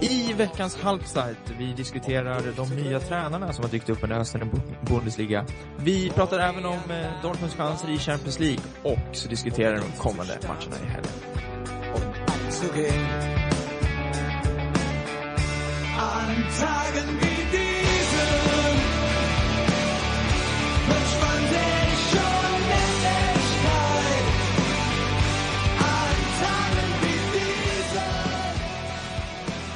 I 0.00 0.32
veckans 0.32 0.76
Halbzeit, 0.82 1.38
vi 1.58 1.72
diskuterar 1.72 2.42
de 2.56 2.68
nya 2.76 3.00
tränarna 3.00 3.52
som 3.52 3.64
har 3.64 3.70
dykt 3.70 3.88
upp 3.90 4.02
under 4.02 4.16
hösten 4.16 4.42
i 4.42 4.50
Bundesliga. 4.86 5.46
Vi 5.76 6.10
pratar 6.10 6.38
även 6.38 6.64
om 6.64 6.90
eh, 6.90 7.22
Dortmunds 7.22 7.54
chanser 7.54 7.90
i 7.90 7.98
Champions 7.98 8.38
League 8.38 8.64
och 8.82 8.98
så 9.16 9.28
diskuterar 9.28 9.76
de 9.76 9.98
kommande 9.98 10.38
matcherna 10.48 10.76
i 10.84 10.88
helgen. 10.88 11.12
An 15.98 16.44
Tagen 16.60 17.31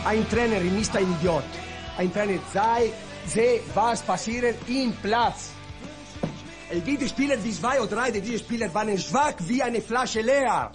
Ein 0.06 0.24
Trainer 0.28 0.60
ist 0.60 0.96
ein 0.96 1.12
Idiot. 1.18 1.42
Ein 1.98 2.12
Trainer 2.12 2.38
sei, 2.52 2.92
sehe, 3.24 3.60
was 3.74 4.02
passiert 4.02 4.56
im 4.68 4.92
Platz. 5.02 5.52
Es 6.70 6.84
gibt 6.84 7.08
Spieler 7.08 7.42
wie 7.42 7.50
zwei 7.50 7.80
oder 7.80 7.96
drei, 7.96 8.12
diese 8.12 8.38
Spieler 8.38 8.72
waren 8.72 8.96
schwach 8.98 9.34
wie 9.48 9.60
eine 9.64 9.80
Flasche 9.80 10.20
leer. 10.20 10.70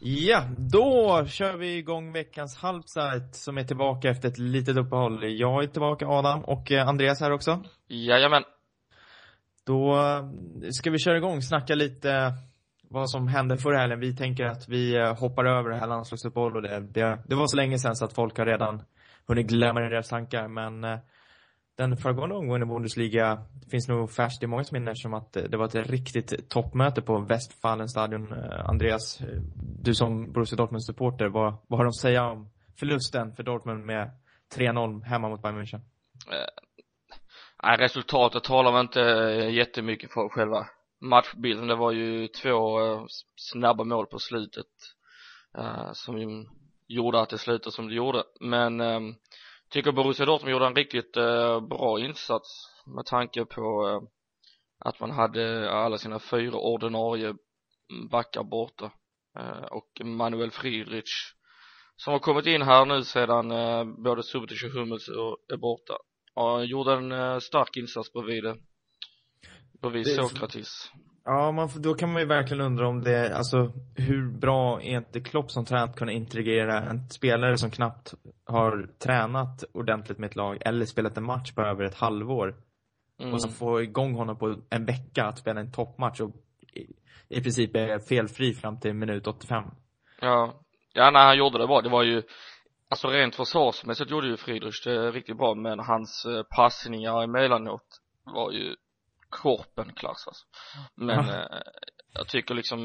Ja, 0.00 0.48
då 0.58 1.26
kör 1.26 1.56
vi 1.56 1.76
igång 1.76 2.12
veckans 2.12 2.56
halvsajt 2.56 3.34
som 3.34 3.58
är 3.58 3.64
tillbaka 3.64 4.10
efter 4.10 4.28
ett 4.28 4.38
litet 4.38 4.76
uppehåll. 4.76 5.38
Jag 5.38 5.62
är 5.64 5.66
tillbaka, 5.66 6.06
Adam, 6.06 6.44
och 6.44 6.72
eh, 6.72 6.88
Andreas 6.88 7.20
här 7.20 7.32
också. 7.32 7.64
Jajamän. 7.88 8.42
Då 9.66 9.96
eh, 9.96 10.70
ska 10.70 10.90
vi 10.90 10.98
köra 10.98 11.16
igång, 11.16 11.42
snacka 11.42 11.74
lite 11.74 12.32
vad 12.92 13.10
som 13.10 13.28
hände 13.28 13.56
förra 13.56 13.78
helgen. 13.78 14.00
Vi 14.00 14.16
tänker 14.16 14.44
att 14.44 14.68
vi 14.68 14.96
eh, 14.96 15.18
hoppar 15.18 15.44
över 15.44 15.70
det 15.70 15.76
här 15.76 15.86
landslagsuppehållet 15.86 16.56
och 16.56 16.62
det, 16.62 16.80
det, 16.80 17.18
det 17.26 17.34
var 17.34 17.46
så 17.46 17.56
länge 17.56 17.78
sedan 17.78 17.96
så 17.96 18.04
att 18.04 18.12
folk 18.12 18.38
har 18.38 18.46
redan 18.46 18.82
hunnit 19.26 19.46
glömma 19.46 19.80
deras 19.80 20.08
tankar, 20.08 20.48
men 20.48 20.84
eh, 20.84 20.98
den 21.76 21.96
föregående 21.96 22.34
omgången 22.34 22.62
i 22.62 22.66
Bundesliga 22.66 23.42
finns 23.70 23.88
nog 23.88 24.10
färskt 24.10 24.42
i 24.42 24.46
många 24.46 24.64
minnen 24.72 24.96
som 24.96 25.14
att 25.14 25.36
eh, 25.36 25.42
det 25.42 25.56
var 25.56 25.66
ett 25.66 25.90
riktigt 25.90 26.48
toppmöte 26.48 27.02
på 27.02 27.18
Westfalenstadion. 27.18 28.32
Andreas, 28.64 29.20
du 29.82 29.94
som 29.94 30.32
Borussia 30.32 30.56
Dortmund-supporter, 30.56 31.28
vad, 31.28 31.54
vad 31.66 31.78
har 31.78 31.84
de 31.84 31.88
att 31.88 32.00
säga 32.00 32.30
om 32.30 32.50
förlusten 32.78 33.34
för 33.34 33.42
Dortmund 33.42 33.86
med 33.86 34.10
3-0 34.56 35.04
hemma 35.04 35.28
mot 35.28 35.42
Bayern 35.42 35.58
München? 35.58 35.80
Nej, 37.62 37.76
resultatet 37.76 38.44
talar 38.44 38.72
man 38.72 38.80
inte 38.80 39.00
jättemycket 39.50 40.12
för 40.12 40.28
själva 40.28 40.66
matchbilden. 41.02 41.66
Det 41.66 41.76
var 41.76 41.92
ju 41.92 42.28
två 42.28 42.80
eh, 42.80 43.04
snabba 43.36 43.84
mål 43.84 44.06
på 44.06 44.18
slutet 44.18 44.66
eh, 45.58 45.92
som 45.92 46.46
gjorde 46.88 47.20
att 47.20 47.30
det 47.30 47.38
slutade 47.38 47.72
som 47.72 47.88
det 47.88 47.94
gjorde. 47.94 48.24
Men 48.40 48.80
ehm, 48.80 49.14
tycker 49.70 49.92
Borussia 49.92 50.26
Dortmund 50.26 50.52
gjorde 50.52 50.66
en 50.66 50.74
riktigt 50.74 51.16
eh, 51.16 51.60
bra 51.60 52.00
insats 52.00 52.48
med 52.86 53.06
tanke 53.06 53.44
på 53.44 53.88
eh, 53.88 54.08
att 54.78 55.00
man 55.00 55.10
hade 55.10 55.70
alla 55.70 55.98
sina 55.98 56.18
fyra 56.18 56.56
ordinarie 56.56 57.34
backar 58.10 58.42
borta 58.42 58.92
eh, 59.38 59.64
och 59.70 60.04
Manuel 60.04 60.50
Friedrich 60.50 61.34
som 61.96 62.12
har 62.12 62.20
kommit 62.20 62.46
in 62.46 62.62
här 62.62 62.86
nu 62.86 63.04
sedan 63.04 63.48
både 64.02 64.22
Subotic 64.22 64.64
och 64.64 64.70
Hummels 64.70 65.08
är 65.52 65.56
borta 65.56 65.94
och 66.34 66.66
gjorde 66.66 66.92
en 66.92 67.40
stark 67.40 67.76
insats 67.76 68.12
bredvid 68.12 68.44
bredvid 69.82 70.06
Sokratis 70.06 70.92
Ja, 71.24 71.52
man, 71.52 71.68
då 71.76 71.94
kan 71.94 72.12
man 72.12 72.22
ju 72.22 72.28
verkligen 72.28 72.60
undra 72.60 72.88
om 72.88 73.02
det, 73.02 73.36
alltså 73.36 73.72
hur 73.96 74.38
bra 74.38 74.82
är 74.82 74.96
inte 74.96 75.20
Klopp 75.20 75.50
som 75.50 75.64
tränare 75.64 75.90
att 75.90 75.96
kunna 75.96 76.12
integrera 76.12 76.80
en 76.80 77.08
spelare 77.08 77.58
som 77.58 77.70
knappt 77.70 78.14
har 78.46 78.88
tränat 78.98 79.64
ordentligt 79.74 80.18
med 80.18 80.30
ett 80.30 80.36
lag 80.36 80.58
eller 80.60 80.86
spelat 80.86 81.16
en 81.16 81.24
match 81.24 81.52
på 81.52 81.62
över 81.62 81.84
ett 81.84 81.94
halvår 81.94 82.54
mm. 83.20 83.34
och 83.34 83.42
så 83.42 83.48
få 83.48 83.82
igång 83.82 84.14
honom 84.14 84.38
på 84.38 84.56
en 84.70 84.84
vecka 84.84 85.24
att 85.24 85.38
spela 85.38 85.60
en 85.60 85.72
toppmatch 85.72 86.20
och 86.20 86.30
i, 86.74 86.86
i 87.28 87.42
princip 87.42 87.76
är 87.76 87.98
felfri 87.98 88.54
fram 88.54 88.80
till 88.80 88.94
minut 88.94 89.26
85. 89.26 89.64
Ja, 90.20 90.54
ja 90.92 91.10
när 91.10 91.26
han 91.26 91.38
gjorde 91.38 91.58
det 91.58 91.66
bra, 91.66 91.80
det 91.80 91.90
var 91.90 92.02
ju 92.02 92.22
alltså 92.88 93.08
rent 93.08 93.34
försvarsmässigt 93.34 94.10
gjorde 94.10 94.26
ju 94.26 94.36
Friedrich 94.36 94.84
det 94.84 95.10
riktigt 95.10 95.36
bra 95.36 95.54
men 95.54 95.78
hans 95.78 96.24
eh, 96.24 96.42
passningar 96.56 97.22
emellanåt 97.22 98.00
var 98.24 98.52
ju 98.52 98.76
korpenklass 99.32 100.26
alltså. 100.26 100.46
Men 100.94 101.28
eh, 101.28 101.60
jag 102.14 102.28
tycker 102.28 102.54
liksom 102.54 102.80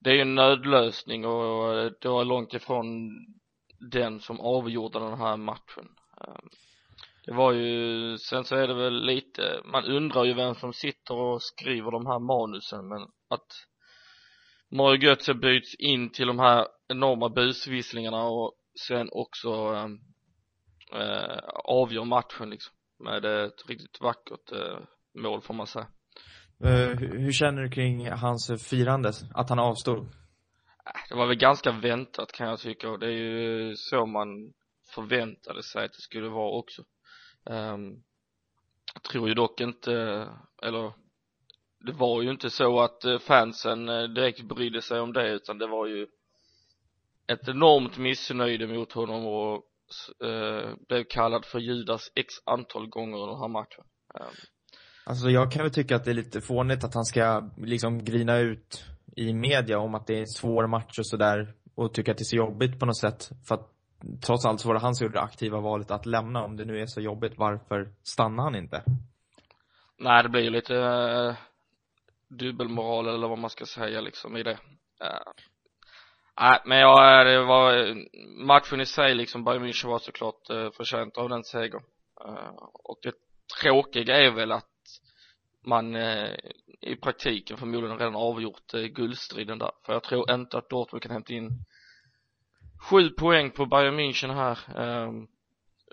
det 0.00 0.10
är 0.10 0.14
ju 0.14 0.20
en 0.20 0.34
nödlösning 0.34 1.26
och 1.26 1.92
det 2.00 2.08
var 2.08 2.24
långt 2.24 2.54
ifrån 2.54 2.86
den 3.90 4.20
som 4.20 4.40
avgjorde 4.40 4.98
den 4.98 5.18
här 5.18 5.36
matchen 5.36 5.88
ehm, 6.20 6.48
det 7.24 7.32
var 7.32 7.52
ju, 7.52 8.18
sen 8.18 8.44
så 8.44 8.56
är 8.56 8.68
det 8.68 8.74
väl 8.74 9.06
lite, 9.06 9.62
man 9.64 9.84
undrar 9.84 10.24
ju 10.24 10.34
vem 10.34 10.54
som 10.54 10.72
sitter 10.72 11.14
och 11.14 11.42
skriver 11.42 11.90
de 11.90 12.06
här 12.06 12.18
manusen 12.18 12.88
men 12.88 13.02
att 13.28 13.46
Mario 14.70 15.08
Götze 15.08 15.34
byts 15.34 15.74
in 15.74 16.10
till 16.10 16.26
de 16.26 16.38
här 16.38 16.66
enorma 16.88 17.28
busvisslingarna 17.28 18.24
och 18.24 18.52
sen 18.88 19.08
också 19.12 19.50
äh, 20.92 21.38
avgör 21.64 22.04
matchen 22.04 22.50
liksom 22.50 22.74
med 22.98 23.24
ett 23.24 23.68
riktigt 23.68 24.00
vackert 24.00 24.52
äh, 24.52 24.78
mål 25.14 25.40
får 25.40 25.54
man 25.54 25.66
säga. 25.66 25.86
Uh, 26.64 26.96
hur 26.96 27.32
känner 27.32 27.62
du 27.62 27.70
kring 27.70 28.10
hans 28.10 28.50
firande, 28.68 29.12
att 29.34 29.48
han 29.48 29.58
avstod? 29.58 29.98
Äh, 29.98 31.00
det 31.08 31.14
var 31.14 31.26
väl 31.26 31.36
ganska 31.36 31.72
väntat 31.72 32.32
kan 32.32 32.48
jag 32.48 32.58
tycka 32.58 32.90
och 32.90 32.98
det 32.98 33.06
är 33.06 33.10
ju 33.10 33.76
så 33.76 34.06
man 34.06 34.52
förväntade 34.94 35.62
sig 35.62 35.84
att 35.84 35.92
det 35.92 36.00
skulle 36.00 36.28
vara 36.28 36.58
också. 36.58 36.82
Um, 37.44 38.02
jag 38.94 39.02
tror 39.02 39.28
ju 39.28 39.34
dock 39.34 39.60
inte, 39.60 39.92
eller 40.62 40.92
det 41.86 41.92
var 41.92 42.22
ju 42.22 42.30
inte 42.30 42.50
så 42.50 42.80
att 42.80 43.04
eh, 43.04 43.18
fansen 43.18 43.88
eh, 43.88 44.02
direkt 44.02 44.42
brydde 44.42 44.82
sig 44.82 45.00
om 45.00 45.12
det 45.12 45.32
utan 45.32 45.58
det 45.58 45.66
var 45.66 45.86
ju 45.86 46.06
ett 47.26 47.48
enormt 47.48 47.98
missnöje 47.98 48.66
mot 48.66 48.92
honom 48.92 49.26
och 49.26 49.64
uh, 50.24 50.74
blev 50.88 51.04
kallad 51.04 51.44
för 51.44 51.58
Judas 51.58 52.12
x 52.14 52.34
antal 52.44 52.86
gånger 52.86 53.16
under 53.16 53.26
den 53.26 53.40
här 53.40 53.48
matchen. 53.48 53.84
Alltså 55.04 55.30
jag 55.30 55.52
kan 55.52 55.62
väl 55.62 55.72
tycka 55.72 55.96
att 55.96 56.04
det 56.04 56.10
är 56.10 56.14
lite 56.14 56.40
fånigt 56.40 56.84
att 56.84 56.94
han 56.94 57.04
ska 57.04 57.50
liksom 57.56 58.04
grina 58.04 58.38
ut 58.38 58.84
i 59.16 59.32
media 59.32 59.78
om 59.78 59.94
att 59.94 60.06
det 60.06 60.14
är 60.14 60.20
en 60.20 60.26
svår 60.26 60.66
match 60.66 60.98
och 60.98 61.06
sådär 61.06 61.54
och 61.74 61.94
tycka 61.94 62.10
att 62.10 62.18
det 62.18 62.22
är 62.22 62.24
så 62.24 62.36
jobbigt 62.36 62.80
på 62.80 62.86
något 62.86 62.98
sätt. 62.98 63.30
För 63.48 63.54
att 63.54 63.68
trots 64.26 64.46
allt 64.46 64.60
så 64.60 64.68
var 64.68 64.74
det 64.74 64.80
han 64.80 64.94
som 64.94 65.04
gjorde 65.04 65.18
det 65.18 65.22
aktiva 65.22 65.60
valet 65.60 65.90
att 65.90 66.06
lämna. 66.06 66.44
Om 66.44 66.56
det 66.56 66.64
nu 66.64 66.80
är 66.80 66.86
så 66.86 67.00
jobbigt, 67.00 67.32
varför 67.36 67.92
stannar 68.02 68.44
han 68.44 68.54
inte? 68.54 68.82
Nej, 69.98 70.22
det 70.22 70.28
blir 70.28 70.42
ju 70.42 70.50
lite 70.50 70.74
uh, 70.74 71.34
dubbelmoral 72.28 73.08
eller 73.08 73.28
vad 73.28 73.38
man 73.38 73.50
ska 73.50 73.66
säga 73.66 74.00
liksom 74.00 74.36
i 74.36 74.42
det. 74.42 74.58
Uh, 75.04 75.32
nej, 76.40 76.60
men 76.64 76.78
jag, 76.78 77.26
det 77.26 77.44
var 77.44 77.94
matchen 78.46 78.80
i 78.80 78.86
sig 78.86 79.14
liksom, 79.14 79.44
Bayern 79.44 79.64
München 79.64 79.88
var 79.88 79.98
såklart 79.98 80.50
uh, 80.50 80.70
förtjänt 80.70 81.16
av 81.16 81.28
den 81.28 81.44
segern. 81.44 81.82
Uh, 82.28 82.52
och 82.72 82.98
det 83.02 83.14
tråkiga 83.60 84.16
är 84.16 84.30
väl 84.30 84.52
att 84.52 84.66
man 85.64 85.94
eh, 85.96 86.34
i 86.80 86.96
praktiken 86.96 87.56
förmodligen 87.56 87.98
redan 87.98 88.16
avgjort 88.16 88.74
eh, 88.74 88.80
guldstriden 88.82 89.58
där. 89.58 89.70
För 89.86 89.92
jag 89.92 90.02
tror 90.02 90.32
inte 90.32 90.58
att 90.58 90.70
Dortmund 90.70 91.02
kan 91.02 91.12
hämta 91.12 91.32
in 91.32 91.50
sju 92.90 93.10
poäng 93.10 93.50
på 93.50 93.66
Bayern 93.66 94.00
München 94.00 94.34
här 94.34 94.58
eh, 94.76 95.12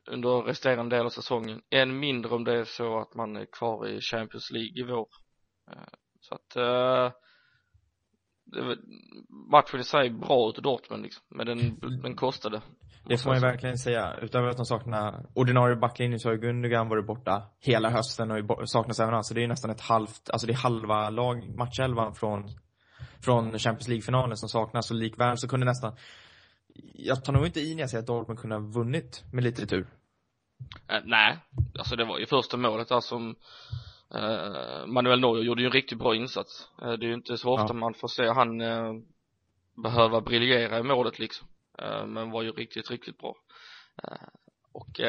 under 0.05 0.41
resterande 0.41 0.95
del 0.95 1.05
av 1.05 1.09
säsongen. 1.09 1.61
Än 1.69 1.99
mindre 1.99 2.35
om 2.35 2.43
det 2.43 2.59
är 2.59 2.63
så 2.63 2.99
att 2.99 3.15
man 3.15 3.35
är 3.35 3.45
kvar 3.45 3.87
i 3.87 4.01
Champions 4.01 4.51
League 4.51 4.73
i 4.75 4.83
vår. 4.83 5.07
Eh, 5.71 5.93
så 6.19 6.35
att 6.35 6.55
eh, 6.55 7.11
matchen 9.51 9.79
i 9.79 9.83
sig 9.83 10.09
bra 10.09 10.49
utav 10.49 10.63
Dortmund 10.63 11.03
liksom 11.03 11.23
men 11.29 11.45
den, 11.45 11.79
den 12.01 12.15
kostade 12.15 12.61
det 13.09 13.17
får 13.17 13.29
man 13.29 13.37
ju 13.37 13.41
verkligen 13.41 13.77
säga. 13.77 14.15
Utöver 14.21 14.47
att 14.47 14.57
de 14.57 14.65
saknar 14.65 15.25
ordinarie 15.33 15.75
backlinje 15.75 16.19
så 16.19 16.29
har 16.29 16.35
Gundogan 16.35 16.89
varit 16.89 17.05
borta 17.05 17.43
hela 17.59 17.89
hösten 17.89 18.31
och 18.31 18.69
saknas 18.69 18.99
även 18.99 19.13
han. 19.13 19.23
Så 19.23 19.33
det 19.33 19.39
är 19.39 19.41
ju 19.41 19.47
nästan 19.47 19.71
ett 19.71 19.81
halvt, 19.81 20.29
alltså 20.29 20.47
det 20.47 20.53
är 20.53 20.57
halva 20.57 21.09
lag, 21.09 21.57
matchelvan 21.57 22.15
från, 22.15 22.49
från 23.21 23.59
Champions 23.59 23.87
League-finalen 23.87 24.37
som 24.37 24.49
saknas 24.49 24.91
och 24.91 24.97
likväl 24.97 25.37
så 25.37 25.47
kunde 25.47 25.65
nästan, 25.65 25.95
jag 26.93 27.23
tar 27.23 27.33
nog 27.33 27.45
inte 27.45 27.59
i 27.59 27.75
när 27.75 27.81
jag 27.81 27.89
säger 27.89 28.01
att 28.01 28.07
Dortmund 28.07 28.39
kunde 28.39 28.55
ha 28.55 28.63
vunnit 28.63 29.23
med 29.31 29.43
lite 29.43 29.65
tur. 29.65 29.81
Uh, 29.81 30.99
nej, 31.03 31.37
alltså 31.79 31.95
det 31.95 32.05
var 32.05 32.19
ju 32.19 32.25
första 32.25 32.57
målet 32.57 32.89
där 32.89 32.99
som 32.99 33.35
Manuel 34.87 35.19
Neuer 35.19 35.43
gjorde 35.43 35.61
ju 35.61 35.65
en 35.65 35.71
riktigt 35.71 35.99
bra 35.99 36.15
insats. 36.15 36.69
Uh, 36.81 36.91
det 36.91 37.05
är 37.05 37.07
ju 37.07 37.13
inte 37.13 37.37
så 37.37 37.53
ofta 37.53 37.67
ja. 37.67 37.73
man 37.73 37.93
får 37.93 38.07
se 38.07 38.27
han 38.27 38.61
behöva 39.83 40.21
briljera 40.21 40.79
i 40.79 40.83
målet 40.83 41.19
liksom. 41.19 41.47
Eh, 41.81 42.05
men 42.05 42.31
var 42.31 42.43
ju 42.43 42.51
riktigt, 42.51 42.91
riktigt 42.91 43.17
bra 43.17 43.35
eh, 44.03 44.27
och 44.73 44.99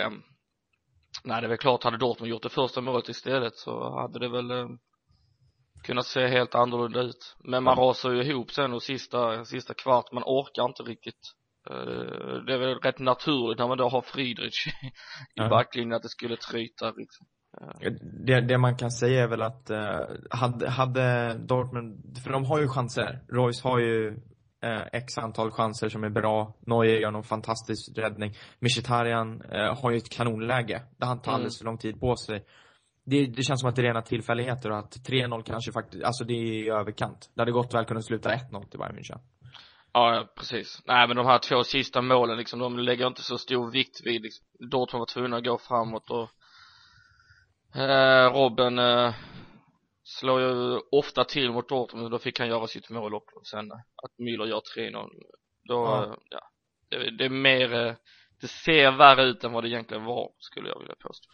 nej 1.24 1.40
det 1.40 1.46
är 1.46 1.48
väl 1.48 1.58
klart 1.58 1.84
hade 1.84 1.98
Dortmund 1.98 2.30
gjort 2.30 2.42
det 2.42 2.48
första 2.48 2.80
målet 2.80 3.08
istället 3.08 3.56
så 3.56 4.00
hade 4.00 4.18
det 4.18 4.28
väl 4.28 4.78
kunnat 5.84 6.06
se 6.06 6.26
helt 6.26 6.54
annorlunda 6.54 7.00
ut 7.00 7.36
men 7.44 7.64
man 7.64 7.76
rasar 7.76 8.10
ju 8.10 8.22
ihop 8.22 8.50
sen 8.50 8.72
och 8.72 8.82
sista, 8.82 9.44
sista 9.44 9.74
kvart 9.74 10.12
man 10.12 10.22
orkar 10.26 10.64
inte 10.64 10.82
riktigt 10.82 11.34
det 12.46 12.54
är 12.54 12.58
väl 12.58 12.78
rätt 12.78 12.98
naturligt 12.98 13.58
när 13.58 13.68
man 13.68 13.78
då 13.78 13.88
har 13.88 14.02
Friedrich 14.02 14.66
i 14.82 14.90
ja. 15.34 15.48
backlinjen 15.48 15.96
att 15.96 16.02
det 16.02 16.08
skulle 16.08 16.36
tryta 16.36 16.90
liksom. 16.90 17.26
Det, 18.00 18.40
det, 18.40 18.58
man 18.58 18.76
kan 18.76 18.90
säga 18.90 19.22
är 19.22 19.28
väl 19.28 19.42
att 19.42 19.70
uh, 19.70 19.78
hade, 20.30 20.70
hade 20.70 21.34
Dortmund, 21.38 22.18
för 22.24 22.32
de 22.32 22.44
har 22.44 22.60
ju 22.60 22.68
chanser. 22.68 23.20
Royce 23.28 23.64
har 23.64 23.78
ju 23.78 24.10
uh, 24.64 24.82
x 24.92 25.18
antal 25.18 25.50
chanser 25.50 25.88
som 25.88 26.04
är 26.04 26.08
bra. 26.08 26.54
Neuer 26.60 27.00
gör 27.00 27.10
någon 27.10 27.22
fantastisk 27.22 27.98
räddning. 27.98 28.34
Mkhitaryan 28.60 29.42
uh, 29.42 29.82
har 29.82 29.90
ju 29.90 29.96
ett 29.96 30.10
kanonläge. 30.10 30.82
Det 30.96 31.06
han 31.06 31.22
tar 31.22 31.32
alldeles 31.32 31.58
för 31.58 31.64
lång 31.64 31.78
tid 31.78 32.00
på 32.00 32.16
sig. 32.16 32.44
Det, 33.04 33.26
det, 33.26 33.42
känns 33.42 33.60
som 33.60 33.68
att 33.68 33.76
det 33.76 33.82
är 33.82 33.86
rena 33.86 34.02
tillfälligheter 34.02 34.70
och 34.70 34.78
att 34.78 34.96
3-0 35.08 35.42
kanske 35.42 35.72
faktiskt, 35.72 36.04
alltså 36.04 36.24
det 36.24 36.34
är 36.34 36.64
i 36.64 36.68
överkant. 36.68 37.30
Det 37.34 37.40
hade 37.40 37.52
gott 37.52 37.74
väl 37.74 37.84
kunnat 37.84 38.04
sluta 38.04 38.30
1-0 38.30 38.68
till 38.68 38.78
Bayern 38.78 38.96
München. 38.96 39.18
Ja, 39.92 40.28
precis. 40.36 40.82
Nej, 40.86 41.08
men 41.08 41.16
de 41.16 41.26
här 41.26 41.38
två 41.38 41.64
sista 41.64 42.02
målen 42.02 42.38
liksom, 42.38 42.58
de 42.58 42.78
lägger 42.78 43.06
inte 43.06 43.22
så 43.22 43.38
stor 43.38 43.70
vikt 43.70 44.00
vid 44.04 44.22
liksom. 44.22 44.46
Dortmund 44.70 45.00
var 45.00 45.06
tvungna 45.06 45.36
att 45.36 45.44
gå 45.44 45.58
framåt 45.58 46.10
och 46.10 46.28
Eh, 47.74 48.32
Robben 48.32 48.78
eh, 48.78 49.14
slår 50.04 50.40
ju 50.40 50.80
ofta 50.92 51.24
till 51.24 51.52
mot 51.52 51.68
Dortmund, 51.68 52.10
då 52.10 52.18
fick 52.18 52.38
han 52.38 52.48
göra 52.48 52.66
sitt 52.66 52.90
mål 52.90 53.14
också. 53.14 53.40
Sen 53.44 53.72
att 53.72 54.12
Müller 54.18 54.46
gör 54.46 54.62
3-0 54.76 55.08
då, 55.68 55.74
ja, 55.74 56.04
eh, 56.04 56.12
ja. 56.30 56.40
Det, 56.88 57.16
det, 57.16 57.24
är 57.24 57.30
mer, 57.30 57.86
eh, 57.86 57.94
det 58.40 58.48
ser 58.48 58.98
värre 58.98 59.24
ut 59.24 59.44
än 59.44 59.52
vad 59.52 59.64
det 59.64 59.68
egentligen 59.68 60.04
var, 60.04 60.30
skulle 60.38 60.68
jag 60.68 60.78
vilja 60.78 60.94
påstå. 61.00 61.30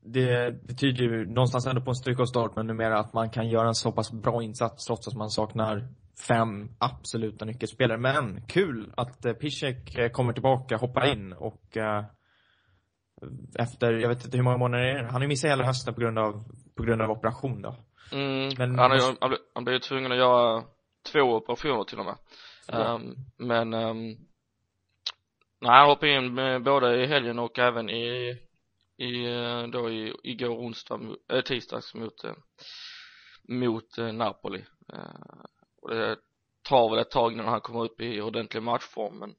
Det 0.00 0.66
betyder 0.66 1.04
ju 1.04 1.26
någonstans 1.26 1.66
ändå 1.66 1.82
på 1.82 1.90
en 1.90 1.94
stryk 1.94 2.18
och 2.18 2.28
start 2.28 2.56
men 2.56 2.66
numera 2.66 2.98
att 2.98 3.12
man 3.12 3.30
kan 3.30 3.48
göra 3.48 3.68
en 3.68 3.74
så 3.74 3.92
pass 3.92 4.12
bra 4.12 4.42
insats 4.42 4.86
trots 4.86 5.08
att 5.08 5.14
man 5.14 5.30
saknar 5.30 5.88
fem 6.28 6.70
absoluta 6.78 7.44
nyckelspelare. 7.44 7.98
Men 7.98 8.42
kul 8.46 8.92
att 8.96 9.24
eh, 9.24 9.32
Piszek 9.32 10.12
kommer 10.12 10.32
tillbaka, 10.32 10.76
hoppar 10.76 11.12
in 11.12 11.32
och 11.32 11.76
efter, 13.58 13.92
jag 13.92 14.08
vet 14.08 14.24
inte 14.24 14.36
hur 14.36 14.44
många 14.44 14.56
månader 14.56 14.84
det 14.84 14.90
är. 14.90 15.02
Han 15.02 15.14
har 15.14 15.20
ju 15.20 15.28
missat 15.28 15.50
hela 15.50 15.64
hösten 15.64 15.94
på 15.94 16.00
grund 16.00 16.18
av, 16.18 16.44
på 16.76 16.82
grund 16.82 17.02
av 17.02 17.10
operation 17.10 17.62
då. 17.62 17.76
Mm, 18.12 18.48
men, 18.58 18.78
han, 18.78 18.92
är, 18.92 19.00
han, 19.20 19.30
blev, 19.30 19.40
han 19.54 19.64
blev 19.64 19.74
ju 19.74 19.80
tvungen 19.80 20.12
att 20.12 20.18
göra 20.18 20.64
två 21.12 21.20
operationer 21.20 21.84
till 21.84 21.98
och 21.98 22.04
med. 22.04 22.16
Um, 22.72 23.14
men, 23.36 23.74
um, 23.74 24.06
nej 25.60 25.78
han 25.78 25.88
hoppade 25.88 26.12
in 26.12 26.34
med, 26.34 26.62
både 26.62 27.02
i 27.02 27.06
helgen 27.06 27.38
och 27.38 27.58
även 27.58 27.90
i, 27.90 28.38
i 28.96 29.26
eh, 29.26 29.62
då 29.62 29.90
i, 29.90 30.14
igår 30.22 30.56
onsdag, 30.56 31.00
äh, 31.32 31.40
tisdags 31.40 31.94
mot, 31.94 32.24
äh, 32.24 32.32
mot 33.48 33.98
äh, 33.98 34.12
Napoli. 34.12 34.64
Uh, 34.92 35.44
och 35.82 35.90
det 35.90 36.16
tar 36.62 36.90
väl 36.90 36.98
ett 36.98 37.10
tag 37.10 37.32
innan 37.32 37.48
han 37.48 37.60
kommer 37.60 37.84
upp 37.84 38.00
i 38.00 38.20
ordentlig 38.20 38.62
matchform 38.62 39.18
men 39.18 39.34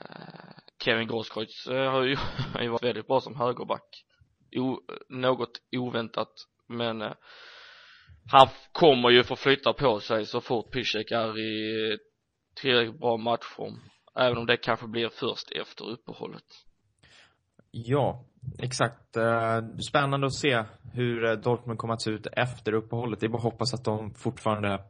Eh, 0.00 0.54
Kevin 0.84 1.08
Grosskreutz 1.08 1.66
eh, 1.66 1.90
har 1.90 2.02
ju, 2.02 2.16
har 2.54 2.62
ju 2.62 2.68
varit 2.68 2.84
väldigt 2.84 3.06
bra 3.06 3.20
som 3.20 3.36
högerback 3.36 4.04
o, 4.56 4.80
något 5.08 5.60
oväntat 5.76 6.32
men 6.66 7.02
eh, 7.02 7.12
han 8.32 8.48
kommer 8.72 9.10
ju 9.10 9.24
få 9.24 9.36
flytta 9.36 9.72
på 9.72 10.00
sig 10.00 10.26
så 10.26 10.40
fort 10.40 10.72
Piszek 10.72 11.10
är 11.10 11.38
i 11.38 11.98
tillräckligt 12.60 13.00
bra 13.00 13.16
matchform 13.16 13.80
även 14.18 14.38
om 14.38 14.46
det 14.46 14.56
kanske 14.56 14.86
blir 14.86 15.08
först 15.08 15.50
efter 15.50 15.90
uppehållet 15.90 16.44
Ja, 17.70 18.24
exakt. 18.58 19.16
Spännande 19.88 20.26
att 20.26 20.34
se 20.34 20.64
hur 20.92 21.36
Dortmund 21.36 21.78
kommer 21.78 21.94
att 21.94 22.02
se 22.02 22.10
ut 22.10 22.26
efter 22.32 22.72
uppehållet. 22.72 23.20
Det 23.20 23.26
är 23.26 23.28
bara 23.28 23.36
att 23.36 23.42
hoppas 23.42 23.74
att 23.74 23.84
de 23.84 24.14
fortfarande 24.14 24.84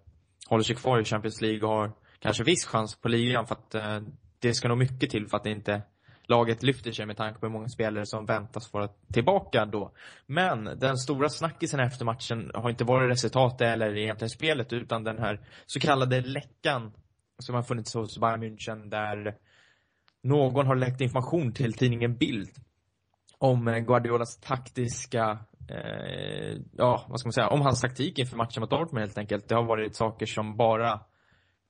håller 0.49 0.65
sig 0.65 0.77
kvar 0.77 1.01
i 1.01 1.05
Champions 1.05 1.41
League 1.41 1.69
och 1.69 1.75
har 1.75 1.93
kanske 2.19 2.45
viss 2.45 2.67
chans 2.67 3.01
på 3.01 3.09
ligan 3.09 3.47
för 3.47 3.55
att 3.55 3.75
det 4.39 4.55
ska 4.55 4.69
nog 4.69 4.79
mycket 4.79 5.11
till 5.11 5.29
för 5.29 5.37
att 5.37 5.47
inte 5.47 5.83
laget 6.29 6.63
lyfter 6.63 6.93
sig 6.93 7.07
med 7.07 7.17
tanke 7.17 7.41
på 7.41 7.47
hur 7.47 7.53
många 7.53 7.69
spelare 7.69 8.07
som 8.07 8.27
väntas 8.27 8.73
vara 8.73 8.89
tillbaka 9.13 9.65
då. 9.65 9.93
Men 10.27 10.65
den 10.65 10.97
stora 10.97 11.29
snackisen 11.29 11.81
efter 11.81 12.05
matchen 12.05 12.51
har 12.55 12.71
inte 12.71 12.85
varit 12.85 13.11
resultatet 13.11 13.61
eller 13.61 13.97
egentligen 13.97 14.31
spelet 14.31 14.73
utan 14.73 15.05
den 15.05 15.19
här 15.19 15.41
så 15.67 15.81
kallade 15.81 16.21
läckan 16.21 16.93
som 17.39 17.55
har 17.55 17.63
funnits 17.63 17.95
hos 17.95 18.19
Bayern 18.19 18.43
München 18.43 18.91
där 18.91 19.37
någon 20.23 20.67
har 20.67 20.77
läckt 20.77 21.01
information 21.01 21.53
till 21.53 21.73
tidningen 21.73 22.17
Bild 22.17 22.51
om 23.39 23.85
Guardiolas 23.87 24.41
taktiska 24.41 25.39
eh, 25.69 26.59
ja, 26.77 27.07
vad 27.09 27.21
ska 27.21 27.27
man 27.27 27.33
säga, 27.33 27.49
om 27.49 27.61
hans 27.61 27.81
taktik 27.81 28.19
inför 28.19 28.37
matchen 28.37 28.61
mot 28.61 28.71
Dortmund 28.71 29.07
helt 29.07 29.19
enkelt. 29.19 29.49
Det 29.49 29.55
har 29.55 29.65
varit 29.65 29.97
saker 29.97 30.27
som 30.27 30.57
bara 30.57 31.01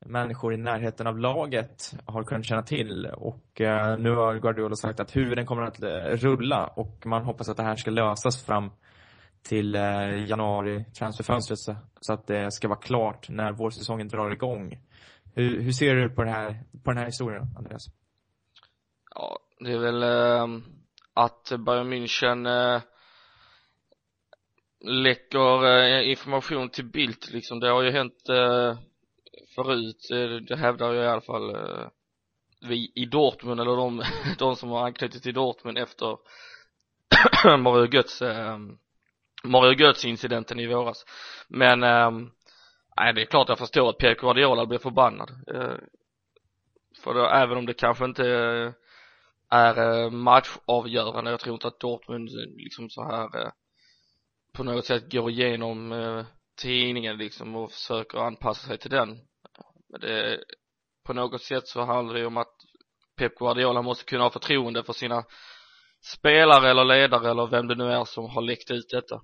människor 0.05 0.55
i 0.55 0.57
närheten 0.57 1.07
av 1.07 1.19
laget 1.19 1.95
har 2.05 2.25
kunnat 2.25 2.45
känna 2.45 2.63
till 2.63 3.07
och 3.07 3.61
eh, 3.61 3.99
nu 3.99 4.11
har 4.11 4.39
Guardiola 4.39 4.77
sagt 4.77 5.01
att 5.01 5.17
huvuden 5.17 5.47
kommer 5.47 5.63
att 5.63 5.83
eh, 5.83 5.89
rulla 5.99 6.67
och 6.67 7.07
man 7.07 7.25
hoppas 7.25 7.49
att 7.49 7.57
det 7.57 7.63
här 7.63 7.77
ska 7.77 7.91
lösas 7.91 8.45
fram 8.45 8.71
till 9.43 9.75
eh, 9.75 10.29
januari 10.29 10.85
transferfönstret 10.99 11.59
så, 11.59 11.77
så 12.01 12.13
att 12.13 12.27
det 12.27 12.53
ska 12.53 12.69
vara 12.69 12.79
klart 12.79 13.29
när 13.29 13.53
vårsäsongen 13.53 14.09
drar 14.09 14.31
igång. 14.31 14.79
Hur, 15.35 15.61
hur 15.61 15.73
ser 15.73 15.95
du 15.95 16.11
på 16.11 16.25
det 16.25 16.31
här, 16.31 16.63
på 16.85 16.91
den 16.91 16.99
här 16.99 17.07
historien, 17.07 17.43
Andreas? 17.59 17.87
Ja, 19.15 19.39
det 19.61 19.73
är 19.73 19.79
väl 19.79 20.03
eh, 20.03 20.47
att 21.15 21.53
Bayern 21.67 21.93
München 21.93 22.47
eh, 22.47 22.83
läcker 24.81 25.67
eh, 25.67 26.11
information 26.11 26.69
till 26.69 26.85
Bildt 26.85 27.33
liksom. 27.33 27.61
Det 27.61 27.69
har 27.69 27.83
ju 27.83 27.91
hänt 27.91 28.29
eh, 28.29 28.79
förut, 29.57 30.11
eh, 30.13 30.37
det 30.49 30.57
hävdar 30.57 30.93
ju 30.93 30.99
i 30.99 31.07
alla 31.07 31.21
fall 31.21 31.55
eh, 31.55 31.89
vi 32.61 32.93
i 32.95 33.05
Dortmund 33.05 33.61
eller 33.61 33.77
de, 33.77 34.03
de 34.39 34.57
som 34.57 34.71
har 34.71 34.85
anknutit 34.85 35.23
till 35.23 35.35
Dortmund 35.35 35.79
efter 35.79 36.19
Mario 37.57 37.95
Götz 37.95 38.23
eh, 38.23 38.59
Mario 39.45 39.81
Götz 39.81 40.05
incidenten 40.05 40.61
i 40.61 40.67
våras. 40.67 41.05
Men 41.49 41.83
eh, 41.83 42.11
nej 42.97 43.15
det 43.15 43.23
är 43.23 43.27
klart 43.27 43.49
jag 43.49 43.59
förstår 43.59 43.91
att 43.91 43.99
Pep 43.99 44.19
Guardiola 44.19 44.67
blir 44.67 44.79
förbannad. 44.79 45.31
Eh, 45.55 45.77
för 47.03 47.15
då, 47.15 47.27
även 47.27 47.59
om 47.59 47.67
det 47.67 47.75
kanske 47.75 48.05
inte 48.05 48.25
är 49.51 50.05
eh, 50.05 50.11
matchavgörande 50.11 51.31
jag 51.31 51.41
tror 51.41 51.55
inte 51.55 51.69
att 51.69 51.81
Dortmund 51.81 52.31
liksom 52.57 52.91
så 52.91 53.05
här 53.05 53.25
eh, 53.43 53.51
på 54.53 54.65
något 54.65 54.85
sätt 54.85 55.13
går 55.13 55.31
igenom 55.31 55.95
tidningen 56.63 57.17
liksom 57.17 57.57
och 57.57 57.73
försöker 57.73 58.19
anpassa 58.19 58.67
sig 58.67 58.79
till 58.79 58.91
den 58.91 59.21
men 59.89 60.01
det 60.01 60.45
på 61.07 61.13
något 61.13 61.43
sätt 61.43 61.69
så 61.69 61.85
handlar 61.85 62.15
det 62.15 62.21
ju 62.21 62.27
om 62.27 62.37
att 62.37 62.55
Pep 63.17 63.35
Guardiola 63.35 63.83
måste 63.83 64.05
kunna 64.05 64.23
ha 64.23 64.31
förtroende 64.31 64.85
för 64.85 64.93
sina 64.93 65.25
spelare 66.15 66.71
eller 66.71 66.85
ledare 66.85 67.31
eller 67.31 67.47
vem 67.47 67.67
det 67.67 67.75
nu 67.75 67.85
är 67.85 68.05
som 68.05 68.31
har 68.31 68.43
läckt 68.43 68.71
ut 68.71 68.89
detta. 68.91 69.15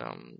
Um, 0.00 0.38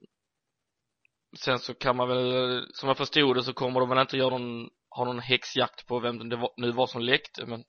sen 1.38 1.58
så 1.58 1.74
kan 1.74 1.96
man 1.96 2.08
väl 2.08 2.66
som 2.72 2.88
jag 2.88 2.96
förstod 2.96 3.36
det 3.36 3.42
så 3.42 3.52
kommer 3.52 3.80
de 3.80 3.88
väl 3.88 3.98
inte 3.98 4.16
göra 4.16 4.38
någon 4.38 4.68
ha 4.90 5.04
någon 5.04 5.18
häxjakt 5.18 5.86
på 5.86 6.00
vem 6.00 6.28
det 6.28 6.48
nu 6.56 6.72
var 6.72 6.86
som 6.86 7.02
läckte 7.02 7.46
men 7.46 7.64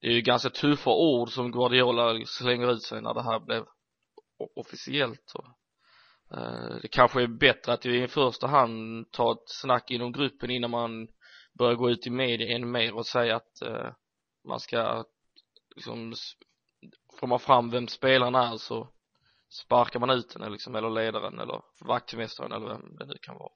det 0.00 0.06
är 0.06 0.12
ju 0.12 0.20
ganska 0.20 0.50
tuffa 0.50 0.90
ord 0.90 1.28
som 1.28 1.52
Guardiola 1.52 2.26
slänger 2.26 2.72
ut 2.72 2.82
sig 2.82 3.02
när 3.02 3.14
det 3.14 3.22
här 3.22 3.40
blev 3.40 3.64
officiellt 4.56 5.32
och 5.34 5.44
Eh, 6.30 6.76
det 6.82 6.88
kanske 6.88 7.22
är 7.22 7.26
bättre 7.26 7.72
att 7.72 7.86
vi 7.86 8.02
i 8.02 8.08
första 8.08 8.46
hand 8.46 9.10
tar 9.10 9.32
ett 9.32 9.48
snack 9.48 9.90
inom 9.90 10.12
gruppen 10.12 10.50
innan 10.50 10.70
man 10.70 11.08
börjar 11.58 11.74
gå 11.74 11.90
ut 11.90 12.06
i 12.06 12.10
media 12.10 12.56
ännu 12.56 12.66
mer 12.66 12.94
och 12.94 13.06
säga 13.06 13.36
att 13.36 13.62
eh, 13.62 13.92
man 14.48 14.60
ska 14.60 15.04
liksom 15.76 16.14
får 17.20 17.26
man 17.26 17.38
fram 17.38 17.70
vem 17.70 17.88
spelaren 17.88 18.34
är 18.34 18.56
så 18.56 18.88
sparkar 19.64 20.00
man 20.00 20.10
ut 20.10 20.36
den 20.38 20.52
liksom, 20.52 20.74
eller 20.74 20.90
ledaren 20.90 21.38
eller 21.38 21.62
vaktmästaren 21.80 22.52
eller 22.52 22.66
vem 22.66 22.96
det 22.96 23.06
nu 23.06 23.14
kan 23.22 23.38
vara 23.38 23.52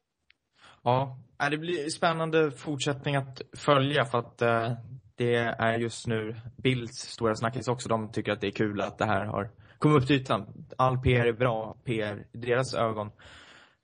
Ja, 0.82 1.18
det 1.50 1.58
blir 1.58 1.88
spännande 1.88 2.50
fortsättning 2.50 3.16
att 3.16 3.40
följa 3.56 4.04
för 4.04 4.18
att 4.18 4.42
eh, 4.42 4.72
det 5.16 5.34
är 5.34 5.78
just 5.78 6.06
nu 6.06 6.36
Bilds 6.56 6.98
stora 6.98 7.34
snackis 7.34 7.68
också. 7.68 7.88
De 7.88 8.12
tycker 8.12 8.32
att 8.32 8.40
det 8.40 8.46
är 8.46 8.50
kul 8.50 8.80
att 8.80 8.98
det 8.98 9.04
här 9.04 9.24
har 9.24 9.50
Kom 9.80 9.92
upp 9.92 10.06
till 10.06 10.16
ytan. 10.16 10.46
All 10.76 10.98
PR 10.98 11.26
är 11.26 11.32
bra 11.32 11.76
PR 11.84 12.24
i 12.32 12.38
deras 12.38 12.74
ögon. 12.74 13.06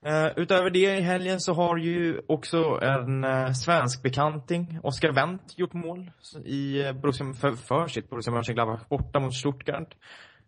Uh, 0.07 0.27
utöver 0.37 0.71
det 0.71 0.99
i 0.99 1.01
helgen 1.01 1.41
så 1.41 1.53
har 1.53 1.77
ju 1.77 2.21
också 2.29 2.79
en 2.83 3.25
uh, 3.25 3.53
svensk 3.53 4.03
bekanting, 4.03 4.79
Oskar 4.83 5.13
Wendt, 5.13 5.59
gjort 5.59 5.73
mål 5.73 6.11
i 6.45 6.85
uh, 6.85 6.93
Borussia, 6.93 7.33
för, 7.35 7.53
för 7.53 7.87
sitt 7.87 8.11
Borussia 8.11 8.33
Mönchengladbach 8.33 8.89
borta 8.89 9.21
mot 9.21 9.35
Stuttgart. 9.35 9.95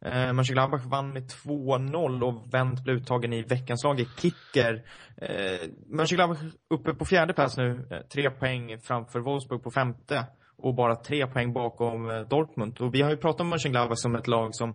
Uh, 0.06 0.32
Mönchengladbach 0.32 0.84
vann 0.84 1.12
med 1.12 1.22
2-0 1.22 2.22
och 2.22 2.54
Wendt 2.54 2.84
blev 2.84 2.96
uttagen 2.96 3.32
i 3.32 3.42
veckans 3.42 3.84
lag 3.84 4.00
i 4.00 4.08
kicker. 4.18 4.74
Uh, 5.22 5.70
Mönchengladbach 5.86 6.38
uppe 6.70 6.94
på 6.94 7.04
fjärde 7.04 7.32
plats 7.32 7.56
nu, 7.56 7.70
uh, 7.70 7.98
tre 8.12 8.30
poäng 8.30 8.78
framför 8.80 9.20
Wolfsburg 9.20 9.62
på 9.62 9.70
femte 9.70 10.26
och 10.58 10.74
bara 10.74 10.96
tre 10.96 11.26
poäng 11.26 11.52
bakom 11.52 12.26
Dortmund. 12.30 12.80
Och 12.80 12.94
vi 12.94 13.02
har 13.02 13.10
ju 13.10 13.16
pratat 13.16 13.40
om 13.40 13.48
Mönchengladbach 13.48 13.98
som 13.98 14.14
ett 14.14 14.26
lag 14.26 14.54
som 14.54 14.74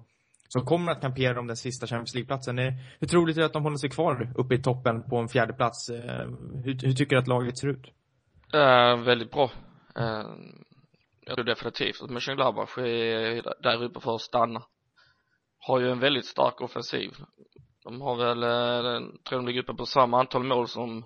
som 0.54 0.66
kommer 0.66 0.92
att 0.92 1.02
kampera 1.02 1.40
om 1.40 1.48
den 1.48 1.58
sista 1.58 1.88
Champions 1.88 2.14
League-platsen. 2.14 2.58
Hur 3.00 3.08
troligt 3.08 3.38
är 3.38 3.42
det 3.42 3.46
att 3.46 3.54
de 3.54 3.64
håller 3.64 3.78
sig 3.78 3.90
kvar 3.90 4.34
uppe 4.36 4.56
i 4.56 4.62
toppen 4.62 5.10
på 5.10 5.18
en 5.18 5.28
fjärde 5.28 5.54
plats? 5.54 5.90
Eh, 5.90 6.28
hur, 6.64 6.86
hur 6.86 6.94
tycker 6.94 7.16
du 7.16 7.22
att 7.22 7.28
laget 7.28 7.58
ser 7.58 7.68
ut? 7.68 7.86
Uh, 8.56 9.04
väldigt 9.04 9.32
bra. 9.32 9.52
Uh, 10.00 10.26
jag 11.26 11.36
tror 11.36 11.46
definitivt 11.46 12.02
att 12.02 12.10
Mönchengladbach 12.10 12.78
är 12.78 13.64
där 13.64 13.84
uppe 13.84 14.00
för 14.00 14.16
att 14.16 14.22
stanna 14.22 14.64
har 15.60 15.80
ju 15.80 15.92
en 15.92 16.00
väldigt 16.00 16.26
stark 16.26 16.62
offensiv 16.62 17.12
de 17.84 18.02
har 18.02 18.16
väl, 18.16 18.44
eh, 18.44 19.10
tror 19.24 19.40
de 19.40 19.48
ligger 19.48 19.62
uppe 19.62 19.74
på 19.74 19.86
samma 19.86 20.20
antal 20.20 20.44
mål 20.44 20.68
som 20.68 21.06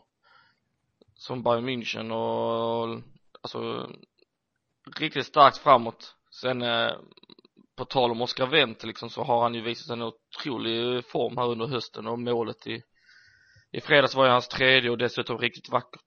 som 1.16 1.44
Bayern 1.44 1.70
München 1.70 2.12
och 2.12 3.02
alltså 3.42 3.90
riktigt 5.00 5.26
starkt 5.26 5.58
framåt 5.58 6.16
sen 6.42 6.62
eh, 6.62 6.92
på 7.78 7.86
tal 7.86 8.12
om 8.12 8.22
Oscar 8.22 8.48
Wendt 8.48 8.84
liksom 8.84 9.10
så 9.10 9.24
har 9.24 9.42
han 9.42 9.54
ju 9.54 9.62
visat 9.62 9.90
en 9.90 10.02
otrolig 10.02 11.06
form 11.06 11.38
här 11.38 11.48
under 11.48 11.68
hösten 11.68 12.08
och 12.08 12.20
målet 12.20 12.68
i 12.68 12.84
i 13.72 13.82
fredags 13.82 14.16
var 14.16 14.26
ju 14.26 14.32
hans 14.32 14.48
tredje 14.48 14.90
och 14.90 14.98
dessutom 14.98 15.38
riktigt 15.38 15.70
vackert 15.70 16.06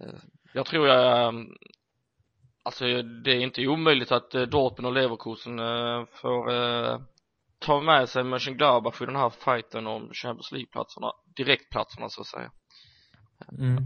eh, 0.00 0.20
jag 0.52 0.66
tror 0.66 0.88
jag 0.88 1.34
alltså 2.62 2.84
det 3.02 3.30
är 3.30 3.40
inte 3.40 3.66
omöjligt 3.66 4.12
att 4.12 4.30
Dortmund 4.30 4.86
och 4.86 4.92
Leverkusen 4.92 5.58
får 6.06 6.50
ta 7.64 7.80
med 7.80 8.08
sig 8.08 8.24
Mönchengladbach 8.24 9.02
i 9.02 9.06
den 9.06 9.16
här 9.16 9.30
fighten 9.30 9.86
om 9.86 10.10
Champions 10.12 10.52
League-platserna, 10.52 11.12
direktplatserna 11.36 12.08
så 12.08 12.20
att 12.20 12.26
säga. 12.26 12.50
Mm. 13.58 13.76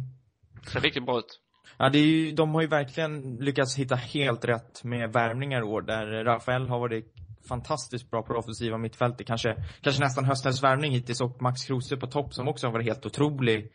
Ser 0.73 0.81
riktigt 0.81 1.07
bra 1.07 1.19
ut. 1.19 1.41
Ja, 1.77 1.89
det 1.89 1.99
är 1.99 2.07
ju, 2.07 2.33
de 2.33 2.55
har 2.55 2.63
ju 2.63 2.69
verkligen 2.69 3.37
lyckats 3.37 3.77
hitta 3.77 3.95
helt 3.95 4.45
rätt 4.45 4.85
med 4.85 5.13
värvningar 5.13 5.61
i 5.61 5.65
år, 5.65 5.83
där 5.83 6.25
Rafael 6.25 6.69
har 6.69 6.79
varit 6.79 7.15
fantastiskt 7.49 8.11
bra 8.11 8.23
på 8.23 8.33
det 8.33 8.39
offensiva 8.39 8.79
mittfältet, 8.79 9.27
kanske, 9.27 9.57
kanske 9.81 10.03
nästan 10.03 10.25
höstens 10.25 10.63
värvning 10.63 10.93
hittills 10.93 11.21
och 11.21 11.43
Max 11.43 11.65
Kruse 11.65 11.97
på 11.97 12.07
topp 12.07 12.35
som 12.35 12.49
också 12.49 12.67
har 12.67 12.73
varit 12.73 12.87
helt 12.87 13.07
otrolig. 13.07 13.73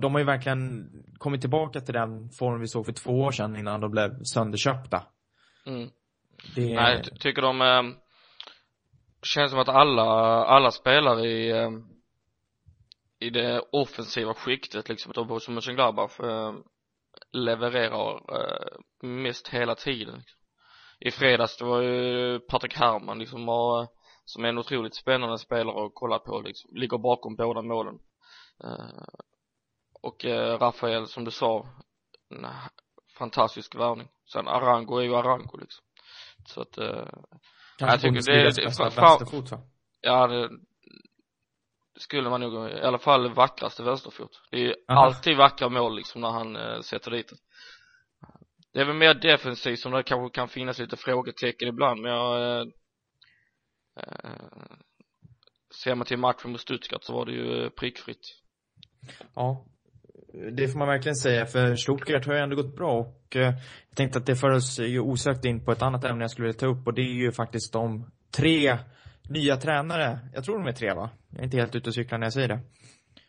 De 0.00 0.12
har 0.12 0.18
ju 0.18 0.26
verkligen 0.26 0.90
kommit 1.18 1.40
tillbaka 1.40 1.80
till 1.80 1.94
den 1.94 2.30
form 2.30 2.60
vi 2.60 2.68
såg 2.68 2.86
för 2.86 2.92
två 2.92 3.10
år 3.10 3.30
sedan 3.30 3.56
innan 3.56 3.80
de 3.80 3.90
blev 3.90 4.10
sönderköpta. 4.24 5.02
Mm. 5.66 5.88
Det... 6.54 6.74
Nej, 6.74 7.02
tycker 7.20 7.42
de, 7.42 7.60
eh, 7.60 7.82
känns 9.22 9.50
som 9.50 9.60
att 9.60 9.68
alla, 9.68 10.02
alla 10.44 10.70
spelare 10.70 11.26
i 11.26 11.50
eh, 11.50 11.70
i 13.18 13.30
det 13.30 13.62
offensiva 13.72 14.34
skiktet 14.34 14.88
liksom 14.88 15.12
Borussia 15.28 15.54
Mönchengladbach 15.54 16.20
eh, 16.20 16.54
levererar 17.36 18.40
eh, 18.40 18.78
mest 19.08 19.48
hela 19.48 19.74
tiden. 19.74 20.22
I 21.00 21.10
fredags 21.10 21.56
det 21.56 21.64
var 21.64 21.82
ju 21.82 22.40
Patrik 22.40 22.76
Herrmann 22.76 23.18
liksom 23.18 23.48
och, 23.48 23.92
som 24.24 24.44
är 24.44 24.48
en 24.48 24.58
otroligt 24.58 24.96
spännande 24.96 25.38
spelare 25.38 25.86
att 25.86 25.92
kolla 25.94 26.18
på 26.18 26.40
liksom. 26.40 26.70
Ligger 26.74 26.98
bakom 26.98 27.36
båda 27.36 27.62
målen. 27.62 27.98
Och 30.02 30.24
Rafael 30.60 31.06
som 31.06 31.24
du 31.24 31.30
sa 31.30 31.66
en 32.30 32.46
fantastisk 33.18 33.74
värvning. 33.74 34.08
Sen 34.32 34.48
Arango 34.48 34.98
är 34.98 35.02
ju 35.02 35.16
Arango 35.16 35.56
liksom. 35.56 35.84
Så 36.46 36.60
att 36.60 36.78
Kanske 37.78 38.08
jag 38.08 38.14
tycker 38.14 38.32
det, 38.32 38.42
det, 38.42 38.64
bästa 38.64 38.84
vänsterfot 38.84 39.50
va? 39.50 39.58
Ja 40.00 40.26
det, 40.26 40.48
det 40.48 40.58
skulle 41.96 42.30
man 42.30 42.40
nog, 42.40 42.70
i 42.70 42.80
alla 42.80 42.98
fall 42.98 43.34
vackraste 43.34 43.82
vänsterfot. 43.82 44.42
Det 44.50 44.56
är 44.56 44.60
ju 44.60 44.74
alltid 44.86 45.36
vackra 45.36 45.68
mål 45.68 45.96
liksom 45.96 46.20
när 46.20 46.30
han 46.30 46.56
äh, 46.56 46.80
sätter 46.80 47.10
dit 47.10 47.28
det 47.28 47.36
det 48.76 48.82
är 48.82 48.86
väl 48.86 48.96
mer 48.96 49.14
defensivt 49.14 49.78
som 49.78 49.92
det 49.92 50.02
kanske 50.02 50.34
kan 50.34 50.48
finnas 50.48 50.78
lite 50.78 50.96
frågetecken 50.96 51.68
ibland 51.68 52.00
men 52.00 52.12
jag 52.12 52.60
äh, 52.60 52.66
äh, 53.96 54.30
ser 55.82 55.94
man 55.94 56.06
till 56.06 56.18
matchen 56.18 56.50
mot 56.50 56.60
Stuttgart 56.60 57.04
så 57.04 57.12
var 57.12 57.26
det 57.26 57.32
ju 57.32 57.70
prickfritt. 57.70 58.36
Ja. 59.34 59.66
Det 60.52 60.68
får 60.68 60.78
man 60.78 60.88
verkligen 60.88 61.16
säga, 61.16 61.46
för 61.46 61.76
Stuttgart 61.76 62.26
har 62.26 62.34
ju 62.34 62.40
ändå 62.40 62.56
gått 62.56 62.76
bra 62.76 62.92
och 62.92 63.36
eh, 63.36 63.42
jag 63.88 63.96
tänkte 63.96 64.18
att 64.18 64.26
det 64.26 64.36
för 64.36 64.50
oss 64.50 64.78
ju 64.78 65.00
osökt 65.00 65.44
in 65.44 65.64
på 65.64 65.72
ett 65.72 65.82
annat 65.82 66.04
ämne 66.04 66.24
jag 66.24 66.30
skulle 66.30 66.46
vilja 66.46 66.58
ta 66.58 66.66
upp 66.66 66.86
och 66.86 66.94
det 66.94 67.02
är 67.02 67.14
ju 67.14 67.32
faktiskt 67.32 67.72
de 67.72 68.10
tre 68.36 68.78
nya 69.28 69.56
tränare, 69.56 70.18
jag 70.34 70.44
tror 70.44 70.58
de 70.58 70.66
är 70.66 70.72
tre 70.72 70.94
va? 70.94 71.10
Jag 71.30 71.40
är 71.40 71.44
inte 71.44 71.56
helt 71.56 71.74
ute 71.74 71.90
och 71.90 71.94
cyklar 71.94 72.18
när 72.18 72.26
jag 72.26 72.32
säger 72.32 72.48
det. 72.48 72.60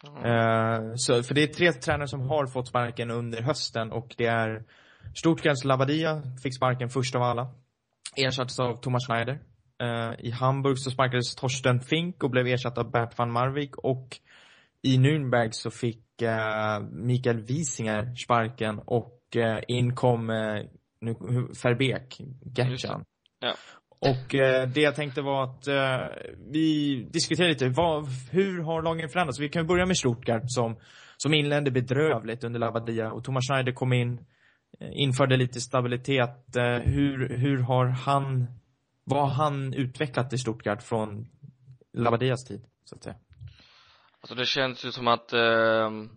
Mm. 0.07 0.25
Uh, 0.25 0.93
så, 0.95 1.23
för 1.23 1.35
det 1.35 1.43
är 1.43 1.47
tre 1.47 1.73
tränare 1.73 2.07
som 2.07 2.21
har 2.21 2.47
fått 2.47 2.67
sparken 2.67 3.11
under 3.11 3.41
hösten 3.41 3.91
och 3.91 4.15
det 4.17 4.25
är 4.25 4.63
Stuttgarts 5.15 5.63
Labadia 5.63 6.21
fick 6.43 6.55
sparken 6.55 6.89
först 6.89 7.15
av 7.15 7.21
alla. 7.21 7.47
Ersattes 8.15 8.59
av 8.59 8.75
Thomas 8.75 9.07
Schneider. 9.07 9.39
Uh, 9.83 10.25
I 10.25 10.31
Hamburg 10.31 10.79
så 10.79 10.91
sparkades 10.91 11.35
Torsten 11.35 11.79
Fink 11.79 12.23
och 12.23 12.29
blev 12.29 12.47
ersatt 12.47 12.77
av 12.77 12.91
Bert 12.91 13.17
van 13.17 13.31
Marwijk 13.31 13.77
och 13.77 14.17
i 14.81 14.97
Nürnberg 14.97 15.49
så 15.51 15.71
fick 15.71 16.21
uh, 16.21 16.87
Mikael 16.91 17.41
Wiesinger 17.41 18.15
sparken 18.15 18.79
och 18.85 19.13
in 19.67 19.95
kom 19.95 20.27
nu, 20.99 21.15
Verbeek, 21.63 22.21
Gertjan. 22.55 23.05
Ja. 23.39 23.55
Och 23.99 24.35
eh, 24.35 24.69
det 24.69 24.81
jag 24.81 24.95
tänkte 24.95 25.21
var 25.21 25.43
att 25.43 25.67
eh, 25.67 26.07
vi 26.51 26.95
diskuterar 27.13 27.49
lite, 27.49 27.69
vad, 27.69 28.05
hur 28.31 28.63
har 28.63 28.81
lagen 28.81 29.09
förändrats? 29.09 29.39
Vi 29.39 29.49
kan 29.49 29.67
börja 29.67 29.85
med 29.85 29.97
Stuttgart 29.97 30.43
som, 30.45 30.79
som 31.17 31.33
inledde 31.33 31.71
bedrövligt 31.71 32.43
under 32.43 32.59
Lavadia 32.59 33.11
och 33.11 33.23
Thomas 33.23 33.47
Schneider 33.47 33.71
kom 33.71 33.93
in, 33.93 34.25
eh, 34.79 34.89
införde 34.93 35.37
lite 35.37 35.61
stabilitet. 35.61 36.55
Eh, 36.55 36.63
hur, 36.63 37.37
hur 37.37 37.57
har 37.57 37.85
han, 37.85 38.47
vad 39.03 39.21
har 39.21 39.45
han 39.45 39.73
utvecklat 39.73 40.33
i 40.33 40.37
Stuttgart 40.37 40.83
från 40.83 41.27
Lavadias 41.93 42.45
tid, 42.45 42.65
så 42.83 42.95
att 42.95 43.03
säga? 43.03 43.15
Alltså 44.21 44.35
det 44.35 44.45
känns 44.45 44.85
ju 44.85 44.91
som 44.91 45.07
att 45.07 45.33
ehm, 45.33 46.09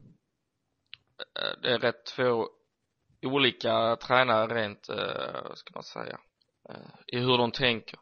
eh, 1.37 1.61
det 1.63 1.69
är 1.75 1.79
rätt 1.79 2.11
få 2.11 2.49
olika 3.23 3.97
tränare 3.97 4.55
rent, 4.55 4.89
eh, 4.89 5.55
ska 5.55 5.71
man 5.75 5.83
säga, 5.83 6.19
Eh, 6.71 7.17
i 7.17 7.19
hur 7.19 7.39
de 7.39 7.53
tänker. 7.53 7.99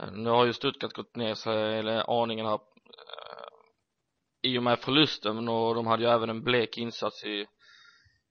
Eh, 0.00 0.12
nu 0.12 0.30
har 0.30 0.46
ju 0.46 0.52
Stuttgart 0.52 0.92
gått 0.92 1.16
ner 1.16 1.34
sig, 1.34 1.78
eller 1.78 2.22
aningen 2.22 2.46
här, 2.46 2.54
eh, 2.54 2.60
i 4.42 4.58
och 4.58 4.62
med 4.62 4.78
förlusten 4.78 5.48
och 5.48 5.74
de 5.74 5.86
hade 5.86 6.02
ju 6.02 6.08
även 6.08 6.30
en 6.30 6.44
blek 6.44 6.78
insats 6.78 7.24
i, 7.24 7.46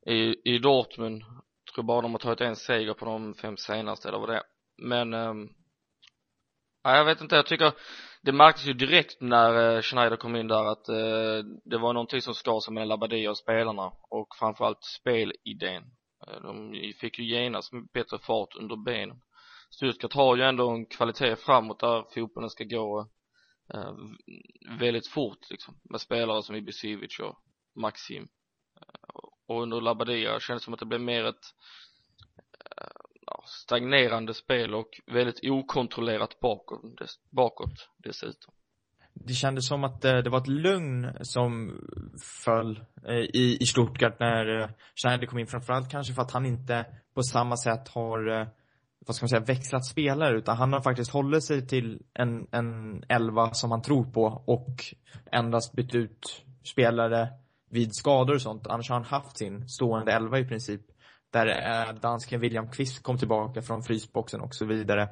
i, 0.05 0.35
i 0.55 0.57
Dortmund. 0.57 1.21
Jag 1.65 1.73
tror 1.73 1.83
bara 1.83 2.01
de 2.01 2.11
har 2.11 2.19
tagit 2.19 2.41
en 2.41 2.55
seger 2.55 2.93
på 2.93 3.05
de 3.05 3.33
fem 3.33 3.57
senaste 3.57 4.07
eller 4.07 4.19
vad 4.19 4.29
det 4.29 4.35
är. 4.35 4.43
Men, 4.77 5.13
eh, 5.13 5.33
jag 6.83 7.05
vet 7.05 7.21
inte, 7.21 7.35
jag 7.35 7.45
tycker 7.45 7.71
det 8.21 8.31
märktes 8.31 8.65
ju 8.65 8.73
direkt 8.73 9.21
när 9.21 9.75
eh, 9.75 9.81
Schneider 9.81 10.17
kom 10.17 10.35
in 10.35 10.47
där 10.47 10.65
att 10.65 10.89
eh, 10.89 11.45
det 11.65 11.77
var 11.77 11.93
någonting 11.93 12.21
som 12.21 12.33
skar 12.33 12.59
sig 12.59 12.73
mellan 12.73 12.87
Labadia 12.87 13.29
och 13.29 13.37
spelarna 13.37 13.91
och 14.09 14.27
framförallt 14.39 14.83
spelidén 14.83 15.83
de 16.41 16.73
fick 16.99 17.19
ju 17.19 17.25
genast 17.25 17.71
bättre 17.93 18.19
fart 18.19 18.55
under 18.55 18.75
benen 18.75 19.21
Stuttgart 19.69 20.13
har 20.13 20.35
ju 20.35 20.43
ändå 20.43 20.69
en 20.69 20.85
kvalitet 20.85 21.35
framåt 21.35 21.79
där 21.79 22.05
fotbollen 22.13 22.49
ska 22.49 22.63
gå 22.63 23.07
eh, 23.73 23.93
väldigt 24.79 25.07
fort 25.07 25.49
liksom 25.49 25.79
med 25.83 26.01
spelare 26.01 26.43
som 26.43 26.55
Ibisevic 26.55 27.19
och 27.19 27.35
Maxim 27.75 28.27
eh, 28.75 29.19
och 29.47 29.61
under 29.61 29.81
Labadia 29.81 30.39
kändes 30.39 30.61
det 30.61 30.65
som 30.65 30.73
att 30.73 30.79
det 30.79 30.85
blev 30.85 31.01
mer 31.01 31.23
ett 31.23 31.45
eh, 32.77 33.43
stagnerande 33.45 34.33
spel 34.33 34.75
och 34.75 34.89
väldigt 35.05 35.39
okontrollerat 35.43 36.39
bakåt, 36.39 36.97
dess, 36.97 37.11
bakåt 37.29 37.89
dessutom. 37.97 38.53
Det 39.13 39.33
kändes 39.33 39.67
som 39.67 39.83
att 39.83 40.05
eh, 40.05 40.17
det, 40.17 40.29
var 40.29 40.41
ett 40.41 40.47
lugn 40.47 41.13
som 41.21 41.79
föll 42.45 42.85
i, 43.33 43.57
i 43.61 43.65
Stuttgart 43.65 44.19
när 44.19 44.73
Schneider 44.95 45.27
kom 45.27 45.39
in, 45.39 45.47
framförallt 45.47 45.91
kanske 45.91 46.13
för 46.13 46.21
att 46.21 46.31
han 46.31 46.45
inte 46.45 46.85
på 47.13 47.23
samma 47.23 47.57
sätt 47.57 47.87
har 47.87 48.49
vad 49.09 49.15
ska 49.15 49.23
man 49.23 49.29
säga, 49.29 49.39
växlat 49.39 49.85
spelare 49.85 50.37
utan 50.37 50.57
han 50.57 50.73
har 50.73 50.81
faktiskt 50.81 51.11
hållit 51.11 51.43
sig 51.43 51.67
till 51.67 52.01
en, 52.13 52.47
en 52.51 53.03
elva 53.07 53.53
som 53.53 53.71
han 53.71 53.81
tror 53.81 54.03
på 54.03 54.43
och 54.45 54.85
endast 55.31 55.73
bytt 55.73 55.95
ut 55.95 56.45
spelare 56.63 57.29
vid 57.69 57.95
skador 57.95 58.35
och 58.35 58.41
sånt. 58.41 58.67
Annars 58.67 58.89
har 58.89 58.95
han 58.95 59.05
haft 59.05 59.37
sin 59.37 59.69
stående 59.69 60.11
elva 60.11 60.39
i 60.39 60.45
princip. 60.45 60.81
Där 61.31 61.47
eh, 61.47 61.93
dansken 61.93 62.39
William 62.39 62.71
Kvist 62.71 63.03
kom 63.03 63.17
tillbaka 63.17 63.61
från 63.61 63.83
frysboxen 63.83 64.41
och 64.41 64.55
så 64.55 64.65
vidare. 64.65 65.09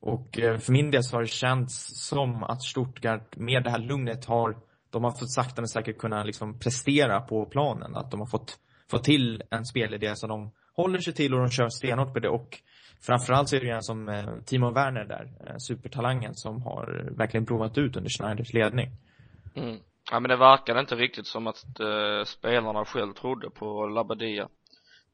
Och 0.00 0.38
eh, 0.38 0.58
för 0.58 0.72
min 0.72 0.90
del 0.90 1.04
så 1.04 1.16
har 1.16 1.22
det 1.22 1.28
känts 1.28 2.06
som 2.08 2.42
att 2.42 2.62
Stuttgart 2.62 3.36
med 3.36 3.64
det 3.64 3.70
här 3.70 3.78
lugnet 3.78 4.24
har, 4.24 4.56
de 4.90 5.04
har 5.04 5.10
fått 5.10 5.32
sakta 5.32 5.62
men 5.62 5.68
säkert 5.68 5.98
kunna 5.98 6.24
liksom 6.24 6.58
prestera 6.58 7.20
på 7.20 7.46
planen. 7.46 7.96
Att 7.96 8.10
de 8.10 8.20
har 8.20 8.26
fått, 8.26 8.58
fått 8.90 9.04
till 9.04 9.42
en 9.50 9.64
spelidé 9.64 10.16
som 10.16 10.28
de 10.28 10.52
håller 10.76 10.98
sig 10.98 11.14
till 11.14 11.34
och 11.34 11.40
de 11.40 11.50
kör 11.50 11.68
stenhårt 11.68 12.12
på 12.12 12.20
det. 12.20 12.28
Och 12.28 12.58
framförallt 13.06 13.48
så 13.48 13.56
är 13.56 13.60
det 13.60 13.70
en 13.70 13.82
som 13.82 14.08
eh, 14.08 14.26
Timo 14.46 14.70
Werner 14.70 15.04
där, 15.04 15.58
supertalangen 15.58 16.34
som 16.34 16.62
har 16.62 17.10
verkligen 17.16 17.46
provat 17.46 17.78
ut 17.78 17.96
under 17.96 18.10
Schneiders 18.10 18.52
ledning. 18.52 18.90
Mm. 19.54 19.78
Ja 20.10 20.20
men 20.20 20.28
det 20.28 20.36
verkade 20.36 20.80
inte 20.80 20.94
riktigt 20.94 21.26
som 21.26 21.46
att 21.46 21.80
eh, 21.80 22.24
spelarna 22.24 22.84
själv 22.84 23.12
trodde 23.12 23.50
på 23.50 23.86
Labadia 23.86 24.48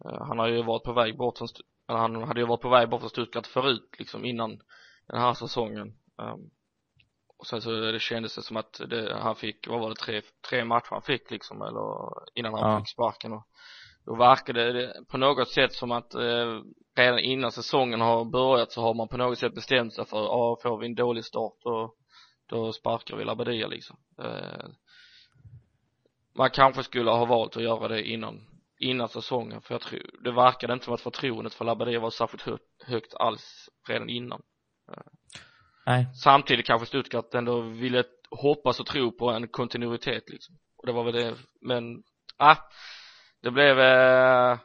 Eh, 0.04 0.26
han 0.26 0.38
har 0.38 0.48
ju 0.48 0.62
varit 0.62 0.82
på 0.82 0.92
väg 0.92 1.16
bort 1.16 1.38
från, 1.38 1.48
han 1.86 2.22
hade 2.22 2.40
ju 2.40 2.46
varit 2.46 2.60
på 2.60 2.68
väg 2.68 2.88
bort 2.88 3.00
från 3.00 3.10
Stuttgart 3.10 3.46
förut 3.46 3.94
liksom 3.98 4.24
innan 4.24 4.50
den 5.06 5.20
här 5.20 5.34
säsongen 5.34 5.94
um, 6.16 6.50
och 7.36 7.46
sen 7.46 7.62
så 7.62 7.70
det 7.70 8.00
kändes 8.00 8.34
det 8.34 8.42
som 8.42 8.56
att 8.56 8.80
det, 8.90 9.18
han 9.20 9.36
fick, 9.36 9.68
vad 9.68 9.80
var 9.80 9.88
det, 9.88 9.94
tre, 9.94 10.22
tre 10.48 10.64
matcher 10.64 10.90
han 10.90 11.02
fick 11.02 11.30
liksom 11.30 11.62
eller 11.62 12.12
innan 12.34 12.54
han 12.54 12.70
ja. 12.70 12.78
fick 12.78 12.88
sparken 12.88 13.32
och 13.32 13.46
då 14.04 14.14
verkar 14.14 14.52
det 14.52 14.94
på 15.08 15.18
något 15.18 15.48
sätt 15.48 15.72
som 15.72 15.92
att 15.92 16.14
eh, 16.14 16.60
redan 16.96 17.18
innan 17.18 17.52
säsongen 17.52 18.00
har 18.00 18.24
börjat 18.24 18.72
så 18.72 18.80
har 18.80 18.94
man 18.94 19.08
på 19.08 19.16
något 19.16 19.38
sätt 19.38 19.54
bestämt 19.54 19.94
sig 19.94 20.06
för, 20.06 20.18
ja 20.18 20.58
får 20.62 20.78
vi 20.78 20.86
en 20.86 20.94
dålig 20.94 21.24
start 21.24 21.52
då, 21.64 21.94
då 22.46 22.72
sparkar 22.72 23.16
vi 23.16 23.24
Labadia 23.24 23.66
liksom. 23.66 23.96
Eh, 24.22 24.66
man 26.36 26.50
kanske 26.50 26.82
skulle 26.82 27.10
ha 27.10 27.24
valt 27.24 27.56
att 27.56 27.62
göra 27.62 27.88
det 27.88 28.02
innan 28.02 28.48
innan 28.78 29.08
säsongen 29.08 29.60
för 29.60 29.74
jag 29.74 29.80
tror 29.80 30.10
det 30.24 30.32
verkade 30.32 30.72
inte 30.72 30.84
som 30.84 30.94
att 30.94 31.00
förtroendet 31.00 31.54
för 31.54 31.64
Labadia 31.64 32.00
var 32.00 32.10
särskilt 32.10 32.42
högt, 32.42 32.82
högt 32.86 33.14
alls 33.14 33.68
redan 33.88 34.08
innan. 34.08 34.42
Nej. 35.86 36.06
samtidigt 36.14 36.66
kanske 36.66 36.86
Stuttgart 36.86 37.34
ändå 37.34 37.60
ville 37.60 38.04
hoppas 38.30 38.80
och 38.80 38.86
tro 38.86 39.12
på 39.12 39.30
en 39.30 39.48
kontinuitet 39.48 40.30
liksom. 40.30 40.58
Och 40.76 40.86
det 40.86 40.92
var 40.92 41.04
väl 41.04 41.14
det 41.14 41.34
men 41.60 42.02
ah, 42.36 42.56
det 43.42 43.50
blev 43.50 43.78
eh, 43.78 44.58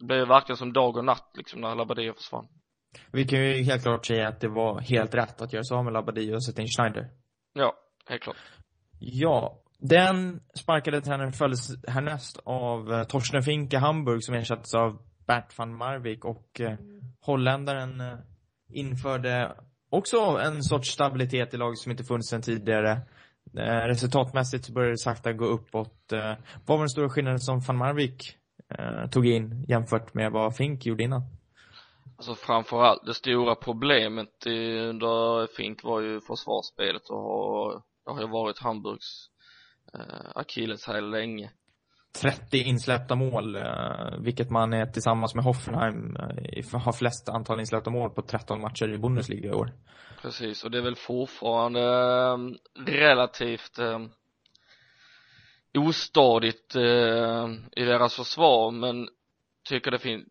det 0.00 0.04
blev 0.04 0.28
verkligen 0.28 0.56
som 0.56 0.72
dag 0.72 0.96
och 0.96 1.04
natt 1.04 1.30
liksom 1.34 1.60
när 1.60 1.74
Labadia 1.74 2.14
försvann 2.14 2.48
Vi 3.12 3.24
kan 3.24 3.38
ju 3.40 3.62
helt 3.62 3.82
klart 3.82 4.06
säga 4.06 4.28
att 4.28 4.40
det 4.40 4.48
var 4.48 4.80
helt 4.80 5.14
rätt 5.14 5.42
att 5.42 5.52
göra 5.52 5.64
sig 5.64 5.76
av 5.76 5.84
med 5.84 5.92
Labadia 5.92 6.34
och 6.34 6.44
sätta 6.44 6.62
in 6.62 6.68
Schneider. 6.68 7.10
ja 7.52 7.74
helt 8.08 8.22
klart 8.22 8.36
Ja, 8.98 9.60
den 9.78 10.40
sparkade 10.54 11.00
tränaren 11.00 11.32
följdes 11.32 11.86
härnäst 11.88 12.40
av 12.44 12.92
eh, 12.92 13.04
Torsten 13.04 13.42
Fink 13.42 13.72
i 13.72 13.76
Hamburg 13.76 14.24
som 14.24 14.34
ersattes 14.34 14.74
av 14.74 14.98
Bert 15.26 15.58
van 15.58 15.76
Marwijk 15.76 16.24
och 16.24 16.60
eh, 16.60 16.78
holländaren 17.20 18.00
eh, 18.00 18.18
införde 18.68 19.56
också 19.90 20.16
en 20.16 20.62
sorts 20.62 20.90
stabilitet 20.90 21.54
i 21.54 21.56
laget 21.56 21.78
som 21.78 21.90
inte 21.90 22.04
funnits 22.04 22.30
sedan 22.30 22.42
tidigare. 22.42 23.00
Eh, 23.56 23.86
resultatmässigt 23.86 24.64
så 24.64 24.72
började 24.72 24.92
det 24.92 24.98
sakta 24.98 25.32
gå 25.32 25.44
uppåt. 25.44 26.12
Eh, 26.12 26.34
vad 26.66 26.78
var 26.78 26.84
den 26.84 26.88
stora 26.88 27.08
skillnaden 27.08 27.40
som 27.40 27.60
van 27.60 27.76
Marwijk 27.76 28.36
eh, 28.78 29.10
tog 29.10 29.26
in 29.26 29.64
jämfört 29.68 30.14
med 30.14 30.32
vad 30.32 30.56
Fink 30.56 30.86
gjorde 30.86 31.04
innan? 31.04 31.22
Alltså 32.16 32.34
framförallt 32.34 33.06
det 33.06 33.14
stora 33.14 33.54
problemet 33.54 34.46
under 34.90 35.46
Fink 35.56 35.84
var 35.84 36.00
ju 36.00 36.20
försvarsspelet 36.20 37.10
och 37.10 37.18
har, 37.18 37.82
det 38.04 38.12
har 38.12 38.20
ju 38.20 38.28
varit 38.28 38.58
Hamburgs 38.58 39.28
eh, 39.94 40.30
akilleshäl 40.34 41.10
länge 41.10 41.50
30 42.22 42.56
insläppta 42.56 43.14
mål, 43.14 43.56
eh, 43.56 44.18
vilket 44.18 44.50
man 44.50 44.72
är 44.72 44.86
tillsammans 44.86 45.34
med 45.34 45.44
Hoffenheim 45.44 46.16
eh, 46.16 46.80
har 46.80 46.92
flest 46.92 47.28
antal 47.28 47.60
insläppta 47.60 47.90
mål 47.90 48.10
på 48.10 48.22
13 48.22 48.60
matcher 48.60 48.88
i 48.88 48.98
Bundesliga 48.98 49.50
i 49.50 49.54
år. 49.54 49.72
Precis 50.22 50.64
och 50.64 50.70
det 50.70 50.78
är 50.78 50.82
väl 50.82 50.96
fortfarande 50.96 51.80
eh, 51.80 52.38
relativt 52.86 53.78
ostadigt 55.78 56.76
i 57.76 57.84
deras 57.84 58.16
försvar 58.16 58.70
men 58.70 59.08
tycker 59.68 59.90
det 59.90 59.98
finns 59.98 60.28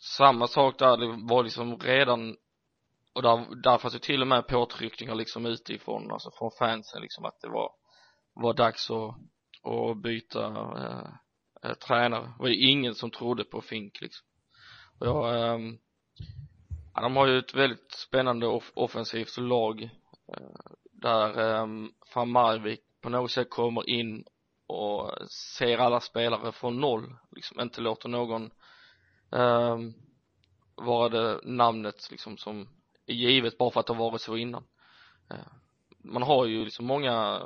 samma 0.00 0.46
sak 0.46 0.78
där 0.78 0.96
det 0.96 1.26
var 1.28 1.42
liksom 1.42 1.78
redan 1.78 2.36
och 3.12 3.22
där, 3.22 3.62
där 3.62 3.78
fanns 3.78 3.94
ju 3.94 3.98
till 3.98 4.20
och 4.22 4.28
med 4.28 4.46
påtryckningar 4.46 5.14
liksom 5.14 5.46
utifrån, 5.46 6.12
alltså 6.12 6.30
från 6.38 6.50
fansen 6.58 7.02
liksom 7.02 7.24
att 7.24 7.40
det 7.40 7.48
var 7.48 7.70
var 8.34 8.54
dags 8.54 8.90
att, 8.90 9.14
och 9.62 9.96
byta 9.96 10.46
eh, 10.76 11.08
eh, 11.70 11.74
tränare. 11.74 12.22
Det 12.22 12.34
var 12.38 12.48
ju 12.48 12.70
ingen 12.70 12.94
som 12.94 13.10
trodde 13.10 13.44
på 13.44 13.60
Fink 13.60 14.00
liksom. 14.00 14.26
Och 14.98 15.06
jag, 15.06 15.34
eh, 15.34 15.58
ja, 16.94 17.00
de 17.00 17.16
har 17.16 17.26
ju 17.26 17.38
ett 17.38 17.54
väldigt 17.54 17.92
spännande 17.92 18.46
off 18.46 18.72
offensivt 18.74 19.36
lag 19.36 19.82
eh, 20.28 20.72
där 20.82 21.40
eh, 21.40 21.66
van 22.14 22.30
Marvik 22.30 22.80
på 23.00 23.08
något 23.08 23.30
sätt 23.30 23.50
kommer 23.50 23.88
in 23.88 24.24
och 24.66 25.10
ser 25.30 25.78
alla 25.78 26.00
spelare 26.00 26.52
från 26.52 26.80
noll, 26.80 27.16
liksom 27.30 27.60
inte 27.60 27.80
låter 27.80 28.08
någon 28.08 28.50
eh, 29.32 29.78
vara 30.74 31.08
det 31.08 31.40
namnet 31.44 32.10
liksom 32.10 32.36
som 32.36 32.68
är 33.06 33.14
givet 33.14 33.58
bara 33.58 33.70
för 33.70 33.80
att 33.80 33.86
det 33.86 33.94
har 33.94 34.10
varit 34.10 34.20
så 34.20 34.36
innan. 34.36 34.64
Eh, 35.30 35.52
man 35.98 36.22
har 36.22 36.46
ju 36.46 36.64
liksom 36.64 36.86
många 36.86 37.42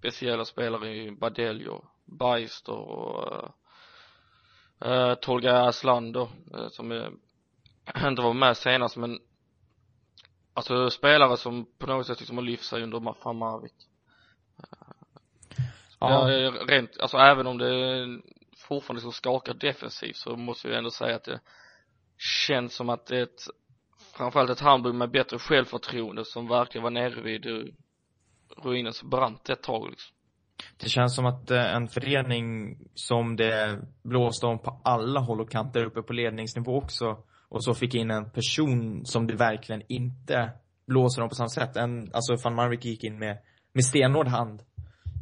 speciella 0.00 0.44
spelare 0.44 0.96
i 0.96 1.10
Badeljo, 1.10 1.84
Beister 2.04 2.72
och 2.72 3.54
äh, 4.84 5.14
Tolga 5.14 5.60
Aslan 5.60 6.12
då, 6.12 6.30
äh, 6.54 6.68
som 6.68 6.92
är, 6.92 7.12
inte 8.08 8.22
var 8.22 8.34
med 8.34 8.56
senast 8.56 8.96
men 8.96 9.18
alltså 10.54 10.90
spelare 10.90 11.36
som 11.36 11.66
på 11.78 11.86
något 11.86 12.06
sätt 12.06 12.20
liksom 12.20 12.36
har 12.36 12.44
lyft 12.44 12.64
sig 12.64 12.82
under 12.82 13.00
van 13.00 13.36
Marwijk 13.36 13.74
ja. 16.00 16.30
ja 16.30 16.50
rent, 16.68 17.00
alltså 17.00 17.16
även 17.16 17.46
om 17.46 17.58
det 17.58 18.06
fortfarande 18.56 19.00
så 19.00 19.12
skakar 19.12 19.54
defensivt 19.54 20.16
så 20.16 20.36
måste 20.36 20.68
jag 20.68 20.78
ändå 20.78 20.90
säga 20.90 21.16
att 21.16 21.24
det 21.24 21.40
känns 22.46 22.74
som 22.74 22.88
att 22.88 23.06
det 23.06 23.18
är 23.18 23.22
ett 23.22 23.42
framförallt 24.16 24.50
ett 24.50 24.60
Hamburg 24.60 24.94
med 24.94 25.10
bättre 25.10 25.38
självförtroende 25.38 26.24
som 26.24 26.48
verkligen 26.48 26.82
var 26.82 26.90
nere 26.90 27.20
vid 27.20 27.74
ruinens 28.62 29.02
brant 29.02 29.48
ett 29.48 29.62
tag 29.62 29.90
liksom. 29.90 30.14
Det 30.76 30.88
känns 30.88 31.14
som 31.14 31.26
att 31.26 31.50
eh, 31.50 31.74
en 31.74 31.88
förening 31.88 32.78
som 32.94 33.36
det 33.36 33.78
blåste 34.02 34.46
om 34.46 34.58
på 34.58 34.80
alla 34.84 35.20
håll 35.20 35.40
och 35.40 35.50
kanter 35.50 35.84
uppe 35.84 36.02
på 36.02 36.12
ledningsnivå 36.12 36.76
också 36.76 37.16
och 37.48 37.64
så 37.64 37.74
fick 37.74 37.94
in 37.94 38.10
en 38.10 38.30
person 38.30 39.06
som 39.06 39.26
det 39.26 39.34
verkligen 39.34 39.82
inte 39.88 40.50
blåser 40.86 41.22
om 41.22 41.28
på 41.28 41.34
samma 41.34 41.48
sätt. 41.48 41.76
En, 41.76 42.10
alltså 42.12 42.36
van 42.44 42.54
Marwijk 42.54 42.84
gick 42.84 43.04
in 43.04 43.18
med, 43.18 43.38
med 43.72 43.84
stenhård 43.84 44.28
hand 44.28 44.62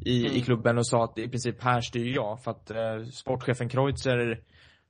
i, 0.05 0.27
mm. 0.27 0.37
i 0.37 0.41
klubben 0.41 0.79
och 0.79 0.87
sa 0.87 1.05
att 1.05 1.19
i 1.19 1.29
princip 1.29 1.63
här 1.63 1.81
styr 1.81 2.15
jag 2.15 2.43
för 2.43 2.51
att 2.51 2.71
eh, 2.71 3.05
sportchefen 3.13 3.69
Kreutzer 3.69 4.41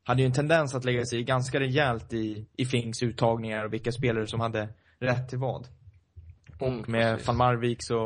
hade 0.05 0.23
ju 0.23 0.27
en 0.27 0.33
tendens 0.33 0.75
att 0.75 0.85
lägga 0.85 1.05
sig 1.05 1.23
ganska 1.23 1.61
rejält 1.61 2.13
i, 2.13 2.47
i 2.57 2.65
Finks 2.65 3.03
uttagningar 3.03 3.65
och 3.65 3.73
vilka 3.73 3.93
spelare 3.93 4.27
som 4.27 4.41
hade 4.41 4.69
rätt 5.01 5.29
till 5.29 5.39
vad. 5.39 5.67
Mm, 6.61 6.81
och 6.81 6.89
med 6.89 7.21
van 7.27 7.37
Marwijk 7.37 7.79
så 7.81 7.97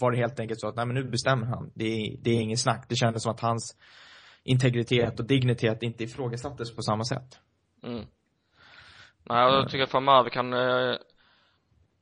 var 0.00 0.10
det 0.10 0.16
helt 0.16 0.40
enkelt 0.40 0.60
så 0.60 0.68
att, 0.68 0.76
nej 0.76 0.86
men 0.86 0.94
nu 0.94 1.04
bestämmer 1.04 1.46
han. 1.46 1.70
Det 1.74 1.84
är, 1.84 2.16
det 2.20 2.30
är 2.30 2.40
ingen 2.40 2.56
snack. 2.56 2.86
Det 2.88 2.96
kändes 2.96 3.22
som 3.22 3.32
att 3.32 3.40
hans 3.40 3.76
integritet 4.44 5.20
och 5.20 5.26
dignitet 5.26 5.82
inte 5.82 6.04
ifrågasattes 6.04 6.76
på 6.76 6.82
samma 6.82 7.04
sätt. 7.04 7.40
Mm. 7.82 8.04
Nej, 9.24 9.52
jag 9.52 9.70
tycker 9.70 9.84
att 9.84 9.92
van 9.92 10.04
Marwijk 10.04 10.32
kan 10.32 10.52
eh, 10.52 10.96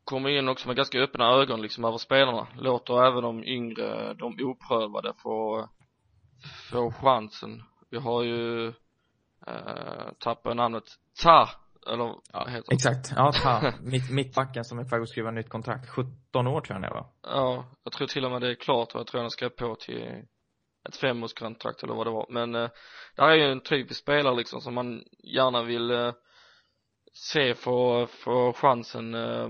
komma 0.05 0.31
in 0.31 0.49
också 0.49 0.69
med 0.69 0.77
ganska 0.77 0.99
öppna 0.99 1.25
ögon 1.25 1.63
liksom 1.63 1.85
över 1.85 1.99
spelarna. 1.99 2.47
Låter 2.57 3.07
även 3.07 3.23
de 3.23 3.45
yngre, 3.45 4.15
de 4.15 4.37
oprövade 4.41 5.13
få, 5.23 5.69
få 6.71 6.93
chansen. 6.93 7.63
Vi 7.91 7.99
har 7.99 8.23
ju 8.23 8.67
eh, 9.47 10.13
tappat 10.19 10.57
namnet 10.57 10.85
Ta 11.23 11.49
eller 11.93 12.15
ja, 12.33 12.47
heter 12.47 12.73
Exakt, 12.73 13.13
ja, 13.17 13.33
ta. 13.33 13.73
Mitt, 13.83 14.11
mittbacken 14.11 14.65
som 14.65 14.79
är 14.79 14.85
på 14.85 14.97
väg 14.97 15.03
att 15.03 15.09
skriva 15.09 15.31
nytt 15.31 15.49
kontrakt, 15.49 15.89
17 15.89 16.47
år 16.47 16.61
tror 16.61 16.81
jag 16.81 16.91
det 16.91 16.95
var. 16.95 17.07
Ja, 17.23 17.65
jag 17.85 17.93
tror 17.93 18.07
till 18.07 18.25
och 18.25 18.31
med 18.31 18.41
det 18.41 18.51
är 18.51 18.55
klart 18.55 18.95
och 18.95 19.01
jag 19.01 19.07
tror 19.07 19.21
han 19.21 19.31
skrev 19.31 19.49
på 19.49 19.75
till 19.75 20.25
ett 20.89 20.97
femårskontrakt 20.97 21.83
eller 21.83 21.95
vad 21.95 22.07
det 22.07 22.11
var. 22.11 22.27
Men 22.29 22.55
eh, 22.55 22.71
det 23.17 23.23
här 23.23 23.31
är 23.31 23.37
ju 23.37 23.53
en 23.53 23.61
typisk 23.61 24.01
spelare 24.01 24.37
liksom 24.37 24.61
som 24.61 24.75
man 24.75 25.05
gärna 25.35 25.63
vill 25.63 25.91
eh, 25.91 26.13
se 27.13 27.55
få, 27.55 28.07
få 28.07 28.53
chansen 28.53 29.15
eh, 29.15 29.49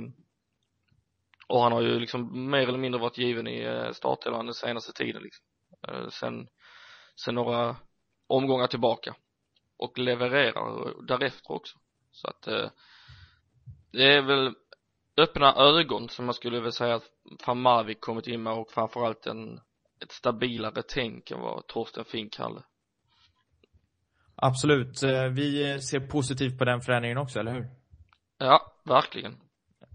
och 1.48 1.62
han 1.62 1.72
har 1.72 1.81
ju 1.81 1.98
liksom 1.98 2.50
mer 2.50 2.68
eller 2.68 2.79
mindre 2.79 3.00
varit 3.00 3.18
given 3.18 3.46
i 3.46 3.62
eh, 3.62 3.92
startelvan 3.92 4.46
den 4.46 4.55
senaste 4.55 4.92
tiden 4.92 5.22
liksom. 5.22 5.44
Eh, 5.88 6.09
sen, 6.09 6.48
sen 7.24 7.35
några 7.35 7.76
omgångar 8.26 8.66
tillbaka 8.66 9.14
och 9.79 9.98
levererar 9.98 10.94
därefter 11.07 11.53
också 11.53 11.79
så 12.12 12.29
att 12.29 12.46
eh, 12.46 12.70
det 13.92 14.14
är 14.14 14.23
väl 14.23 14.55
öppna 15.16 15.55
ögon 15.55 16.09
som 16.09 16.25
man 16.25 16.35
skulle 16.35 16.57
vilja 16.57 16.73
säga 16.73 16.94
att 16.94 17.57
Marwijk 17.57 18.01
kommit 18.01 18.27
in 18.27 18.42
med 18.42 18.53
och 18.53 18.70
framförallt 18.70 19.27
en 19.27 19.61
ett 20.03 20.12
stabilare 20.12 20.83
tänk 20.88 21.31
än 21.31 21.40
vad 21.40 21.66
Torsten 21.66 22.05
Fink 22.05 22.38
hade. 22.38 22.62
Absolut, 24.37 25.03
eh, 25.03 25.25
vi 25.25 25.79
ser 25.81 26.01
positivt 26.01 26.59
på 26.59 26.64
den 26.64 26.81
förändringen 26.81 27.18
också, 27.18 27.38
eller 27.38 27.53
hur? 27.53 27.66
Ja, 28.38 28.73
verkligen. 28.85 29.37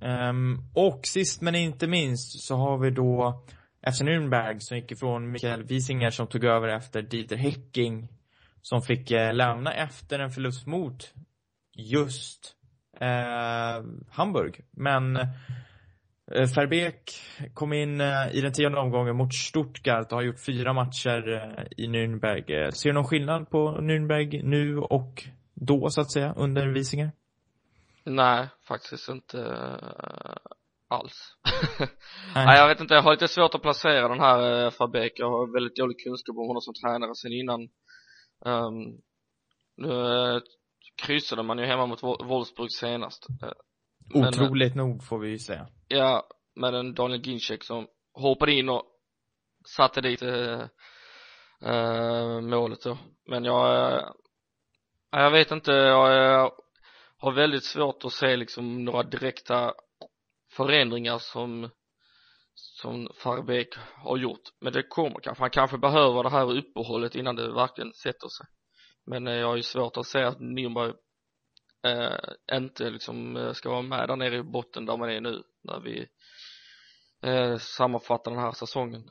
Um, 0.02 0.72
och 0.76 1.00
sist 1.04 1.42
men 1.42 1.56
inte 1.56 1.88
minst 1.88 2.48
så 2.48 2.56
har 2.56 2.78
vi 2.78 2.90
då 2.92 3.44
efter 3.82 4.06
Nürnberg 4.06 4.60
som 4.60 4.78
gick 4.78 4.92
ifrån 4.92 5.32
Mikael 5.32 5.64
Wiesinger 5.64 6.10
som 6.10 6.28
tog 6.28 6.44
över 6.44 6.68
efter 6.68 7.02
Dieter 7.02 7.36
Hecking 7.36 8.08
som 8.62 8.82
fick 8.82 9.12
eh, 9.12 9.34
lämna 9.34 9.74
efter 9.74 10.20
en 10.20 10.32
förlust 10.32 10.68
mot 10.68 11.14
just 11.76 12.56
eh, 13.02 13.84
Hamburg. 14.12 14.66
Men 14.72 15.16
eh, 15.16 15.28
Verbeek 16.56 17.12
kom 17.54 17.74
in 17.74 18.02
eh, 18.02 18.36
i 18.36 18.42
den 18.42 18.54
tionde 18.54 18.80
omgången 18.80 19.16
mot 19.16 19.34
Stuttgart 19.34 20.12
och 20.12 20.18
har 20.18 20.24
gjort 20.24 20.46
fyra 20.46 20.74
matcher 20.74 21.34
eh, 21.34 21.64
i 21.78 21.88
Nürnberg. 21.88 22.52
Eh, 22.52 22.70
ser 22.70 22.90
du 22.90 22.94
någon 22.94 23.08
skillnad 23.08 23.50
på 23.50 23.78
Nürnberg 23.82 24.44
nu 24.44 24.78
och 24.78 25.24
då, 25.54 25.90
så 25.90 26.02
att 26.02 26.12
säga, 26.12 26.34
under 26.38 26.68
Visinger? 26.68 27.12
Nej, 28.04 28.48
faktiskt 28.68 29.10
inte 29.10 29.38
uh, 29.38 30.36
alls. 30.88 31.36
Nej. 31.80 32.46
Nej. 32.46 32.58
jag 32.58 32.68
vet 32.68 32.80
inte, 32.80 32.94
jag 32.94 33.02
har 33.02 33.12
lite 33.12 33.28
svårt 33.28 33.56
att 33.56 33.62
placera 33.62 34.08
den 34.08 34.20
här 34.20 34.40
Verbeek. 34.80 35.14
Jag 35.16 35.30
har 35.30 35.54
väldigt 35.54 35.76
dålig 35.76 36.00
kunskap 36.00 36.38
om 36.38 36.48
honom 36.48 36.62
som 36.62 36.74
tränare 36.74 37.16
sen 37.16 37.34
innan. 37.34 37.62
Um, 38.46 39.02
Nu 39.78 39.92
eh, 39.92 40.42
kryssade 40.96 41.44
man 41.44 41.58
ju 41.58 41.66
hemma 41.66 41.86
mot 41.86 42.04
Wolfsburg 42.04 42.72
senast. 42.72 43.28
Eh, 43.44 43.50
men, 44.14 44.24
eh, 44.24 44.30
Otroligt 44.30 44.76
nog 44.76 45.04
får 45.04 45.20
vi 45.20 45.30
ju 45.30 45.40
säga. 45.40 45.68
Ja, 45.88 46.28
med 46.56 46.76
en 46.76 46.94
Daniel 46.94 47.22
Ginczek 47.22 47.64
som 47.64 47.88
hoppade 48.14 48.52
in 48.54 48.70
och 48.70 48.84
satte 49.68 50.02
dit 50.02 50.22
eh, 50.22 50.62
eh, 51.62 52.42
målet 52.42 52.84
då. 52.84 52.98
Men 53.30 53.44
jag, 53.44 53.94
eh, 53.94 54.04
jag 55.12 55.32
vet 55.32 55.52
inte, 55.52 55.72
jag 55.72 56.52
har 57.18 57.32
väldigt 57.32 57.66
svårt 57.66 58.06
att 58.06 58.14
se 58.14 58.36
liksom 58.36 58.86
några 58.86 59.04
direkta 59.04 59.74
förändringar 60.52 61.18
som 61.18 61.70
som 62.56 63.08
Farbek 63.24 63.68
har 63.96 64.18
gjort. 64.18 64.42
Men 64.62 64.74
det 64.74 64.84
kommer 64.84 65.20
kanske, 65.20 65.44
han 65.44 65.50
kanske 65.50 65.78
behöver 65.78 66.24
det 66.24 66.30
här 66.30 66.58
uppehållet 66.58 67.16
innan 67.16 67.36
det 67.36 67.54
verkligen 67.54 67.94
sätter 67.94 68.28
sig. 68.28 68.46
Men 69.06 69.28
eh, 69.28 69.34
jag 69.34 69.48
har 69.48 69.56
ju 69.56 69.64
svårt 69.64 69.98
att 69.98 70.06
se 70.06 70.20
att 70.20 70.40
Nürnberg 70.40 70.94
eh, 71.88 72.58
inte 72.58 72.90
liksom 72.90 73.38
eh, 73.38 73.52
ska 73.52 73.70
vara 73.70 73.82
med 73.82 74.08
där 74.08 74.16
nere 74.16 74.38
i 74.38 74.44
botten 74.44 74.86
där 74.86 74.98
man 74.98 75.10
är 75.10 75.22
nu 75.22 75.44
när 75.64 75.80
vi 75.80 76.08
eh, 77.26 77.58
sammanfattar 77.58 78.32
den 78.32 78.40
här 78.40 78.52
säsongen. 78.52 79.04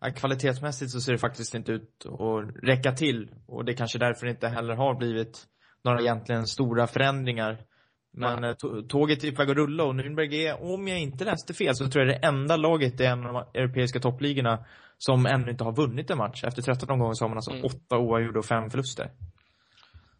Ja, 0.00 0.10
kvalitetsmässigt 0.10 0.90
så 0.90 1.00
ser 1.00 1.12
det 1.12 1.18
faktiskt 1.18 1.54
inte 1.54 1.72
ut 1.72 2.06
att 2.06 2.64
räcka 2.68 2.92
till 2.92 3.34
och 3.46 3.64
det 3.64 3.72
är 3.72 3.76
kanske 3.76 3.98
därför 3.98 4.26
inte 4.26 4.48
heller 4.48 4.74
har 4.74 4.94
blivit 4.94 5.46
några 5.84 6.00
egentligen 6.00 6.46
stora 6.46 6.86
förändringar. 6.86 7.64
Men 8.12 8.44
eh, 8.44 8.54
tåget 8.88 9.24
är 9.24 9.30
på 9.32 9.42
väg 9.42 9.50
att 9.50 9.56
rulla 9.56 9.84
och 9.84 9.94
Nürnberg 9.94 10.34
är, 10.34 10.62
om 10.62 10.88
jag 10.88 10.98
inte 10.98 11.24
läste 11.24 11.54
fel, 11.54 11.74
så 11.74 11.88
tror 11.88 12.04
jag 12.04 12.14
det 12.14 12.26
enda 12.26 12.56
laget 12.56 13.00
i 13.00 13.04
en 13.04 13.26
av 13.26 13.32
de 13.32 13.60
europeiska 13.60 14.00
toppligorna 14.00 14.64
som 15.04 15.26
ännu 15.26 15.50
inte 15.50 15.64
har 15.64 15.72
vunnit 15.72 16.10
en 16.10 16.18
match. 16.18 16.44
Efter 16.44 16.62
13 16.62 16.90
omgångar 16.90 17.14
så 17.14 17.24
har 17.24 17.28
man 17.28 17.38
alltså 17.38 17.50
mm. 17.50 17.64
åtta 17.64 17.98
oavgjorda 17.98 18.38
och 18.38 18.44
fem 18.44 18.70
förluster. 18.70 19.10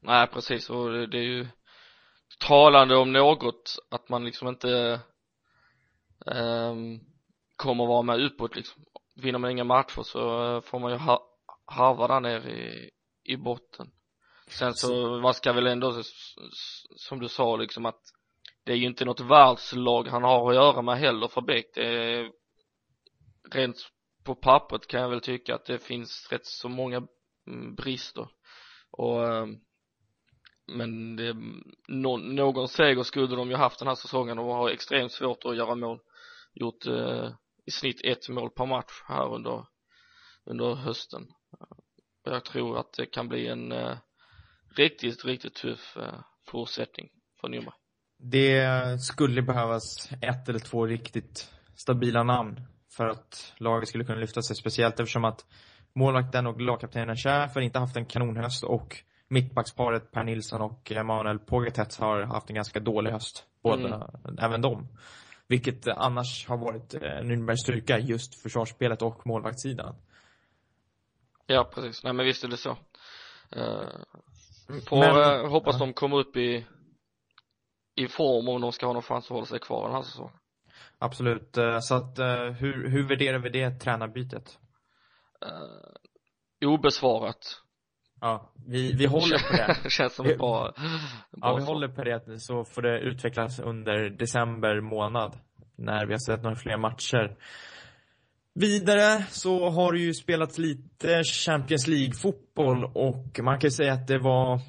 Nej, 0.00 0.26
precis 0.26 0.70
och 0.70 1.08
det 1.08 1.18
är 1.18 1.22
ju 1.22 1.46
talande 2.38 2.96
om 2.96 3.12
något 3.12 3.76
att 3.90 4.08
man 4.08 4.24
liksom 4.24 4.48
inte 4.48 5.00
um, 6.26 7.00
kommer 7.56 7.86
vara 7.86 8.02
med 8.02 8.24
uppåt 8.24 8.56
liksom. 8.56 8.82
Vinner 9.16 9.38
man 9.38 9.50
inga 9.50 9.64
matcher 9.64 10.02
så 10.02 10.20
får 10.60 10.78
man 10.78 10.92
ju 10.92 10.98
ha 10.98 11.22
harva 11.66 12.08
där 12.08 12.20
nere 12.20 12.50
i, 12.50 12.90
i 13.24 13.36
botten. 13.36 13.90
Sen 14.48 14.74
så, 14.74 15.20
man 15.20 15.34
ska 15.34 15.52
väl 15.52 15.66
ändå, 15.66 16.02
som 16.96 17.20
du 17.20 17.28
sa 17.28 17.56
liksom 17.56 17.86
att 17.86 18.00
det 18.64 18.72
är 18.72 18.76
ju 18.76 18.86
inte 18.86 19.04
något 19.04 19.20
världslag 19.20 20.08
han 20.08 20.22
har 20.22 20.50
att 20.50 20.54
göra 20.54 20.82
med 20.82 20.98
heller 20.98 21.28
för 21.28 21.40
Beck. 21.40 21.66
Det 21.74 21.86
är, 21.86 22.30
rent 23.50 23.76
på 24.24 24.34
pappret 24.34 24.86
kan 24.86 25.00
jag 25.00 25.08
väl 25.08 25.20
tycka 25.20 25.54
att 25.54 25.64
det 25.64 25.78
finns 25.78 26.28
rätt 26.30 26.46
så 26.46 26.68
många 26.68 27.06
mm, 27.46 27.74
brister. 27.74 28.28
Och 28.90 29.28
ehm, 29.28 29.60
men 30.66 31.16
det, 31.16 31.36
någon, 31.88 32.34
någon 32.34 32.68
seger 32.68 33.02
skulle 33.02 33.36
de 33.36 33.50
ju 33.50 33.56
haft 33.56 33.78
den 33.78 33.88
här 33.88 33.94
säsongen 33.94 34.38
och 34.38 34.54
har 34.54 34.70
extremt 34.70 35.12
svårt 35.12 35.44
att 35.44 35.56
göra 35.56 35.74
mål. 35.74 36.00
Gjort 36.54 36.86
eh, 36.86 37.30
i 37.66 37.70
snitt 37.70 38.00
ett 38.04 38.28
mål 38.28 38.50
per 38.50 38.66
match 38.66 39.02
här 39.08 39.34
under 39.34 39.66
under 40.44 40.74
hösten. 40.74 41.22
Jag 42.24 42.44
tror 42.44 42.78
att 42.78 42.92
det 42.92 43.06
kan 43.06 43.28
bli 43.28 43.46
en 43.46 43.72
eh, 43.72 43.96
riktigt, 44.76 45.24
riktigt 45.24 45.54
tuff 45.54 45.96
eh, 45.96 46.20
fortsättning 46.46 47.08
för 47.40 47.48
Nürnberg. 47.48 47.74
Det 48.18 48.98
skulle 49.00 49.42
behövas 49.42 50.08
ett 50.22 50.48
eller 50.48 50.58
två 50.58 50.86
riktigt 50.86 51.52
stabila 51.76 52.22
namn 52.22 52.60
för 52.96 53.08
att 53.08 53.52
laget 53.56 53.88
skulle 53.88 54.04
kunna 54.04 54.20
lyfta 54.20 54.42
sig, 54.42 54.56
speciellt 54.56 55.00
eftersom 55.00 55.24
att 55.24 55.46
målvakten 55.94 56.46
och 56.46 56.60
lagkaptenen 56.60 57.16
Schäfer 57.16 57.60
inte 57.60 57.78
haft 57.78 57.96
en 57.96 58.06
kanonhöst 58.06 58.64
och 58.64 58.96
mittbacksparet 59.28 60.12
Per 60.12 60.24
Nilsson 60.24 60.60
och 60.62 60.92
Emanuel 60.92 61.38
Pogatetz 61.38 61.98
har 61.98 62.22
haft 62.22 62.50
en 62.50 62.56
ganska 62.56 62.80
dålig 62.80 63.10
höst, 63.10 63.44
båda, 63.62 63.94
mm. 64.24 64.38
även 64.38 64.62
de. 64.62 64.88
Vilket 65.48 65.88
annars 65.88 66.48
har 66.48 66.56
varit 66.56 66.94
eh, 66.94 67.00
Nürnbergs 67.00 67.56
styrka, 67.56 67.98
just 67.98 68.42
försvarsspelet 68.42 69.02
och 69.02 69.26
målvaktssidan. 69.26 69.94
Ja, 71.46 71.70
precis. 71.74 72.04
Nej, 72.04 72.12
men 72.12 72.26
visst 72.26 72.44
är 72.44 72.48
det 72.48 72.56
så. 72.56 72.70
Uh, 73.56 73.86
Får 74.88 74.98
Men, 74.98 75.40
eh, 75.44 75.50
hoppas 75.50 75.76
ja. 75.80 75.86
de 75.86 75.92
kommer 75.92 76.16
upp 76.16 76.36
i 76.36 76.66
i 77.94 78.08
form 78.08 78.48
om 78.48 78.60
de 78.60 78.72
ska 78.72 78.86
ha 78.86 78.92
någon 78.92 79.02
chans 79.02 79.24
att 79.24 79.30
hålla 79.30 79.46
sig 79.46 79.58
kvar 79.58 79.86
den 79.86 79.96
här 79.96 80.02
säsongen. 80.02 80.36
Absolut, 81.02 81.56
eh, 81.56 81.78
så 81.80 81.94
att 81.94 82.18
eh, 82.18 82.44
hur, 82.44 82.88
hur 82.88 83.08
värderar 83.08 83.38
vi 83.38 83.48
det 83.48 83.70
tränarbytet? 83.70 84.58
Uh, 85.44 86.68
obesvarat. 86.68 87.62
Ja, 88.20 88.52
vi, 88.66 88.92
vi 88.92 89.06
håller 89.06 89.38
på 89.38 89.56
det. 89.56 89.90
Känns 89.90 90.14
som 90.14 90.26
bra, 90.26 90.74
Ja, 91.30 91.54
vi 91.56 91.64
håller 91.64 91.88
på 91.88 92.04
det 92.04 92.40
så 92.40 92.64
får 92.64 92.82
det 92.82 92.98
utvecklas 92.98 93.58
under 93.58 94.10
december 94.10 94.80
månad. 94.80 95.38
När 95.76 96.06
vi 96.06 96.12
har 96.12 96.18
sett 96.18 96.42
några 96.42 96.56
fler 96.56 96.76
matcher. 96.76 97.36
Vidare 98.54 99.24
så 99.30 99.70
har 99.70 99.92
det 99.92 99.98
ju 99.98 100.14
spelats 100.14 100.58
lite 100.58 101.24
Champions 101.24 101.86
League-fotboll 101.86 102.84
och 102.84 103.40
man 103.42 103.60
kan 103.60 103.70
säga 103.70 103.92
att 103.92 104.06
det 104.06 104.18
var 104.18 104.60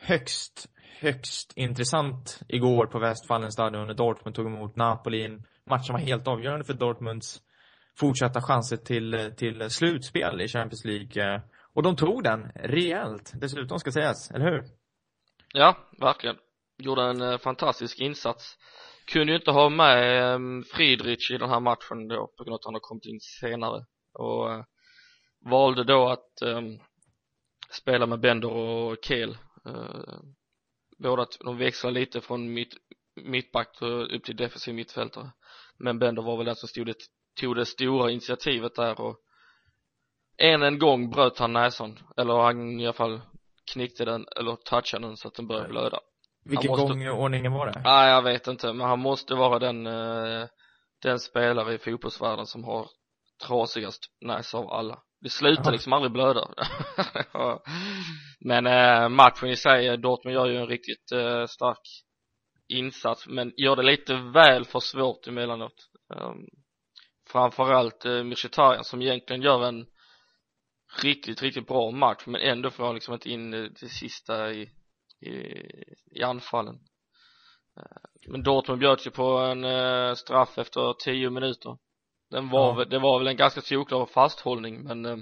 högst, 0.00 0.66
högst 1.00 1.52
intressant 1.56 2.40
igår 2.48 2.86
på 2.86 2.98
Westfalenstadion 2.98 3.86
när 3.86 3.94
Dortmund 3.94 4.36
tog 4.36 4.46
emot 4.46 4.76
Napoli. 4.76 5.24
En 5.24 5.42
match 5.70 5.86
som 5.86 5.92
var 5.92 6.00
helt 6.00 6.28
avgörande 6.28 6.64
för 6.64 6.74
Dortmunds 6.74 7.40
fortsatta 7.98 8.42
chanser 8.42 8.76
till, 8.76 9.34
till 9.36 9.70
slutspel 9.70 10.40
i 10.40 10.48
Champions 10.48 10.84
League. 10.84 11.42
Och 11.74 11.82
de 11.82 11.96
tog 11.96 12.22
den 12.22 12.50
rejält 12.54 13.32
dessutom 13.34 13.78
ska 13.78 13.92
sägas, 13.92 14.30
eller 14.30 14.44
hur? 14.44 14.64
Ja, 15.54 15.76
verkligen. 16.00 16.36
Gjorde 16.78 17.02
en 17.02 17.22
eh, 17.22 17.38
fantastisk 17.38 18.00
insats 18.00 18.58
kunde 19.12 19.32
ju 19.32 19.38
inte 19.38 19.50
ha 19.50 19.68
med 19.68 20.34
ehm, 20.34 20.62
Friedrich 20.62 21.30
i 21.30 21.38
den 21.38 21.50
här 21.50 21.60
matchen 21.60 22.08
då 22.08 22.32
på 22.36 22.44
grund 22.44 22.52
av 22.52 22.54
att 22.54 22.64
han 22.64 22.74
har 22.74 22.80
kommit 22.80 23.06
in 23.06 23.20
senare 23.20 23.84
och 24.12 24.52
eh, 24.52 24.64
valde 25.50 25.84
då 25.84 26.08
att 26.08 26.42
um, 26.42 26.78
spela 27.70 28.06
med 28.06 28.20
Bender 28.20 28.50
och 28.50 28.96
Kehl 29.02 29.30
uh, 29.66 30.20
båda 30.98 31.26
de 31.44 31.58
växlar 31.58 31.90
lite 31.90 32.20
från 32.20 32.52
mitt, 32.52 32.74
mittback 33.24 33.82
upp 33.82 34.24
till 34.24 34.36
defensiv 34.36 34.74
mittfältare 34.74 35.30
men 35.78 35.98
Bender 35.98 36.22
var 36.22 36.36
väl 36.36 36.46
den 36.46 36.56
som 36.56 36.68
stod 36.68 36.86
det, 36.86 36.96
tog 37.40 37.56
det 37.56 37.66
stora 37.66 38.10
initiativet 38.10 38.74
där 38.74 39.00
och 39.00 39.16
än 40.38 40.62
en 40.62 40.78
gång 40.78 41.10
bröt 41.10 41.38
han 41.38 41.52
näsan 41.52 41.98
eller 42.16 42.34
han 42.34 42.80
i 42.80 42.84
alla 42.84 42.92
fall 42.92 43.20
knickte 43.72 44.04
den 44.04 44.26
eller 44.36 44.56
touchade 44.56 45.06
den 45.06 45.16
så 45.16 45.28
att 45.28 45.34
den 45.34 45.46
började 45.46 45.68
blöda 45.68 46.00
vilken 46.44 46.70
måste... 46.70 46.86
gång 46.86 47.02
i 47.02 47.10
ordningen 47.10 47.52
var 47.52 47.66
det? 47.66 47.80
Nej, 47.84 48.10
jag 48.10 48.22
vet 48.22 48.46
inte, 48.46 48.72
men 48.72 48.88
han 48.88 48.98
måste 48.98 49.34
vara 49.34 49.58
den, 49.58 49.86
uh, 49.86 50.46
den 51.02 51.18
spelare 51.18 51.74
i 51.74 51.78
fotbollsvärlden 51.78 52.46
som 52.46 52.64
har 52.64 52.86
trasigast 53.46 54.02
näsa 54.20 54.58
av 54.58 54.70
alla. 54.70 54.98
Det 55.20 55.28
slutar 55.28 55.62
Aha. 55.62 55.70
liksom 55.70 55.92
aldrig 55.92 56.12
blöda. 56.12 56.48
men 58.40 58.66
uh, 58.66 59.08
matchen 59.08 59.48
i 59.48 59.56
sig, 59.56 59.98
Dortmund 59.98 60.34
gör 60.34 60.46
ju 60.46 60.56
en 60.56 60.66
riktigt 60.66 61.08
stark 61.48 61.80
insats, 62.68 63.26
men 63.26 63.52
gör 63.56 63.76
det 63.76 63.82
lite 63.82 64.14
väl 64.14 64.64
för 64.64 64.80
svårt 64.80 65.26
emellanåt. 65.26 65.88
Um, 66.14 66.46
framförallt 67.30 68.06
uh, 68.06 68.24
Mkhitaryan 68.24 68.84
som 68.84 69.02
egentligen 69.02 69.42
gör 69.42 69.64
en 69.64 69.86
riktigt, 71.02 71.42
riktigt 71.42 71.66
bra 71.66 71.90
match 71.90 72.22
men 72.26 72.40
ändå 72.40 72.70
får 72.70 72.84
han 72.84 72.94
liksom 72.94 73.14
inte 73.14 73.30
in 73.30 73.50
det 73.50 73.88
sista 73.88 74.52
i 74.52 74.70
i, 75.20 75.30
i 76.10 76.22
anfallen 76.22 76.78
eh, 77.76 77.96
men 78.26 78.42
Dortmund 78.42 78.80
bjöd 78.80 79.00
sig 79.00 79.12
på 79.12 79.38
en 79.38 79.64
uh, 79.64 80.14
straff 80.14 80.58
efter 80.58 80.92
tio 80.92 81.30
minuter 81.30 81.78
den 82.30 82.48
var, 82.48 82.78
ja. 82.78 82.84
det 82.84 82.98
var 82.98 83.18
väl 83.18 83.28
en 83.28 83.36
ganska 83.36 83.60
solklar 83.60 84.06
fasthållning 84.06 84.82
men 84.82 85.06
uh, 85.06 85.18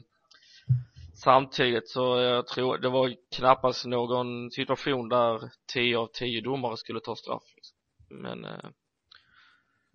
samtidigt 1.24 1.88
så 1.88 2.18
jag 2.18 2.46
tror 2.46 2.78
det 2.78 2.88
var 2.88 3.14
knappast 3.36 3.86
någon 3.86 4.50
situation 4.50 5.08
där 5.08 5.50
tio 5.72 5.98
av 5.98 6.06
tio 6.06 6.40
domare 6.40 6.76
skulle 6.76 7.00
ta 7.00 7.16
straff 7.16 7.42
liksom. 7.56 7.76
men 8.22 8.44
eh 8.44 8.70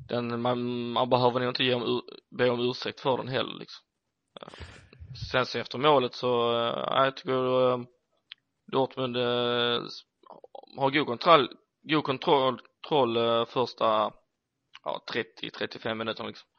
den, 0.07 0.41
man, 0.41 0.91
man 0.91 1.09
behöver 1.09 1.39
nog 1.39 1.49
inte 1.49 1.63
ge 1.63 1.73
om, 1.73 2.01
be 2.37 2.49
om 2.49 2.59
ursäkt 2.59 2.99
för 2.99 3.17
den 3.17 3.27
heller 3.27 3.59
liksom 3.59 3.85
eh, 4.41 4.65
sen 5.31 5.45
så 5.45 5.59
efter 5.59 5.77
målet 5.77 6.13
så, 6.13 6.51
uh, 6.51 7.05
jag 7.05 7.17
tycker 7.17 7.71
eh, 7.71 7.79
Dortmund 8.71 9.17
eh, 9.17 9.83
har 10.77 10.91
god 10.91 11.07
kontroll, 11.07 11.49
god 11.81 12.03
kontroll, 12.03 12.61
kontroll 12.81 13.17
eh, 13.17 13.45
första 13.45 14.11
ja, 14.83 15.03
30-35 15.41 15.93
minuter 15.93 16.23
liksom. 16.23 16.49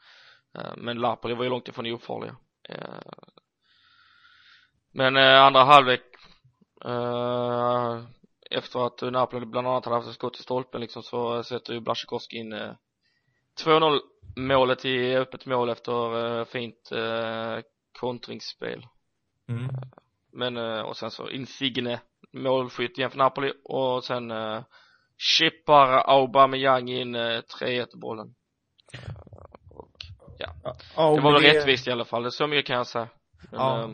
Eh, 0.59 0.77
men 0.77 0.97
Napoli 0.97 1.35
var 1.35 1.45
ju 1.45 1.51
långt 1.51 1.69
ifrån 1.69 1.93
ofarliga. 1.93 2.37
Eh, 2.69 3.13
men 4.93 5.17
eh, 5.17 5.43
andra 5.43 5.65
halvlek 5.65 6.03
eh, 6.85 8.01
efter 8.51 8.87
att 8.87 9.03
Napoli 9.13 9.47
bland 9.47 9.69
annat 9.69 9.85
hade 9.85 9.97
haft 9.97 10.09
ett 10.09 10.15
skott 10.15 10.41
i 10.41 10.43
stolpen 10.43 10.81
liksom 10.81 11.03
så 11.03 11.43
sätter 11.43 11.73
ju 11.73 11.81
Blasikowski 11.81 12.37
in 12.37 12.55
2-0 13.65 13.99
målet 14.37 14.85
i 14.85 15.17
öppet 15.17 15.47
mål 15.47 15.71
efter 15.71 16.45
fint 16.45 16.93
kontringsspel. 18.01 18.87
Mm. 19.49 19.69
Men, 20.33 20.57
och 20.85 20.97
sen 20.97 21.11
så 21.11 21.31
Insigne 21.31 22.01
målskytt 22.33 22.99
igen 22.99 23.11
för 23.11 23.19
Napoli 23.19 23.53
och 23.65 24.05
sen 24.05 24.31
eh, 24.31 24.63
chippar 25.19 25.89
Aubameyang 25.89 26.89
in 26.89 27.15
eh, 27.15 27.41
3-1 27.61 27.87
bollen. 27.99 28.35
Och, 29.71 29.97
ja. 30.39 30.49
ja 30.97 31.15
det 31.15 31.21
var 31.21 31.33
väl 31.33 31.43
rättvist 31.43 31.89
i 31.89 31.91
alla 31.91 32.05
fall, 32.05 32.23
det 32.23 32.31
så 32.31 32.47
mycket 32.47 32.67
kan 32.67 32.77
jag 32.77 32.87
säga. 32.87 33.09
Men, 33.51 33.61
ja. 33.61 33.91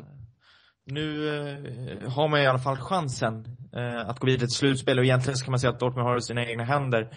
Nu 0.90 1.28
eh, 1.28 2.10
har 2.10 2.28
man 2.28 2.40
i 2.40 2.46
alla 2.46 2.58
fall 2.58 2.76
chansen 2.76 3.44
eh, 3.72 4.08
att 4.08 4.18
gå 4.18 4.26
vidare 4.26 4.46
till 4.46 4.56
slutspel 4.56 4.98
och 4.98 5.04
egentligen 5.04 5.36
så 5.36 5.44
kan 5.44 5.52
man 5.52 5.60
säga 5.60 5.70
att 5.70 5.80
Dortmund 5.80 6.06
har 6.06 6.14
det 6.14 6.18
i 6.18 6.22
sina 6.22 6.46
egna 6.46 6.64
händer. 6.64 7.16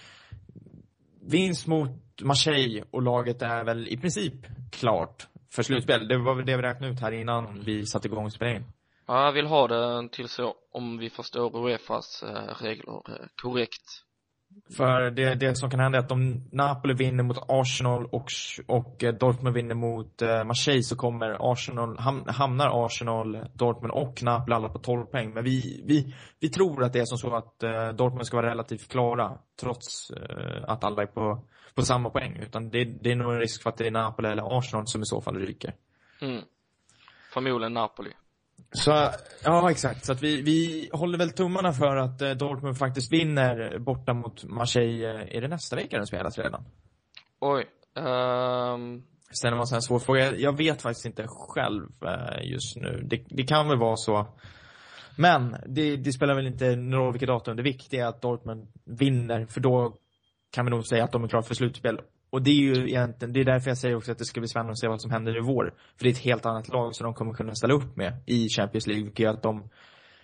Vinst 1.21 1.67
mot 1.67 1.89
Marseille 2.21 2.83
och 2.91 3.01
laget 3.01 3.41
är 3.41 3.63
väl 3.63 3.87
i 3.87 3.97
princip 3.97 4.33
klart 4.71 5.27
för 5.53 5.63
slutspel. 5.63 6.07
Det 6.07 6.17
var 6.17 6.35
väl 6.35 6.45
det 6.45 6.57
vi 6.57 6.63
räknade 6.63 6.93
ut 6.93 6.99
här 6.99 7.11
innan 7.11 7.63
vi 7.65 7.85
satte 7.85 8.07
igång 8.07 8.31
spelningen. 8.31 8.63
Ja, 9.07 9.25
jag 9.25 9.31
vill 9.31 9.45
ha 9.45 9.67
det 9.67 10.09
till 10.11 10.29
så 10.29 10.55
om 10.71 10.97
vi 10.97 11.09
förstår 11.09 11.67
Uefas 11.67 12.23
eh, 12.23 12.63
regler 12.63 12.93
eh, 13.09 13.25
korrekt. 13.41 14.03
För 14.77 15.11
det, 15.11 15.35
det 15.35 15.55
som 15.55 15.69
kan 15.69 15.79
hända 15.79 15.97
är 15.97 16.03
att 16.03 16.11
om 16.11 16.49
Napoli 16.51 16.93
vinner 16.93 17.23
mot 17.23 17.37
Arsenal 17.47 18.05
och, 18.05 18.25
och 18.67 19.03
eh, 19.03 19.13
Dortmund 19.13 19.55
vinner 19.55 19.75
mot 19.75 20.21
eh, 20.21 20.43
Marseille 20.43 20.83
så 20.83 20.95
kommer 20.95 21.51
Arsenal, 21.51 21.97
ham, 21.97 22.23
hamnar 22.27 22.85
Arsenal, 22.85 23.35
eh, 23.35 23.41
Dortmund 23.53 23.91
och 23.91 24.23
Napoli 24.23 24.55
alla 24.55 24.69
på 24.69 24.79
12 24.79 25.05
poäng. 25.05 25.33
Men 25.33 25.43
vi, 25.43 25.83
vi, 25.87 26.15
vi 26.39 26.49
tror 26.49 26.83
att 26.83 26.93
det 26.93 26.99
är 26.99 27.05
som 27.05 27.17
så 27.17 27.35
att 27.35 27.63
eh, 27.63 27.89
Dortmund 27.89 28.25
ska 28.25 28.37
vara 28.37 28.49
relativt 28.49 28.87
klara 28.87 29.37
trots 29.61 30.11
eh, 30.11 30.63
att 30.67 30.83
alla 30.83 31.01
är 31.01 31.07
på, 31.07 31.45
på 31.75 31.81
samma 31.81 32.09
poäng. 32.09 32.37
Utan 32.41 32.69
det, 32.69 32.83
det 32.83 33.11
är 33.11 33.15
nog 33.15 33.33
en 33.33 33.39
risk 33.39 33.63
för 33.63 33.69
att 33.69 33.77
det 33.77 33.87
är 33.87 33.91
Napoli 33.91 34.29
eller 34.29 34.57
Arsenal 34.57 34.87
som 34.87 35.01
i 35.01 35.05
så 35.05 35.21
fall 35.21 35.35
ryker. 35.35 35.73
Mm. 36.21 36.41
Förmodligen 37.33 37.73
Napoli. 37.73 38.11
Så, 38.71 39.09
ja 39.43 39.71
exakt. 39.71 40.05
Så 40.05 40.11
att 40.11 40.23
vi, 40.23 40.41
vi 40.41 40.89
håller 40.93 41.17
väl 41.17 41.31
tummarna 41.31 41.73
för 41.73 41.95
att 41.95 42.21
eh, 42.21 42.31
Dortmund 42.31 42.77
faktiskt 42.77 43.13
vinner 43.13 43.79
borta 43.79 44.13
mot 44.13 44.43
Marseille. 44.43 45.09
Eh, 45.09 45.37
Är 45.37 45.41
det 45.41 45.47
nästa 45.47 45.75
vecka 45.75 45.97
den 45.97 46.07
spelas 46.07 46.37
redan? 46.37 46.65
Oj. 47.39 47.65
Sen 49.41 49.51
var 49.53 49.59
en 49.59 49.67
sån 49.67 49.75
här 49.75 49.81
svår 49.81 49.99
fråga. 49.99 50.35
Jag 50.35 50.57
vet 50.57 50.81
faktiskt 50.81 51.05
inte 51.05 51.25
själv 51.27 51.89
eh, 52.05 52.51
just 52.51 52.75
nu. 52.77 53.01
Det, 53.03 53.23
det 53.29 53.43
kan 53.43 53.67
väl 53.67 53.77
vara 53.77 53.95
så. 53.95 54.27
Men 55.15 55.55
det, 55.67 55.95
det 55.97 56.13
spelar 56.13 56.35
väl 56.35 56.47
inte 56.47 56.75
någon 56.75 56.99
roll 56.99 57.13
vilket 57.13 57.27
datum. 57.27 57.57
Det 57.57 57.63
viktiga 57.63 58.03
är 58.05 58.09
att 58.09 58.21
Dortmund 58.21 58.67
vinner, 58.85 59.45
för 59.45 59.61
då 59.61 59.95
kan 60.51 60.65
vi 60.65 60.71
nog 60.71 60.85
säga 60.85 61.03
att 61.03 61.11
de 61.11 61.23
är 61.23 61.27
klara 61.27 61.43
för 61.43 61.55
slutspel. 61.55 61.99
Och 62.31 62.41
det 62.41 62.51
är 62.51 62.55
ju 62.55 62.89
egentligen, 62.89 63.33
det 63.33 63.39
är 63.39 63.45
därför 63.45 63.69
jag 63.69 63.77
säger 63.77 63.95
också 63.95 64.11
att 64.11 64.17
det 64.17 64.25
ska 64.25 64.39
bli 64.39 64.47
spännande 64.47 64.71
att 64.71 64.79
se 64.79 64.87
vad 64.87 65.01
som 65.01 65.11
händer 65.11 65.37
i 65.37 65.41
vår. 65.41 65.73
För 65.97 66.03
det 66.03 66.09
är 66.09 66.13
ett 66.13 66.25
helt 66.25 66.45
annat 66.45 66.69
lag 66.69 66.95
som 66.95 67.03
de 67.03 67.13
kommer 67.13 67.33
kunna 67.33 67.55
ställa 67.55 67.73
upp 67.73 67.95
med 67.95 68.23
i 68.25 68.49
Champions 68.49 68.87
League. 68.87 69.03
Vilket 69.03 69.19
gör 69.19 69.33
att 69.33 69.43
de, 69.43 69.69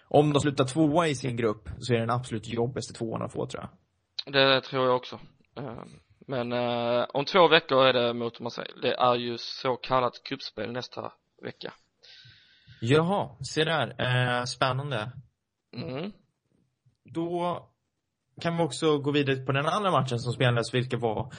om 0.08 0.34
de 0.34 0.40
slutar 0.40 0.66
tvåa 0.66 1.08
i 1.08 1.16
sin 1.16 1.38
grupp, 1.38 1.70
så 1.80 1.94
är 1.94 1.98
det 1.98 2.04
den 2.04 2.16
absolut 2.16 2.48
jobbigaste 2.48 2.94
tvåan 2.94 3.22
att 3.22 3.34
få 3.34 3.46
tror 3.46 3.64
jag. 3.64 4.34
det 4.34 4.62
tror 4.62 4.86
jag 4.86 4.96
också. 4.96 5.20
Ehm, 5.56 5.90
men 6.28 6.52
eh, 6.54 7.06
om 7.14 7.26
två 7.26 7.48
veckor 7.48 7.86
är 7.86 7.94
det 7.94 8.14
mot 8.14 8.40
Marseille. 8.40 8.82
Det 8.82 8.94
är 8.94 9.16
ju 9.16 9.38
så 9.38 9.76
kallat 9.76 10.24
kuppspel 10.24 10.72
nästa 10.72 11.12
vecka. 11.44 11.74
Jaha, 12.82 13.30
se 13.42 13.64
där. 13.64 13.96
Eh, 13.98 14.44
spännande. 14.44 15.12
Mm. 15.74 16.12
Då 17.04 17.60
kan 18.42 18.58
vi 18.58 18.64
också 18.64 18.98
gå 18.98 19.12
vidare 19.12 19.36
på 19.36 19.52
den 19.52 19.66
andra 19.66 19.92
matchen 19.92 20.20
som 20.20 20.34
spelades, 20.34 20.74
vilket 20.74 21.00
var 21.00 21.32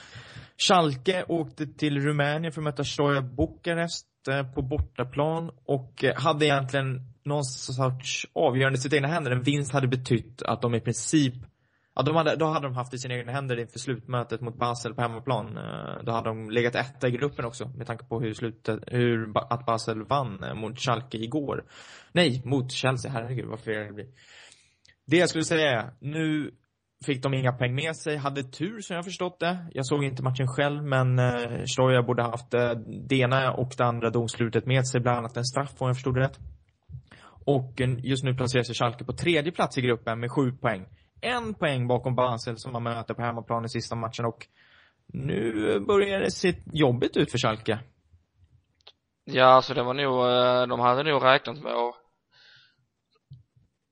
Schalke 0.67 1.25
åkte 1.27 1.67
till 1.67 1.99
Rumänien 1.99 2.51
för 2.51 2.61
att 2.61 2.65
möta 2.65 2.83
Stoja 2.83 3.21
Bukarest 3.21 4.07
eh, 4.29 4.53
på 4.53 4.61
bortaplan 4.61 5.51
och 5.65 6.03
eh, 6.03 6.15
hade 6.15 6.45
egentligen 6.45 7.01
någon 7.25 7.43
sorts 7.43 8.27
avgörande 8.33 8.77
i 8.77 8.81
sina 8.81 8.95
egna 8.95 9.07
händer. 9.07 9.31
En 9.31 9.43
vinst 9.43 9.73
hade 9.73 9.87
betytt 9.87 10.41
att 10.41 10.61
de 10.61 10.75
i 10.75 10.81
princip 10.81 11.33
Ja, 11.95 12.03
de 12.03 12.15
hade, 12.15 12.35
då 12.35 12.45
hade 12.45 12.67
de 12.67 12.75
haft 12.75 12.93
i 12.93 12.97
sina 12.97 13.15
egna 13.15 13.31
händer 13.31 13.59
inför 13.59 13.79
slutmötet 13.79 14.41
mot 14.41 14.57
Basel 14.57 14.93
på 14.93 15.01
hemmaplan. 15.01 15.57
Eh, 15.57 16.03
då 16.03 16.11
hade 16.11 16.29
de 16.29 16.49
legat 16.49 16.75
etta 16.75 17.07
i 17.07 17.11
gruppen 17.11 17.45
också 17.45 17.67
med 17.67 17.87
tanke 17.87 18.05
på 18.05 18.19
hur 18.19 18.33
slutet, 18.33 18.79
hur, 18.87 19.31
att 19.53 19.65
Basel 19.65 20.03
vann 20.03 20.45
mot 20.55 20.79
Schalke 20.79 21.17
igår. 21.17 21.63
Nej, 22.11 22.41
mot 22.45 22.71
Chelsea, 22.71 23.11
herregud 23.11 23.45
vad 23.45 23.59
fel 23.59 23.87
det 23.87 23.93
blir. 23.93 24.07
Det 25.07 25.17
jag 25.17 25.29
skulle 25.29 25.43
säga 25.43 25.81
är, 25.81 25.91
nu 25.99 26.51
fick 27.05 27.23
de 27.23 27.33
inga 27.33 27.51
poäng 27.51 27.75
med 27.75 27.95
sig, 27.95 28.17
hade 28.17 28.43
tur 28.43 28.81
som 28.81 28.95
jag 28.95 29.05
förstått 29.05 29.39
det. 29.39 29.57
Jag 29.73 29.85
såg 29.85 30.03
inte 30.03 30.23
matchen 30.23 30.47
själv, 30.47 30.83
men 30.83 31.19
eh, 31.19 31.63
Stoja 31.65 32.03
borde 32.03 32.23
haft 32.23 32.53
eh, 32.53 32.71
det 33.09 33.15
ena 33.15 33.53
och 33.53 33.73
det 33.77 33.85
andra 33.85 34.09
domslutet 34.09 34.65
med 34.65 34.87
sig, 34.87 35.01
bland 35.01 35.17
annat 35.17 35.37
en 35.37 35.45
straff 35.45 35.75
om 35.77 35.87
jag 35.87 35.95
förstod 35.95 36.15
det 36.15 36.21
rätt. 36.21 36.39
Och 37.45 37.81
eh, 37.81 37.89
just 38.03 38.23
nu 38.23 38.33
placerar 38.33 38.63
sig 38.63 38.75
Schalke 38.75 39.03
på 39.03 39.13
tredje 39.13 39.51
plats 39.51 39.77
i 39.77 39.81
gruppen 39.81 40.19
med 40.19 40.31
sju 40.31 40.51
poäng. 40.51 40.85
En 41.21 41.53
poäng 41.53 41.87
bakom 41.87 42.15
Basel 42.15 42.57
som 42.57 42.73
man 42.73 42.83
möter 42.83 43.13
på 43.13 43.21
hemmaplan 43.21 43.65
i 43.65 43.69
sista 43.69 43.95
matchen 43.95 44.25
och 44.25 44.47
nu 45.13 45.79
börjar 45.79 46.19
det 46.19 46.31
se 46.31 46.53
jobbigt 46.73 47.17
ut 47.17 47.31
för 47.31 47.37
Schalke. 47.37 47.79
Ja, 49.31 49.45
alltså 49.45 49.73
det 49.73 49.83
var 49.83 49.93
nog, 49.93 50.25
eh, 50.25 50.67
de 50.67 50.79
hade 50.79 51.03
nog 51.03 51.23
räknat 51.23 51.63
med 51.63 51.73
att 51.73 51.95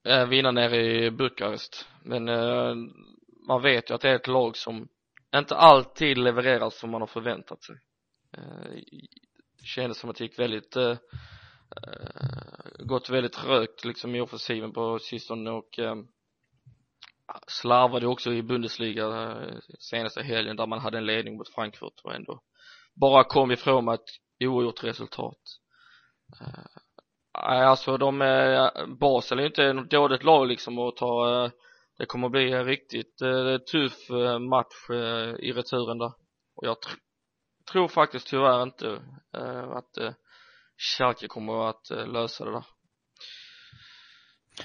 eh, 0.08 0.26
vinna 0.28 0.50
nere 0.50 0.76
i 0.76 1.10
Bukarest. 1.10 1.88
Men 2.08 2.28
eh, 2.28 2.74
man 3.48 3.62
vet 3.62 3.90
ju 3.90 3.94
att 3.94 4.00
det 4.00 4.10
är 4.10 4.14
ett 4.14 4.26
lag 4.26 4.56
som 4.56 4.88
inte 5.36 5.56
alltid 5.56 6.18
levererar 6.18 6.70
som 6.70 6.90
man 6.90 7.02
har 7.02 7.06
förväntat 7.06 7.62
sig. 7.62 7.76
Eh, 8.36 8.82
kändes 9.64 9.98
som 9.98 10.10
att 10.10 10.16
det 10.16 10.24
gick 10.24 10.38
väldigt, 10.38 10.76
eh, 10.76 10.96
eh, 11.76 12.84
gått 12.84 13.10
väldigt 13.10 13.32
trögt 13.32 13.84
liksom 13.84 14.14
i 14.14 14.20
offensiven 14.20 14.72
på 14.72 14.98
sistone 14.98 15.50
och 15.50 15.78
eh, 15.78 15.96
slarvade 17.46 18.06
också 18.06 18.32
i 18.32 18.42
Bundesliga 18.42 19.06
eh, 19.06 19.58
senaste 19.78 20.22
helgen 20.22 20.56
där 20.56 20.66
man 20.66 20.80
hade 20.80 20.98
en 20.98 21.06
ledning 21.06 21.36
mot 21.36 21.54
Frankfurt 21.54 22.00
och 22.04 22.14
ändå 22.14 22.42
bara 22.94 23.24
kom 23.24 23.50
ifrån 23.50 23.84
med 23.84 23.94
ett 23.94 24.10
oavgjort 24.44 24.84
resultat. 24.84 25.40
Eh, 26.40 26.80
Nej, 27.42 27.64
alltså 27.64 27.96
de, 27.96 28.22
eh, 28.22 28.86
Basel 28.86 29.38
är 29.38 29.42
ju 29.42 29.48
inte 29.48 29.72
något 29.72 29.90
dåligt 29.90 30.24
lag 30.24 30.48
liksom 30.48 30.78
att 30.78 30.96
ta, 30.96 31.44
eh, 31.44 31.50
det 31.98 32.06
kommer 32.06 32.28
bli 32.28 32.52
en 32.52 32.64
riktigt 32.64 33.22
eh, 33.22 33.58
tuff 33.58 34.10
eh, 34.10 34.38
match 34.38 34.90
eh, 34.90 35.34
i 35.48 35.52
returen 35.52 35.98
där. 35.98 36.12
Och 36.56 36.66
jag 36.66 36.82
tr 36.82 36.90
tror 37.72 37.88
faktiskt 37.88 38.26
tyvärr 38.26 38.62
inte 38.62 38.86
eh, 39.36 39.70
att 39.70 39.98
eh, 39.98 40.12
Schalke 40.76 41.28
kommer 41.28 41.68
att 41.70 41.90
eh, 41.90 42.06
lösa 42.06 42.44
det 42.44 42.50
där. 42.50 42.64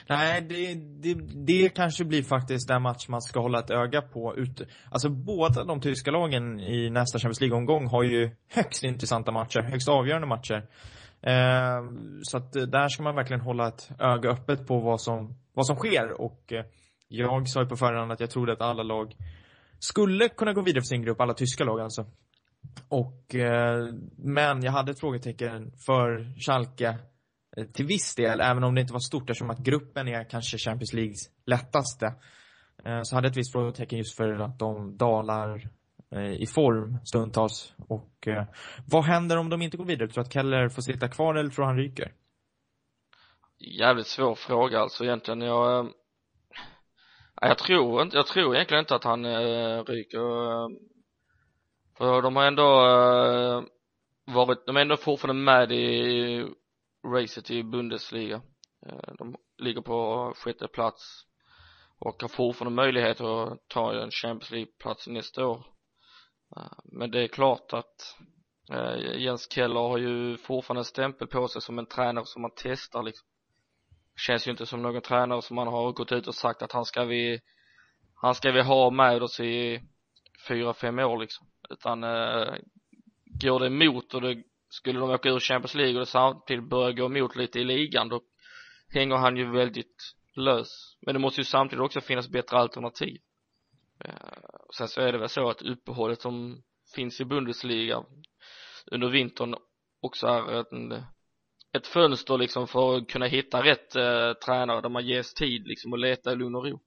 Nej, 0.09 0.41
det, 0.41 0.75
det, 0.75 1.13
det 1.45 1.69
kanske 1.69 2.05
blir 2.05 2.23
faktiskt 2.23 2.67
den 2.67 2.81
match 2.81 3.07
man 3.07 3.21
ska 3.21 3.39
hålla 3.39 3.59
ett 3.59 3.69
öga 3.69 4.01
på. 4.01 4.35
Ut, 4.35 4.61
alltså 4.91 5.09
båda 5.09 5.63
de 5.63 5.81
tyska 5.81 6.11
lagen 6.11 6.59
i 6.59 6.89
nästa 6.89 7.19
Champions 7.19 7.41
League-omgång 7.41 7.87
har 7.87 8.03
ju 8.03 8.35
högst 8.49 8.83
intressanta 8.83 9.31
matcher, 9.31 9.61
högst 9.61 9.89
avgörande 9.89 10.27
matcher. 10.27 10.67
Eh, 11.21 11.83
så 12.23 12.37
att 12.37 12.55
eh, 12.55 12.63
där 12.63 12.87
ska 12.87 13.03
man 13.03 13.15
verkligen 13.15 13.41
hålla 13.41 13.67
ett 13.67 13.89
öga 13.99 14.29
öppet 14.29 14.67
på 14.67 14.79
vad 14.79 15.01
som, 15.01 15.35
vad 15.53 15.65
som 15.65 15.75
sker 15.75 16.21
och 16.21 16.53
eh, 16.53 16.65
jag 17.15 17.49
sa 17.49 17.61
ju 17.61 17.67
på 17.67 17.75
förhand 17.75 18.11
att 18.11 18.19
jag 18.19 18.29
trodde 18.29 18.53
att 18.53 18.61
alla 18.61 18.83
lag 18.83 19.15
skulle 19.79 20.29
kunna 20.29 20.53
gå 20.53 20.61
vidare 20.61 20.81
för 20.81 20.87
sin 20.87 21.01
grupp, 21.01 21.21
alla 21.21 21.33
tyska 21.33 21.63
lag 21.63 21.79
alltså. 21.79 22.05
Och, 22.87 23.35
eh, 23.35 23.87
men 24.17 24.63
jag 24.63 24.71
hade 24.71 24.91
ett 24.91 24.99
frågetecken 24.99 25.71
för 25.85 26.33
Schalke 26.39 26.97
eh, 27.57 27.65
till 27.65 27.85
viss 27.85 28.15
del, 28.15 28.41
även 28.41 28.63
om 28.63 28.75
det 28.75 28.81
inte 28.81 28.93
var 28.93 28.99
stort 28.99 29.29
eftersom 29.29 29.49
att 29.49 29.59
gruppen 29.59 30.07
är 30.07 30.29
kanske 30.29 30.57
Champions 30.57 30.93
Leagues 30.93 31.29
lättaste. 31.45 32.05
Eh, 32.85 33.01
så 33.03 33.15
hade 33.15 33.27
jag 33.27 33.31
ett 33.31 33.37
visst 33.37 33.51
frågetecken 33.51 33.97
just 33.97 34.17
för 34.17 34.39
att 34.39 34.59
de 34.59 34.97
dalar 34.97 35.69
eh, 36.15 36.33
i 36.33 36.45
form 36.45 36.97
stundtals. 37.05 37.73
Och 37.87 38.27
eh, 38.27 38.45
vad 38.87 39.03
händer 39.03 39.37
om 39.37 39.49
de 39.49 39.61
inte 39.61 39.77
går 39.77 39.85
vidare? 39.85 40.07
Tror 40.07 40.23
du 40.23 40.27
att 40.27 40.33
Keller 40.33 40.69
får 40.69 40.81
sitta 40.81 41.07
kvar 41.07 41.35
eller 41.35 41.49
tror 41.49 41.63
du 41.65 41.67
han 41.67 41.77
ryker? 41.77 42.11
Jävligt 43.59 44.07
svår 44.07 44.35
fråga 44.35 44.79
alltså 44.79 45.03
egentligen. 45.03 45.41
Jag, 45.41 45.79
eh, 45.79 45.91
jag 47.41 47.57
tror 47.57 48.01
inte, 48.01 48.17
jag 48.17 48.27
tror 48.27 48.55
egentligen 48.55 48.81
inte 48.81 48.95
att 48.95 49.03
han 49.03 49.25
eh, 49.25 49.83
ryker. 49.83 50.19
För 51.97 52.21
de 52.21 52.35
har 52.35 52.43
ändå 52.43 52.87
eh, 52.87 53.63
varit, 54.25 54.65
de 54.65 54.77
är 54.77 54.81
ändå 54.81 54.97
fortfarande 54.97 55.41
med 55.41 55.71
i 55.71 56.45
racet 57.07 57.51
i 57.51 57.63
Bundesliga. 57.63 58.41
Eh, 58.85 59.13
de 59.17 59.35
ligger 59.57 59.81
på 59.81 60.33
sjätte 60.37 60.67
plats 60.67 61.25
och 61.99 62.21
har 62.21 62.29
fortfarande 62.29 62.75
möjlighet 62.75 63.21
att 63.21 63.67
ta 63.67 64.03
en 64.03 64.11
Champions 64.11 64.51
League-plats 64.51 65.07
nästa 65.07 65.47
år. 65.47 65.65
Eh, 66.55 66.71
men 66.83 67.11
det 67.11 67.23
är 67.23 67.27
klart 67.27 67.73
att 67.73 68.17
eh, 68.71 69.21
Jens 69.21 69.51
Keller 69.51 69.79
har 69.79 69.97
ju 69.97 70.37
fortfarande 70.37 70.79
en 70.79 70.85
stämpel 70.85 71.27
på 71.27 71.47
sig 71.47 71.61
som 71.61 71.79
en 71.79 71.85
tränare 71.85 72.25
som 72.25 72.41
man 72.41 72.51
testar 72.55 73.03
liksom 73.03 73.27
känns 74.15 74.47
ju 74.47 74.51
inte 74.51 74.65
som 74.65 74.81
någon 74.81 75.01
tränare 75.01 75.41
som 75.41 75.55
man 75.55 75.67
har 75.67 75.91
gått 75.91 76.11
ut 76.11 76.27
och 76.27 76.35
sagt 76.35 76.61
att 76.61 76.71
han 76.71 76.85
ska 76.85 77.03
vi 77.03 77.39
han 78.15 78.35
ska 78.35 78.51
vi 78.51 78.61
ha 78.61 78.89
med 78.89 79.23
oss 79.23 79.39
i 79.39 79.81
fyra, 80.47 80.73
fem 80.73 80.99
år 80.99 81.19
liksom. 81.19 81.47
Utan 81.69 82.03
eh, 82.03 82.55
går 83.43 83.59
det 83.59 83.67
emot 83.67 84.13
och 84.13 84.21
det 84.21 84.43
skulle 84.69 84.99
de 84.99 85.09
åka 85.09 85.29
ur 85.29 85.39
Champions 85.39 85.75
League 85.75 85.93
och 85.93 85.99
det 85.99 86.05
samtidigt 86.05 86.69
börjar 86.69 86.91
gå 86.91 87.05
emot 87.05 87.35
lite 87.35 87.59
i 87.59 87.63
ligan 87.63 88.09
då 88.09 88.21
hänger 88.89 89.15
han 89.15 89.37
ju 89.37 89.51
väldigt 89.51 90.15
lös. 90.35 90.97
Men 91.01 91.13
det 91.15 91.19
måste 91.19 91.41
ju 91.41 91.45
samtidigt 91.45 91.83
också 91.83 92.01
finnas 92.01 92.29
bättre 92.29 92.57
alternativ. 92.57 93.17
Eh, 94.05 94.13
sen 94.77 94.87
så 94.87 95.01
är 95.01 95.11
det 95.11 95.17
väl 95.17 95.29
så 95.29 95.49
att 95.49 95.61
uppehållet 95.61 96.21
som 96.21 96.63
finns 96.95 97.21
i 97.21 97.25
Bundesliga 97.25 98.03
under 98.91 99.09
vintern 99.09 99.55
också 100.01 100.27
är 100.27 100.73
en, 100.73 101.03
ett 101.73 101.87
fönster 101.87 102.37
liksom 102.37 102.67
för 102.67 102.97
att 102.97 103.07
kunna 103.07 103.25
hitta 103.25 103.63
rätt 103.63 103.95
eh, 103.95 104.33
tränare 104.33 104.81
där 104.81 104.89
man 104.89 105.05
ges 105.05 105.33
tid 105.33 105.67
liksom 105.67 105.93
att 105.93 105.99
leta 105.99 106.31
i 106.31 106.35
lugn 106.35 106.55
och 106.55 106.65
ro 106.65 106.79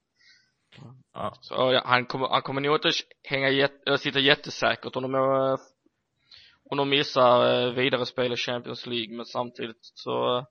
Ja. 1.12 1.34
så 1.40 1.54
ja, 1.54 1.82
han 1.84 2.06
kommer, 2.06 2.28
han 2.28 2.42
kommer 2.42 2.60
nog 2.60 2.74
inte 2.76 2.90
hänga 3.22 3.50
jätte, 3.50 3.90
äh, 3.90 3.96
sitta 3.96 4.18
jättesäkert 4.18 4.96
om 4.96 5.02
de, 5.02 5.14
äh, 5.14 5.56
om 6.70 6.76
de 6.76 6.88
missar 6.88 7.66
äh, 7.66 7.72
vidare 7.72 8.06
spel 8.06 8.32
i 8.32 8.36
Champions 8.36 8.86
League 8.86 9.16
men 9.16 9.26
samtidigt 9.26 9.78
så 9.80 10.38
äh, 10.38 10.44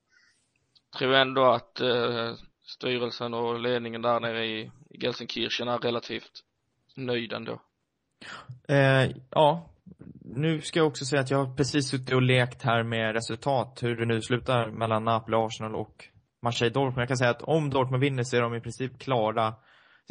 tror 0.97 1.13
jag 1.13 1.21
ändå 1.21 1.45
att 1.45 1.81
äh, 1.81 2.33
styrelsen 2.63 3.33
och 3.33 3.59
ledningen 3.59 4.01
där 4.01 4.19
nere 4.19 4.45
i, 4.45 4.71
i 4.89 4.97
Gelsenkirchen 4.97 5.67
är 5.67 5.77
relativt 5.77 6.43
nöjd 6.95 7.33
ändå. 7.33 7.61
Eh, 8.67 9.11
ja, 9.31 9.69
nu 10.35 10.61
ska 10.61 10.79
jag 10.79 10.87
också 10.87 11.05
säga 11.05 11.21
att 11.21 11.31
jag 11.31 11.45
har 11.45 11.55
precis 11.55 11.89
suttit 11.89 12.13
och 12.13 12.21
lekt 12.21 12.61
här 12.61 12.83
med 12.83 13.13
resultat, 13.13 13.79
hur 13.81 13.95
det 13.95 14.05
nu 14.05 14.21
slutar 14.21 14.71
mellan 14.71 15.03
Napoli, 15.03 15.37
Arsenal 15.37 15.75
och 15.75 16.05
Marseille 16.41 16.73
Dortmund. 16.73 17.01
Jag 17.01 17.07
kan 17.07 17.17
säga 17.17 17.29
att 17.29 17.41
om 17.41 17.69
Dortmund 17.69 18.01
vinner 18.01 18.23
så 18.23 18.37
är 18.37 18.41
de 18.41 18.55
i 18.55 18.61
princip 18.61 18.99
klara. 18.99 19.53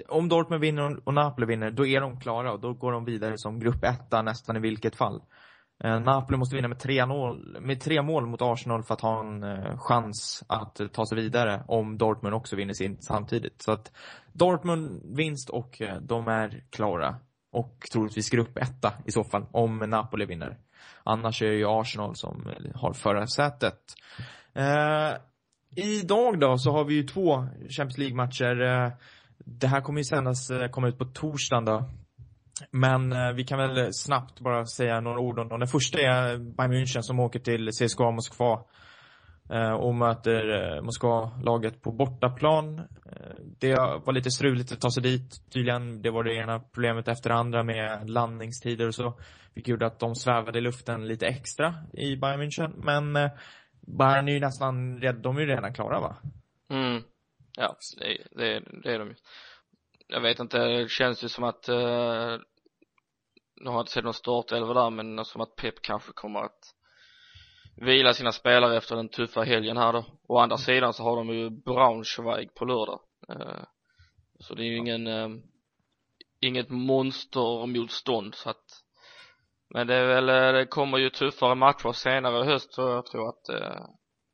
Om 0.08 0.28
Dortmund 0.28 0.60
vinner 0.60 1.08
och 1.08 1.14
Napoli 1.14 1.46
vinner, 1.46 1.70
då 1.70 1.86
är 1.86 2.00
de 2.00 2.20
klara 2.20 2.52
och 2.52 2.60
då 2.60 2.72
går 2.72 2.92
de 2.92 3.04
vidare 3.04 3.38
som 3.38 3.60
grupp 3.60 3.84
etta 3.84 4.22
nästan 4.22 4.56
i 4.56 4.60
vilket 4.60 4.96
fall. 4.96 5.22
Eh, 5.84 6.00
Napoli 6.00 6.38
måste 6.38 6.56
vinna 6.56 6.68
med 6.68 6.78
tre, 6.78 7.06
mål, 7.06 7.56
med 7.60 7.80
tre 7.80 8.02
mål 8.02 8.26
mot 8.26 8.42
Arsenal 8.42 8.82
för 8.82 8.94
att 8.94 9.00
ha 9.00 9.20
en 9.20 9.42
eh, 9.42 9.78
chans 9.78 10.44
att 10.48 10.80
eh, 10.80 10.86
ta 10.86 11.06
sig 11.06 11.16
vidare 11.16 11.64
om 11.68 11.98
Dortmund 11.98 12.34
också 12.34 12.56
vinner 12.56 12.74
sin 12.74 12.96
samtidigt. 13.00 13.62
Så 13.62 13.72
att 13.72 13.92
Dortmund 14.32 15.16
vinst 15.16 15.50
och 15.50 15.82
eh, 15.82 15.96
de 16.00 16.28
är 16.28 16.64
klara. 16.70 17.16
Och 17.54 17.86
troligtvis 17.92 18.30
gruppetta 18.30 18.92
i 19.06 19.12
så 19.12 19.24
fall, 19.24 19.46
om 19.50 19.78
Napoli 19.78 20.24
vinner. 20.24 20.56
Annars 21.04 21.42
är 21.42 21.46
det 21.46 21.56
ju 21.56 21.66
Arsenal 21.68 22.16
som 22.16 22.48
har 22.74 22.92
förarsätet. 22.92 23.78
Eh, 24.54 25.12
idag 25.76 26.40
då 26.40 26.58
så 26.58 26.70
har 26.70 26.84
vi 26.84 26.94
ju 26.94 27.02
två 27.02 27.46
Champions 27.68 27.98
League-matcher. 27.98 28.60
Eh, 28.62 28.92
det 29.38 29.66
här 29.66 29.80
kommer 29.80 30.00
ju 30.00 30.04
sändas, 30.04 30.50
eh, 30.50 30.68
komma 30.68 30.88
ut 30.88 30.98
på 30.98 31.04
torsdagen 31.04 31.64
då. 31.64 31.90
Men 32.70 33.12
eh, 33.12 33.32
vi 33.32 33.44
kan 33.44 33.58
väl 33.58 33.88
snabbt 33.92 34.40
bara 34.40 34.66
säga 34.66 35.00
några 35.00 35.20
ord 35.20 35.38
om 35.38 35.48
dem. 35.48 35.58
Den 35.58 35.68
första 35.68 35.98
är 36.00 36.38
Bayern 36.38 36.72
München 36.72 37.02
som 37.02 37.20
åker 37.20 37.38
till 37.38 37.70
CSKA 37.70 38.10
Moskva 38.10 38.52
eh, 38.52 38.60
Eh, 39.50 39.72
och 39.72 39.94
möter 39.94 40.74
eh, 40.76 40.82
Moskva-laget 40.82 41.82
på 41.82 41.92
bortaplan. 41.92 42.78
Eh, 42.78 43.34
Det 43.60 43.74
var 43.76 44.12
lite 44.12 44.30
struligt 44.30 44.72
att 44.72 44.80
ta 44.80 44.90
sig 44.90 45.02
dit 45.02 45.50
tydligen. 45.52 46.02
Det 46.02 46.10
var 46.10 46.24
det 46.24 46.34
ena 46.34 46.60
problemet 46.60 47.08
efter 47.08 47.30
det 47.30 47.36
andra 47.36 47.62
med 47.62 48.10
landningstider 48.10 48.86
och 48.86 48.94
så. 48.94 49.18
Vilket 49.54 49.70
gjorde 49.70 49.86
att 49.86 49.98
de 50.00 50.14
svävade 50.14 50.58
i 50.58 50.62
luften 50.62 51.06
lite 51.06 51.26
extra 51.26 51.74
i 51.92 52.16
Bayern 52.16 52.40
München. 52.42 52.72
Men 52.76 53.16
eh, 53.16 53.30
Bayern 53.98 54.28
är 54.28 54.32
ju 54.32 54.40
nästan, 54.40 55.00
red- 55.00 55.22
de 55.22 55.36
är 55.36 55.40
ju 55.40 55.46
redan 55.46 55.74
klara 55.74 56.00
va? 56.00 56.16
Mm. 56.70 57.02
Ja, 57.56 57.76
det, 57.98 58.38
det, 58.42 58.60
det 58.82 58.94
är 58.94 58.98
de 58.98 59.08
ju. 59.08 59.14
Jag 60.06 60.20
vet 60.20 60.38
inte, 60.40 60.58
det 60.58 60.90
känns 60.90 61.24
ju 61.24 61.28
som 61.28 61.44
att 61.44 61.68
eh, 61.68 62.38
nu 63.60 63.66
har 63.70 63.72
jag 63.72 63.80
inte 63.82 63.92
sett 63.92 64.04
någon 64.04 64.14
startelva 64.14 64.74
där 64.74 64.90
men 64.90 65.24
som 65.24 65.40
att 65.40 65.56
Pep 65.56 65.74
kanske 65.82 66.12
kommer 66.14 66.40
att 66.40 66.60
vila 67.76 68.14
sina 68.14 68.32
spelare 68.32 68.76
efter 68.76 68.96
den 68.96 69.08
tuffa 69.08 69.42
helgen 69.42 69.76
här 69.76 69.92
då. 69.92 70.04
Å 70.28 70.38
andra 70.38 70.56
sidan 70.56 70.92
så 70.92 71.02
har 71.02 71.16
de 71.16 71.28
ju 71.28 71.50
Braunschweig 71.50 72.54
på 72.54 72.64
lördag. 72.64 73.00
Uh, 73.30 73.64
så 74.38 74.54
det 74.54 74.62
är 74.62 74.66
ju 74.66 74.76
ingen, 74.76 75.06
uh, 75.06 75.36
inget 76.40 76.70
monstermotstånd 76.70 78.34
så 78.34 78.50
att 78.50 78.64
men 79.68 79.86
det 79.86 79.94
är 79.94 80.06
väl, 80.06 80.28
eh, 80.28 80.52
det 80.52 80.66
kommer 80.66 80.98
ju 80.98 81.10
tuffare 81.10 81.54
matcher 81.54 81.92
senare 81.92 82.44
i 82.44 82.46
höst 82.46 82.74
så 82.74 82.82
jag 82.82 83.06
tror 83.06 83.28
att 83.28 83.50
uh, 83.50 83.86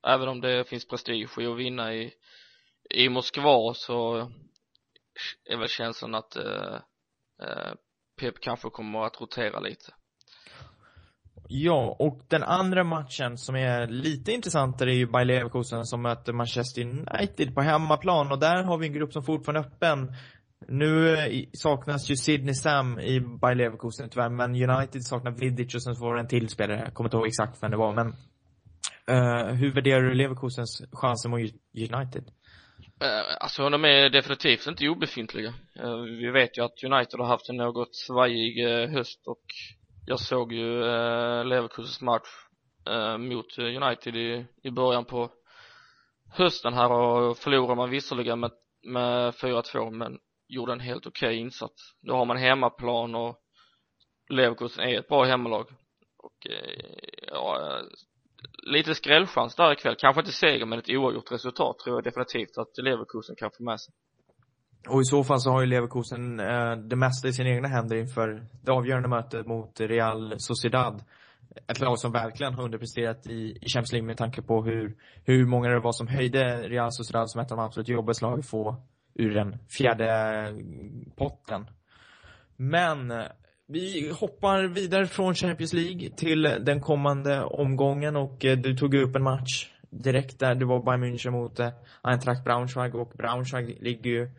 även 0.07 0.29
om 0.29 0.41
det 0.41 0.69
finns 0.69 0.89
prestige 0.89 1.39
i 1.39 1.47
att 1.47 1.59
vinna 1.59 1.95
i 1.95 2.13
i 2.91 3.09
Moskva 3.09 3.75
så 3.75 4.31
är 5.45 5.57
väl 5.57 5.69
känslan 5.69 6.15
att 6.15 6.37
eh, 6.37 6.75
eh, 7.43 7.73
Pep 8.21 8.41
kanske 8.41 8.71
kommer 8.71 9.05
att 9.05 9.21
rotera 9.21 9.61
lite. 9.61 9.95
Ja, 11.53 11.97
och 11.99 12.21
den 12.29 12.43
andra 12.43 12.85
matchen 12.85 13.39
som 13.39 13.57
är 13.57 13.87
lite 13.87 14.33
intressantare 14.33 14.91
är 14.91 14.95
ju 14.95 15.07
Bayer 15.07 15.25
Leverkusen 15.25 15.85
som 15.85 16.03
möter 16.03 16.33
Manchester 16.33 16.83
United 16.83 17.55
på 17.55 17.61
hemmaplan 17.61 18.33
och 18.33 18.39
där 18.39 18.63
har 18.63 18.79
vi 18.79 18.87
en 18.87 18.93
grupp 18.93 19.13
som 19.13 19.23
fortfarande 19.23 19.61
är 19.61 19.65
öppen. 19.65 20.13
Nu 20.69 21.17
eh, 21.17 21.45
saknas 21.53 22.11
ju 22.11 22.17
Sidney 22.17 22.55
Sam 22.55 23.01
i 23.01 23.21
Bayer 23.21 23.55
Leverkusen 23.55 24.09
tyvärr, 24.09 24.29
men 24.29 24.71
United 24.71 25.05
saknar 25.05 25.31
Vidic 25.31 25.75
och 25.75 25.83
sen 25.83 25.95
så 25.95 26.05
var 26.05 26.15
det 26.15 26.21
en 26.21 26.29
till 26.29 26.49
spelare, 26.49 26.81
jag 26.85 26.95
kommer 26.95 27.09
inte 27.09 27.17
ihåg 27.17 27.27
exakt 27.27 27.63
vem 27.63 27.71
det 27.71 27.77
var, 27.77 27.95
men 27.95 28.07
uh, 29.11 29.55
hur 29.55 29.75
värderar 29.75 30.03
du 30.03 30.15
Leverkusens 30.15 30.83
chanser 30.93 31.29
mot 31.29 31.41
United? 31.95 32.25
Eh, 33.01 33.37
alltså 33.41 33.71
de 33.71 33.85
är 33.85 34.11
definitivt 34.11 34.67
inte 34.67 34.89
obefintliga. 34.89 35.55
Vi 36.21 36.31
vet 36.31 36.59
ju 36.59 36.65
att 36.65 36.85
United 36.85 37.21
har 37.21 37.27
haft 37.27 37.49
en 37.49 37.57
något 37.57 37.97
svajig 37.97 38.65
höst 38.89 39.23
och 39.27 39.45
jag 40.07 40.21
såg 40.21 40.53
ju 40.53 40.85
eh, 40.85 41.45
Leverkusens 41.45 42.01
match 42.01 42.29
eh, 42.89 43.19
mot 43.19 43.59
United 43.59 44.17
i, 44.17 44.47
i 44.63 44.71
början 44.71 45.05
på 45.05 45.31
hösten 46.33 46.75
här 46.75 46.93
och 46.93 47.39
förlorade 47.39 47.75
man 47.75 47.91
visserligen 47.91 48.41
med, 48.41 48.51
med 48.83 49.35
4-2 49.35 49.91
men 49.91 50.19
gjorde 50.49 50.73
en 50.73 50.81
helt 50.81 51.07
okej 51.07 51.29
okay 51.29 51.39
insats. 51.39 51.97
Då 52.01 52.15
har 52.15 52.25
man 52.25 52.37
hemmaplan 52.37 53.15
och 53.15 53.37
Leverkusen 54.29 54.85
är 54.85 54.99
ett 54.99 55.09
bra 55.09 55.25
hemmalag 55.25 55.67
och 56.19 56.47
eh, 56.47 56.99
ja, 57.27 57.61
eh, 57.61 57.83
lite 58.63 58.95
skrällchans 58.95 59.57
där 59.57 59.73
ikväll, 59.73 59.97
kanske 59.99 60.21
inte 60.21 60.33
seger 60.33 60.67
men 60.67 60.79
ett 60.79 60.91
oavgjort 60.91 61.33
resultat 61.33 61.79
tror 61.79 61.97
jag 61.97 62.05
definitivt 62.05 62.59
att 62.59 62.85
Leverkusen 62.85 63.37
kan 63.37 63.51
få 63.57 63.63
med 63.63 63.81
sig. 63.81 63.95
Och 64.89 65.01
i 65.01 65.05
så 65.05 65.25
fall 65.25 65.41
så 65.41 65.51
har 65.51 65.61
ju 65.61 65.67
Leverkusen 65.67 66.41
eh, 66.41 66.77
det 66.77 66.97
mesta 66.97 67.29
i 67.29 67.33
sina 67.33 67.51
egna 67.51 67.69
händer 67.69 67.97
inför 67.97 68.47
det 68.63 68.73
avgörande 68.73 69.09
mötet 69.09 69.47
mot 69.47 69.81
Real 69.81 70.35
Sociedad. 70.39 71.03
Ett 71.67 71.81
lag 71.81 71.99
som 71.99 72.13
verkligen 72.13 72.55
har 72.55 72.65
underpresterat 72.65 73.27
i, 73.27 73.59
i 73.61 73.69
Champions 73.69 73.93
League 73.93 74.07
med 74.07 74.17
tanke 74.17 74.43
på 74.43 74.63
hur, 74.63 74.97
hur 75.25 75.47
många 75.47 75.69
det 75.69 75.81
var 75.81 75.93
som 75.93 76.09
höjde 76.09 76.69
Real 76.69 76.93
Sociedad 76.93 77.31
som 77.31 77.41
ett 77.41 77.51
av 77.53 77.57
de 77.57 77.67
absolut 77.67 77.89
jobbigaste 77.89 78.25
lagen 78.25 78.39
att 78.39 78.51
få 78.51 78.77
ur 79.15 79.35
den 79.35 79.59
fjärde 79.69 80.07
eh, 80.09 80.55
potten. 81.17 81.67
Men 82.57 83.11
eh, 83.11 83.27
vi 83.67 84.13
hoppar 84.21 84.63
vidare 84.63 85.07
från 85.07 85.35
Champions 85.35 85.73
League 85.73 86.11
till 86.11 86.43
den 86.43 86.81
kommande 86.81 87.45
omgången 87.45 88.17
och 88.17 88.45
eh, 88.45 88.59
du 88.59 88.77
tog 88.77 88.95
upp 88.95 89.17
en 89.17 89.23
match 89.23 89.71
direkt 89.91 90.39
där. 90.39 90.55
Det 90.55 90.65
var 90.65 90.83
Bayern 90.83 91.05
München 91.05 91.31
mot 91.31 91.61
eh, 91.61 91.69
Eintracht 92.03 92.45
Braunschweig 92.45 92.95
och 92.95 93.13
Braunschweig 93.19 93.77
ligger 93.81 94.11
ju 94.11 94.31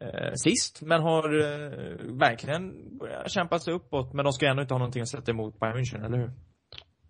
eh, 0.00 0.32
sist 0.34 0.82
men 0.82 1.02
har 1.02 1.24
eh, 1.24 1.96
verkligen 2.18 2.98
börjat 2.98 3.30
kämpa 3.30 3.58
sig 3.58 3.74
uppåt 3.74 4.12
men 4.12 4.24
de 4.24 4.32
ska 4.32 4.46
ändå 4.46 4.62
inte 4.62 4.74
ha 4.74 4.78
någonting 4.78 5.02
att 5.02 5.08
sätta 5.08 5.30
emot 5.30 5.60
Bayern 5.60 5.76
München, 5.76 6.06
eller 6.06 6.18
hur? 6.18 6.30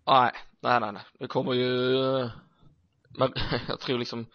Nej, 0.07 0.33
nej, 0.61 0.81
nej, 0.81 0.93
nej. 0.93 1.03
Det 1.19 1.27
kommer 1.27 1.53
ju, 1.53 1.97
eh, 2.01 2.31
men 3.19 3.33
jag 3.69 3.81
tror 3.81 3.99
liksom 3.99 4.27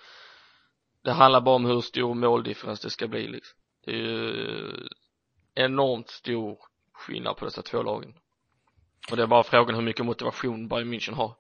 det 1.03 1.11
handlar 1.11 1.41
bara 1.41 1.55
om 1.55 1.65
hur 1.65 1.81
stor 1.81 2.13
måldifferens 2.13 2.81
det 2.81 2.89
ska 2.89 3.07
bli 3.07 3.27
liksom. 3.27 3.57
Det 3.85 3.91
är 3.91 3.95
ju 3.95 4.87
enormt 5.55 6.09
stor 6.09 6.57
skillnad 6.93 7.37
på 7.37 7.45
dessa 7.45 7.61
två 7.61 7.83
lagen. 7.83 8.13
Och 9.11 9.17
det 9.17 9.23
är 9.23 9.27
bara 9.27 9.43
frågan 9.43 9.75
hur 9.75 9.81
mycket 9.81 10.05
motivation 10.05 10.67
Bayern 10.67 10.93
München 10.93 11.13
har. 11.13 11.35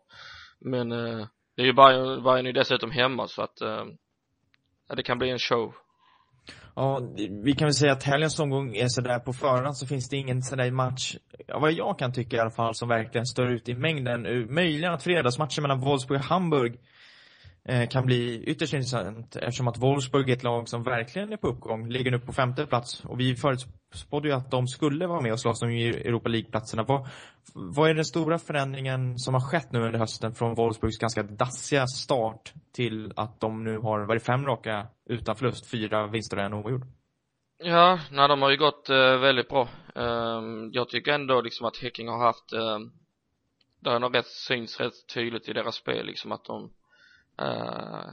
Men 0.59 0.91
eh, 0.91 1.27
det 1.55 1.61
är 1.61 1.65
ju 1.65 1.73
Bayern, 1.73 2.23
Bayern 2.23 2.45
är 2.45 2.49
ju 2.49 2.53
dessutom 2.53 2.91
hemma 2.91 3.27
så 3.27 3.41
att 3.41 3.61
eh, 3.61 3.85
det 4.95 5.03
kan 5.03 5.17
bli 5.17 5.29
en 5.29 5.39
show. 5.39 5.73
Ja, 6.75 7.01
vi 7.43 7.53
kan 7.53 7.65
väl 7.65 7.73
säga 7.73 7.91
att 7.91 8.03
helgens 8.03 8.39
omgång 8.39 8.75
är 8.75 8.87
sådär 8.87 9.19
på 9.19 9.33
förhand 9.33 9.77
så 9.77 9.87
finns 9.87 10.09
det 10.09 10.17
ingen 10.17 10.41
sådär 10.41 10.71
match, 10.71 11.15
vad 11.47 11.71
jag 11.71 11.99
kan 11.99 12.13
tycka 12.13 12.37
i 12.37 12.39
alla 12.39 12.51
fall, 12.51 12.75
som 12.75 12.89
verkligen 12.89 13.25
står 13.25 13.51
ut 13.51 13.69
i 13.69 13.75
mängden. 13.75 14.53
Möjligen 14.53 14.93
att 14.93 15.03
fredagsmatchen 15.03 15.61
mellan 15.61 15.79
Wolfsburg 15.79 16.19
och 16.19 16.25
Hamburg 16.25 16.73
eh, 16.73 16.79
Eh, 17.65 17.89
kan 17.89 18.05
bli 18.05 18.43
ytterst 18.43 18.73
intressant 18.73 19.35
eftersom 19.35 19.67
att 19.67 19.77
Wolfsburg 19.77 20.29
är 20.29 20.33
ett 20.33 20.43
lag 20.43 20.69
som 20.69 20.83
verkligen 20.83 21.33
är 21.33 21.37
på 21.37 21.47
uppgång, 21.47 21.89
ligger 21.89 22.11
nu 22.11 22.19
på 22.19 22.33
femte 22.33 22.65
plats 22.65 23.05
och 23.05 23.19
vi 23.19 23.35
förutspådde 23.35 24.27
ju 24.27 24.33
att 24.33 24.51
de 24.51 24.67
skulle 24.67 25.07
vara 25.07 25.21
med 25.21 25.31
och 25.31 25.39
slåss 25.39 25.61
om 25.61 25.69
Europa 25.69 26.29
League-platserna. 26.29 26.83
Vad, 26.83 27.07
vad 27.53 27.89
är 27.89 27.93
den 27.93 28.05
stora 28.05 28.37
förändringen 28.37 29.19
som 29.19 29.33
har 29.33 29.41
skett 29.41 29.71
nu 29.71 29.79
under 29.79 29.99
hösten 29.99 30.33
från 30.33 30.55
Wolfsburgs 30.55 30.97
ganska 30.97 31.23
dassiga 31.23 31.87
start 31.87 32.53
till 32.73 33.13
att 33.15 33.39
de 33.39 33.63
nu 33.63 33.77
har 33.77 34.05
varit 34.05 34.25
fem 34.25 34.45
raka 34.45 34.87
utan 35.09 35.35
förlust, 35.35 35.71
fyra 35.71 36.07
vinster 36.07 36.37
och 36.37 36.43
en 36.43 36.53
oavgjord? 36.53 36.85
Ja, 37.63 37.99
nej 38.11 38.27
de 38.27 38.41
har 38.41 38.51
ju 38.51 38.57
gått 38.57 38.89
eh, 38.89 39.17
väldigt 39.17 39.49
bra. 39.49 39.67
Eh, 39.95 40.41
jag 40.71 40.89
tycker 40.89 41.11
ändå 41.11 41.41
liksom 41.41 41.65
att 41.65 41.77
Häcking 41.77 42.07
har 42.07 42.25
haft, 42.25 42.53
eh, 42.53 42.79
det 43.79 43.89
har 43.89 43.99
nog 43.99 44.15
rätt 44.15 44.27
syns 44.27 44.79
rätt 44.79 45.07
tydligt 45.13 45.49
i 45.49 45.53
deras 45.53 45.75
spel 45.75 46.05
liksom 46.05 46.31
att 46.31 46.45
de 46.45 46.71
eh, 47.41 48.09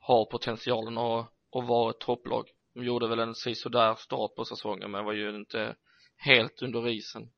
har 0.00 0.30
potentialen 0.30 0.98
att, 0.98 1.32
och 1.50 1.66
vara 1.66 1.90
ett 1.90 2.00
topplag. 2.00 2.48
De 2.74 2.84
gjorde 2.84 3.08
väl 3.08 3.18
en 3.18 3.34
sådär 3.34 3.94
start 3.94 4.34
på 4.36 4.44
säsongen 4.44 4.90
men 4.90 5.04
var 5.04 5.12
ju 5.12 5.36
inte 5.36 5.76
helt 6.16 6.62
under 6.62 6.88
isen. 6.88 7.30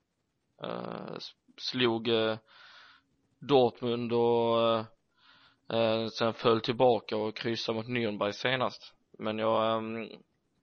Uh, 0.65 1.17
slog 1.57 2.09
uh, 2.09 2.37
Dortmund 3.39 4.13
och 4.13 4.79
uh, 5.73 6.09
sen 6.09 6.35
föll 6.35 6.61
tillbaka 6.61 7.17
och 7.17 7.37
kryssade 7.37 7.77
mot 7.77 7.87
Nürnberg 7.87 8.33
senast. 8.33 8.95
Men 9.19 9.39
jag, 9.39 9.77
um, 9.77 10.09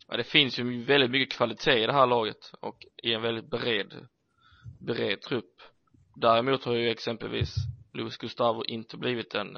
ja, 0.07 0.17
det 0.17 0.23
finns 0.23 0.59
ju 0.59 0.83
väldigt 0.83 1.11
mycket 1.11 1.37
kvalitet 1.37 1.83
i 1.83 1.85
det 1.85 1.93
här 1.93 2.07
laget 2.07 2.51
och 2.61 2.85
i 3.03 3.13
en 3.13 3.21
väldigt 3.21 3.49
bred, 3.49 4.07
bred 4.79 5.21
trupp. 5.21 5.61
Däremot 6.15 6.63
har 6.63 6.73
ju 6.73 6.89
exempelvis 6.89 7.55
Luis 7.93 8.17
Gustavo 8.17 8.63
inte 8.65 8.97
blivit 8.97 9.31
den, 9.31 9.57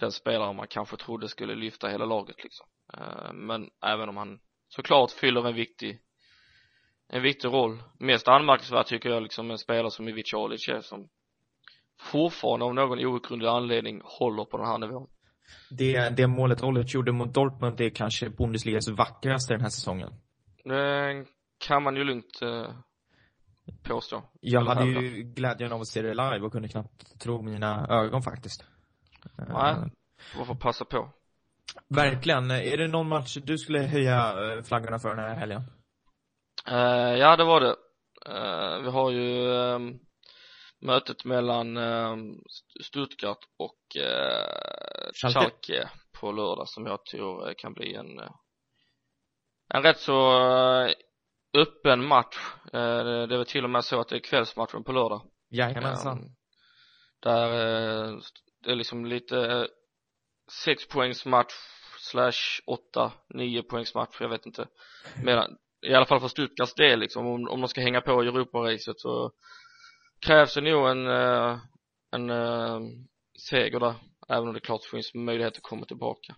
den 0.00 0.12
spelare 0.12 0.52
man 0.52 0.66
kanske 0.66 0.96
trodde 0.96 1.28
skulle 1.28 1.54
lyfta 1.54 1.88
hela 1.88 2.04
laget 2.04 2.36
liksom. 2.42 2.66
Men 3.34 3.70
även 3.86 4.08
om 4.08 4.16
han 4.16 4.38
såklart 4.68 5.10
fyller 5.10 5.48
en 5.48 5.54
viktig 5.54 6.00
en 7.08 7.22
viktig 7.22 7.48
roll. 7.48 7.82
Mest 7.98 8.28
anmärkningsvärt 8.28 8.86
tycker 8.86 9.08
jag 9.08 9.22
liksom 9.22 9.50
en 9.50 9.58
spelare 9.58 9.90
som 9.90 10.08
Ivic 10.08 10.32
är 10.32 10.80
som 10.80 11.08
fortfarande 12.00 12.64
av 12.66 12.74
någon 12.74 13.06
outgrundlig 13.06 13.48
anledning 13.48 14.00
håller 14.04 14.44
på 14.44 14.56
den 14.56 14.66
här 14.66 14.78
nivån. 14.78 15.08
Det, 15.70 16.16
det 16.16 16.26
målet 16.26 16.62
Olic 16.62 16.94
gjorde 16.94 17.12
mot 17.12 17.34
Dortmund 17.34 17.80
är 17.80 17.90
kanske 17.90 18.30
Bundesligas 18.30 18.88
vackraste 18.88 19.54
den 19.54 19.60
här 19.60 19.68
säsongen. 19.68 20.10
Det 20.64 21.26
kan 21.66 21.82
man 21.82 21.96
ju 21.96 22.04
lugnt 22.04 22.42
eh, 22.42 22.70
påstå. 23.82 24.22
Jag 24.40 24.60
hade 24.60 24.84
ju 24.84 25.22
glädjen 25.22 25.72
av 25.72 25.80
att 25.80 25.86
se 25.86 26.02
det 26.02 26.14
live 26.14 26.40
och 26.40 26.52
kunde 26.52 26.68
knappt 26.68 27.20
tro 27.20 27.42
mina 27.42 27.86
ögon 27.88 28.22
faktiskt. 28.22 28.64
Nej, 29.36 29.90
varför 30.36 30.54
passa 30.54 30.84
på? 30.84 31.10
Verkligen. 31.88 32.50
Är 32.50 32.76
det 32.76 32.88
någon 32.88 33.08
match 33.08 33.36
du 33.36 33.58
skulle 33.58 33.78
höja 33.78 34.52
eh, 34.52 34.62
flaggorna 34.62 34.98
för 34.98 35.08
den 35.08 35.18
här 35.18 35.34
helgen? 35.34 35.62
Uh, 36.70 37.18
ja 37.18 37.36
det 37.36 37.44
var 37.44 37.60
det 37.60 37.76
uh, 38.28 38.82
vi 38.82 38.90
har 38.90 39.10
ju 39.10 39.48
um, 39.48 39.98
mötet 40.80 41.24
mellan 41.24 41.76
um, 41.76 42.42
Stuttgart 42.82 43.38
och 43.56 43.96
uh, 43.96 45.12
Schalke. 45.12 45.38
Schalke 45.38 45.90
på 46.20 46.32
lördag 46.32 46.68
som 46.68 46.86
jag 46.86 47.04
tror 47.04 47.54
kan 47.58 47.72
bli 47.72 47.94
en 47.94 48.20
en 49.74 49.82
rätt 49.82 49.98
så 49.98 50.40
öppen 51.54 52.06
match 52.06 52.36
det 52.72 52.78
är 52.78 53.26
väl 53.36 53.46
till 53.46 53.64
och 53.64 53.70
med 53.70 53.84
så 53.84 54.00
att 54.00 54.08
det 54.08 54.16
är 54.16 54.20
kvällsmatchen 54.20 54.84
på 54.84 54.92
lördag 54.92 55.22
Jajamensan 55.50 56.18
um, 56.18 56.34
där 57.20 57.48
liksom 58.74 59.04
lite 59.04 59.38
eh, 59.38 59.64
sex 60.64 60.88
poängs 60.88 61.26
match 61.26 61.54
slash 61.98 62.62
åtta, 62.66 63.12
nio 63.34 63.62
poängs 63.62 63.94
match, 63.94 64.16
jag 64.20 64.28
vet 64.28 64.46
inte 64.46 64.68
medan 65.24 65.56
i 65.86 65.94
alla 65.94 66.06
fall 66.06 66.20
för 66.20 66.28
Stuttgarts 66.28 66.74
del 66.74 67.00
liksom, 67.00 67.26
om, 67.26 67.48
om 67.48 67.60
de 67.60 67.68
ska 67.68 67.80
hänga 67.80 68.00
på 68.00 68.24
i 68.24 68.28
Europaracet 68.28 69.00
så 69.00 69.32
krävs 70.26 70.54
det 70.54 70.60
nog 70.60 70.88
en, 70.88 71.06
eh, 71.06 71.58
en, 72.12 72.30
en 72.30 73.08
seger 73.50 73.80
där, 73.80 73.94
även 74.28 74.48
om 74.48 74.54
det 74.54 74.60
klart 74.60 74.84
finns 74.84 75.14
möjlighet 75.14 75.56
att 75.56 75.62
komma 75.62 75.86
tillbaka. 75.86 76.36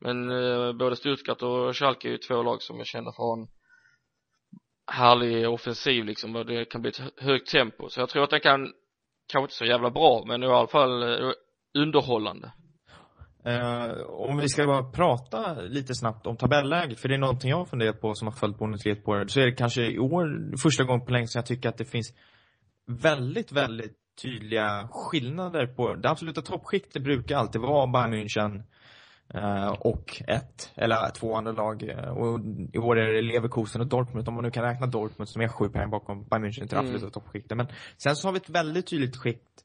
Men 0.00 0.30
eh, 0.30 0.72
både 0.72 0.96
Stuttgart 0.96 1.42
och 1.42 1.76
Schalke 1.76 2.08
är 2.08 2.12
ju 2.12 2.18
två 2.18 2.42
lag 2.42 2.62
som 2.62 2.80
är 2.80 2.84
kända 2.84 3.12
för 3.12 3.22
att 3.22 3.26
ha 3.26 3.32
en 3.32 3.48
härlig 4.92 5.48
offensiv 5.48 6.04
liksom 6.04 6.36
och 6.36 6.46
det 6.46 6.64
kan 6.64 6.82
bli 6.82 6.90
ett 6.90 7.02
högt 7.16 7.50
tempo 7.50 7.88
så 7.88 8.00
jag 8.00 8.08
tror 8.08 8.24
att 8.24 8.30
den 8.30 8.40
kan 8.40 8.72
kanske 9.26 9.44
inte 9.44 9.54
så 9.54 9.64
jävla 9.64 9.90
bra 9.90 10.24
men 10.26 10.42
i 10.42 10.46
alla 10.46 10.66
fall 10.66 11.02
underhållande 11.78 12.52
Uh, 13.46 14.02
om 14.08 14.38
vi 14.38 14.48
ska 14.48 14.66
bara 14.66 14.82
prata 14.82 15.54
lite 15.54 15.94
snabbt 15.94 16.26
om 16.26 16.36
tabelläget, 16.36 17.00
för 17.00 17.08
det 17.08 17.14
är 17.14 17.18
någonting 17.18 17.50
jag 17.50 17.56
har 17.56 17.64
funderat 17.64 18.00
på 18.00 18.14
som 18.14 18.28
har 18.28 18.32
följt 18.32 18.58
Bundesliga 18.58 18.96
på 18.96 19.24
så 19.28 19.40
är 19.40 19.46
det 19.46 19.52
kanske 19.52 19.82
i 19.82 19.98
år 19.98 20.56
första 20.62 20.84
gången 20.84 21.06
på 21.06 21.12
länge 21.12 21.26
som 21.26 21.38
jag 21.38 21.46
tycker 21.46 21.68
att 21.68 21.78
det 21.78 21.84
finns 21.84 22.14
väldigt, 22.86 23.52
väldigt 23.52 23.96
tydliga 24.22 24.88
skillnader 24.90 25.66
på, 25.66 25.94
det 25.94 26.10
absoluta 26.10 26.42
toppskiktet 26.42 27.02
brukar 27.02 27.36
alltid 27.36 27.60
vara 27.60 27.86
Bayern 27.86 28.14
München 28.14 28.62
uh, 29.34 29.70
och 29.70 30.22
ett, 30.28 30.72
eller 30.74 31.10
två 31.10 31.36
andra 31.36 31.52
lag. 31.52 31.82
Uh, 31.82 32.08
och 32.08 32.40
i 32.72 32.78
år 32.78 32.98
är 32.98 33.12
det 33.12 33.22
Leverkusen 33.22 33.80
och 33.80 33.86
Dortmund, 33.86 34.28
om 34.28 34.34
man 34.34 34.44
nu 34.44 34.50
kan 34.50 34.64
räkna 34.64 34.86
Dortmund 34.86 35.28
som 35.28 35.42
är 35.42 35.48
sju 35.48 35.68
poäng 35.68 35.90
bakom 35.90 36.24
Bayern 36.24 36.44
München 36.44 36.60
till 36.60 36.68
det 36.68 36.78
absoluta 36.78 37.04
mm. 37.04 37.10
toppskiktet. 37.10 37.56
Men 37.56 37.66
sen 37.96 38.16
så 38.16 38.28
har 38.28 38.32
vi 38.32 38.38
ett 38.38 38.50
väldigt 38.50 38.86
tydligt 38.86 39.16
skikt 39.16 39.64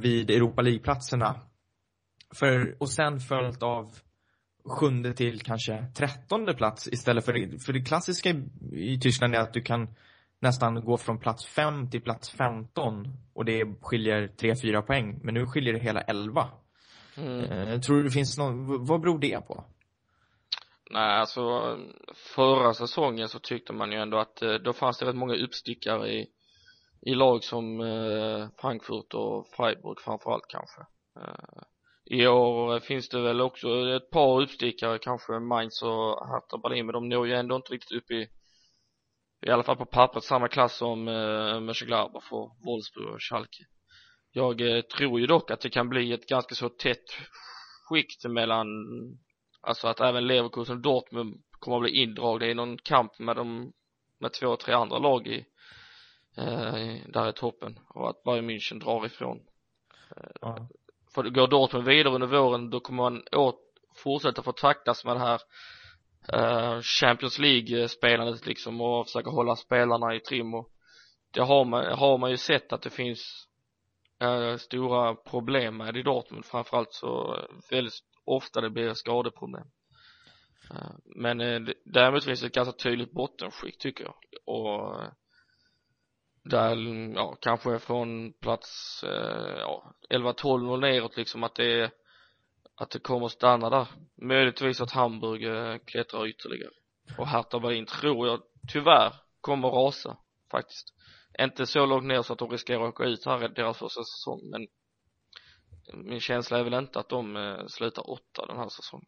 vid 0.00 0.30
Europa 0.30 0.62
League-platserna 0.62 1.34
för, 2.34 2.76
och 2.78 2.90
sen 2.90 3.20
följt 3.20 3.62
av 3.62 3.92
sjunde 4.64 5.12
till 5.12 5.40
kanske 5.40 5.86
trettonde 5.96 6.54
plats 6.54 6.88
istället 6.88 7.24
för, 7.24 7.64
för 7.64 7.72
det 7.72 7.80
klassiska 7.80 8.34
i 8.72 9.00
Tyskland 9.00 9.34
är 9.34 9.40
att 9.40 9.52
du 9.52 9.62
kan 9.62 9.88
nästan 10.40 10.84
gå 10.84 10.96
från 10.96 11.18
plats 11.18 11.46
fem 11.46 11.90
till 11.90 12.02
plats 12.02 12.30
femton 12.30 13.08
och 13.32 13.44
det 13.44 13.64
skiljer 13.82 14.28
tre, 14.28 14.54
fyra 14.62 14.82
poäng. 14.82 15.20
Men 15.22 15.34
nu 15.34 15.46
skiljer 15.46 15.72
det 15.72 15.80
hela 15.80 16.00
elva. 16.00 16.48
Mm. 17.16 17.40
Eh, 17.40 17.80
tror 17.80 17.96
du 17.96 18.02
det 18.02 18.10
finns 18.10 18.38
någon, 18.38 18.86
vad 18.86 19.00
beror 19.00 19.18
det 19.18 19.46
på? 19.46 19.64
Nej, 20.90 21.20
alltså 21.20 21.76
förra 22.14 22.74
säsongen 22.74 23.28
så 23.28 23.38
tyckte 23.38 23.72
man 23.72 23.92
ju 23.92 23.98
ändå 23.98 24.18
att 24.18 24.42
eh, 24.42 24.54
då 24.54 24.72
fanns 24.72 24.98
det 24.98 25.06
rätt 25.06 25.16
många 25.16 25.34
uppstickare 25.34 26.12
i, 26.12 26.26
i 27.00 27.14
lag 27.14 27.44
som 27.44 27.80
eh, 27.80 28.48
Frankfurt 28.60 29.14
och 29.14 29.46
Freiburg 29.56 30.00
framförallt 30.00 30.48
kanske. 30.48 30.80
Eh, 31.20 31.62
i 32.10 32.26
år 32.26 32.80
finns 32.80 33.08
det 33.08 33.20
väl 33.20 33.40
också 33.40 33.68
ett 33.96 34.10
par 34.10 34.42
uppstickare, 34.42 34.98
kanske 34.98 35.38
Mainz 35.38 35.82
och 35.82 36.28
Hertha 36.28 36.58
Berlin, 36.62 36.86
men 36.86 36.92
de 36.92 37.08
når 37.08 37.26
ju 37.26 37.34
ändå 37.34 37.56
inte 37.56 37.72
riktigt 37.72 37.98
upp 37.98 38.10
i 38.10 38.28
i 39.46 39.50
alla 39.50 39.62
fall 39.62 39.76
på 39.76 39.86
pappret 39.86 40.24
samma 40.24 40.48
klass 40.48 40.76
som 40.76 41.08
eh, 41.08 41.60
Mönchengladbach 41.60 42.32
och 42.32 42.56
Wolfsburg 42.64 43.14
och 43.14 43.22
Schalke. 43.22 43.64
Jag 44.32 44.60
eh, 44.60 44.80
tror 44.80 45.20
ju 45.20 45.26
dock 45.26 45.50
att 45.50 45.60
det 45.60 45.70
kan 45.70 45.88
bli 45.88 46.12
ett 46.12 46.28
ganska 46.28 46.54
så 46.54 46.68
tätt 46.68 47.04
skikt 47.88 48.24
mellan 48.24 48.66
alltså 49.60 49.88
att 49.88 50.00
även 50.00 50.26
Leverkusen 50.26 50.76
och 50.76 50.82
Dortmund 50.82 51.42
kommer 51.50 51.76
att 51.76 51.82
bli 51.82 52.02
indragna 52.02 52.46
i 52.46 52.54
någon 52.54 52.78
kamp 52.78 53.18
med 53.18 53.36
de 53.36 53.72
med 54.20 54.32
två, 54.32 54.56
tre 54.56 54.74
andra 54.74 54.98
lag 54.98 55.26
i 55.26 55.44
där 57.06 57.28
i 57.28 57.32
toppen. 57.32 57.78
Och 57.88 58.10
att 58.10 58.22
Bayern 58.22 58.50
München 58.50 58.80
drar 58.80 59.06
ifrån. 59.06 59.40
Eh, 60.16 60.30
ja. 60.40 60.68
För 61.14 61.22
går 61.22 61.48
Dortmund 61.48 61.86
vidare 61.86 62.14
under 62.14 62.26
våren 62.26 62.70
då 62.70 62.80
kommer 62.80 63.02
man 63.02 63.22
åt, 63.32 63.60
fortsätta 63.96 64.42
få 64.42 64.52
taktas 64.52 65.04
med 65.04 65.16
det 65.16 65.20
här 65.20 65.40
uh, 66.34 66.80
Champions 66.80 67.38
League-spelandet 67.38 68.46
liksom 68.46 68.80
och 68.80 69.06
försöka 69.06 69.30
hålla 69.30 69.56
spelarna 69.56 70.14
i 70.14 70.20
trim. 70.20 70.54
Och 70.54 70.70
det 71.30 71.42
har 71.42 71.64
man, 71.64 71.98
har 71.98 72.18
man 72.18 72.30
ju 72.30 72.36
sett 72.36 72.72
att 72.72 72.82
det 72.82 72.90
finns 72.90 73.48
uh, 74.24 74.56
stora 74.56 75.14
problem 75.14 75.76
med 75.76 75.96
i 75.96 76.02
Dortmund. 76.02 76.44
Framförallt 76.44 76.92
så 76.92 77.38
väldigt 77.70 77.94
ofta 78.24 78.60
det 78.60 78.70
blir 78.70 78.94
skadeproblem. 78.94 79.66
Uh, 80.70 80.90
men 81.04 81.40
uh, 81.40 81.68
däremot 81.84 82.24
finns 82.24 82.40
det 82.40 82.46
ett 82.46 82.54
ganska 82.54 82.72
tydligt 82.72 83.12
bottenskikt 83.12 83.80
tycker 83.80 84.04
jag. 84.04 84.14
Och 84.44 84.96
där, 86.48 86.76
ja, 87.14 87.36
kanske 87.40 87.78
från 87.78 88.32
plats, 88.32 89.02
eh, 89.04 89.58
ja, 89.58 89.94
11-12 90.10 90.72
och 90.72 90.80
neråt 90.80 91.16
liksom 91.16 91.44
att 91.44 91.54
det 91.54 91.80
är, 91.80 91.90
att 92.74 92.90
det 92.90 92.98
kommer 92.98 93.28
stanna 93.28 93.70
där. 93.70 93.86
Möjligtvis 94.22 94.80
att 94.80 94.92
Hamburg 94.92 95.44
eh, 95.44 95.78
klättrar 95.84 96.26
ytterligare. 96.26 96.72
Och 97.18 97.26
Hertha 97.26 97.60
Berlin 97.60 97.86
tror 97.86 98.26
jag 98.26 98.40
tyvärr 98.72 99.12
kommer 99.40 99.68
rasa 99.68 100.16
faktiskt. 100.50 100.94
Inte 101.38 101.66
så 101.66 101.86
långt 101.86 102.04
ner 102.04 102.22
så 102.22 102.32
att 102.32 102.38
de 102.38 102.50
riskerar 102.50 102.82
att 102.82 102.94
åka 102.94 103.04
ut 103.04 103.26
här 103.26 103.48
deras 103.48 103.78
första 103.78 104.00
säsong 104.00 104.40
men 104.50 104.66
min 105.94 106.20
känsla 106.20 106.58
är 106.58 106.64
väl 106.64 106.74
inte 106.74 106.98
att 106.98 107.08
de 107.08 107.36
eh, 107.36 107.66
slutar 107.66 108.10
åtta 108.10 108.46
den 108.46 108.56
här 108.56 108.68
säsongen. 108.68 109.06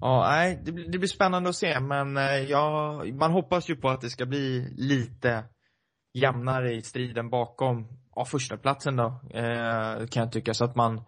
Ja, 0.00 0.24
nej, 0.28 0.62
det, 0.64 0.98
blir 0.98 1.06
spännande 1.06 1.48
att 1.48 1.56
se 1.56 1.80
men 1.80 2.16
eh, 2.16 2.22
jag, 2.24 3.06
ja, 3.08 3.14
man 3.14 3.32
hoppas 3.32 3.70
ju 3.70 3.76
på 3.76 3.88
att 3.88 4.00
det 4.00 4.10
ska 4.10 4.26
bli 4.26 4.74
lite 4.76 5.44
jämnare 6.16 6.74
i 6.74 6.82
striden 6.82 7.30
bakom 7.30 7.88
ja, 8.14 8.24
första 8.24 8.56
platsen 8.56 8.96
då, 8.96 9.20
eh, 9.30 10.06
kan 10.06 10.22
jag 10.22 10.32
tycka. 10.32 10.54
Så 10.54 10.64
att 10.64 10.76
man, 10.76 11.02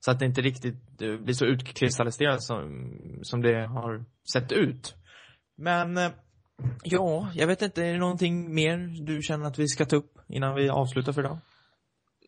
så 0.00 0.10
att 0.10 0.18
det 0.18 0.26
inte 0.26 0.40
riktigt 0.40 1.02
eh, 1.02 1.16
blir 1.16 1.34
så 1.34 1.44
utkristalliserat 1.44 2.42
som, 2.42 2.90
som 3.22 3.42
det 3.42 3.66
har 3.66 4.04
sett 4.32 4.52
ut. 4.52 4.94
Men, 5.56 5.96
eh, 5.96 6.10
ja, 6.82 7.28
jag 7.34 7.46
vet 7.46 7.62
inte, 7.62 7.84
är 7.84 7.92
det 7.92 7.98
någonting 7.98 8.54
mer 8.54 9.04
du 9.06 9.22
känner 9.22 9.46
att 9.46 9.58
vi 9.58 9.68
ska 9.68 9.84
ta 9.84 9.96
upp 9.96 10.12
innan 10.28 10.54
vi 10.54 10.68
avslutar 10.68 11.12
för 11.12 11.20
idag? 11.20 11.38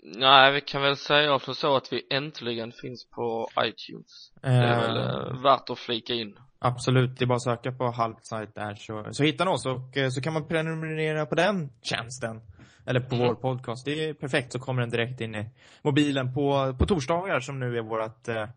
Nej, 0.02 0.52
vi 0.52 0.60
kan 0.60 0.82
väl 0.82 0.96
säga 0.96 1.38
så 1.38 1.76
att 1.76 1.92
vi 1.92 2.06
äntligen 2.10 2.72
finns 2.72 3.10
på 3.10 3.48
iTunes. 3.60 4.32
Det 4.42 4.48
är 4.48 4.80
väl 4.80 4.96
eh, 4.96 5.42
värt 5.42 5.70
att 5.70 5.78
flika 5.78 6.14
in. 6.14 6.36
Absolut, 6.60 7.18
det 7.18 7.24
är 7.24 7.26
bara 7.26 7.36
att 7.36 7.42
söka 7.42 7.72
på 7.72 7.90
Halvside 7.90 8.52
där 8.54 8.74
så, 8.74 9.06
så 9.10 9.22
hittar 9.22 9.44
ni 9.44 9.50
oss 9.50 9.66
och 9.66 9.96
eh, 9.96 10.10
så 10.10 10.20
kan 10.20 10.32
man 10.32 10.48
prenumerera 10.48 11.26
på 11.26 11.34
den 11.34 11.72
tjänsten. 11.82 12.40
Eller 12.86 13.00
på 13.00 13.14
mm. 13.14 13.28
vår 13.28 13.34
podcast. 13.34 13.84
Det 13.84 14.08
är 14.08 14.14
perfekt 14.14 14.52
så 14.52 14.58
kommer 14.58 14.80
den 14.80 14.90
direkt 14.90 15.20
in 15.20 15.34
i 15.34 15.50
mobilen 15.82 16.34
på, 16.34 16.76
på 16.78 16.86
torsdagar 16.86 17.40
som 17.40 17.60
nu 17.60 17.78
är 17.78 17.82
vårat 17.82 18.28
eh, 18.28 18.48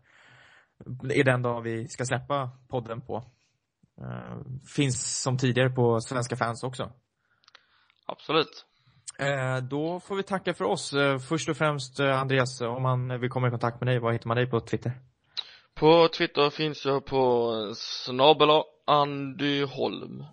är 1.10 1.24
den 1.24 1.42
dag 1.42 1.60
vi 1.60 1.88
ska 1.88 2.04
släppa 2.04 2.50
podden 2.68 3.00
på. 3.00 3.24
Eh, 4.00 4.38
finns 4.76 5.22
som 5.22 5.38
tidigare 5.38 5.70
på 5.70 6.00
Svenska 6.00 6.36
fans 6.36 6.62
också. 6.62 6.92
Absolut. 8.06 8.66
Eh, 9.18 9.56
då 9.56 10.00
får 10.00 10.16
vi 10.16 10.22
tacka 10.22 10.54
för 10.54 10.64
oss. 10.64 10.92
Eh, 10.92 11.18
först 11.18 11.48
och 11.48 11.56
främst 11.56 12.00
eh, 12.00 12.20
Andreas, 12.20 12.60
om 12.60 12.82
man 12.82 13.20
vill 13.20 13.30
komma 13.30 13.48
i 13.48 13.50
kontakt 13.50 13.80
med 13.80 13.88
dig, 13.88 13.98
var 13.98 14.12
hittar 14.12 14.28
man 14.28 14.36
dig 14.36 14.50
på 14.50 14.60
Twitter? 14.60 14.92
På 15.74 16.08
Twitter 16.08 16.50
finns 16.50 16.84
jag 16.84 17.06
på 17.06 17.52
snabela 17.76 18.62
Andy 18.86 19.64
Holm. 19.64 20.24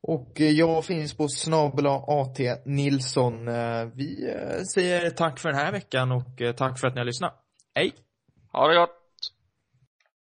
Och 0.00 0.40
eh, 0.40 0.50
jag 0.50 0.84
finns 0.84 1.16
på 1.16 1.28
snabel 1.28 1.86
AT 1.86 2.38
Nilsson. 2.64 3.48
Eh, 3.48 3.84
Vi 3.94 4.30
eh, 4.30 4.62
säger 4.74 5.10
tack 5.10 5.38
för 5.38 5.48
den 5.48 5.58
här 5.58 5.72
veckan 5.72 6.12
och 6.12 6.56
tack 6.56 6.80
för 6.80 6.88
att 6.88 6.94
ni 6.94 7.00
har 7.00 7.06
lyssnat. 7.06 7.34
Hej! 7.74 7.92
Ha 8.52 8.68
det 8.68 8.74
gott! 8.74 9.03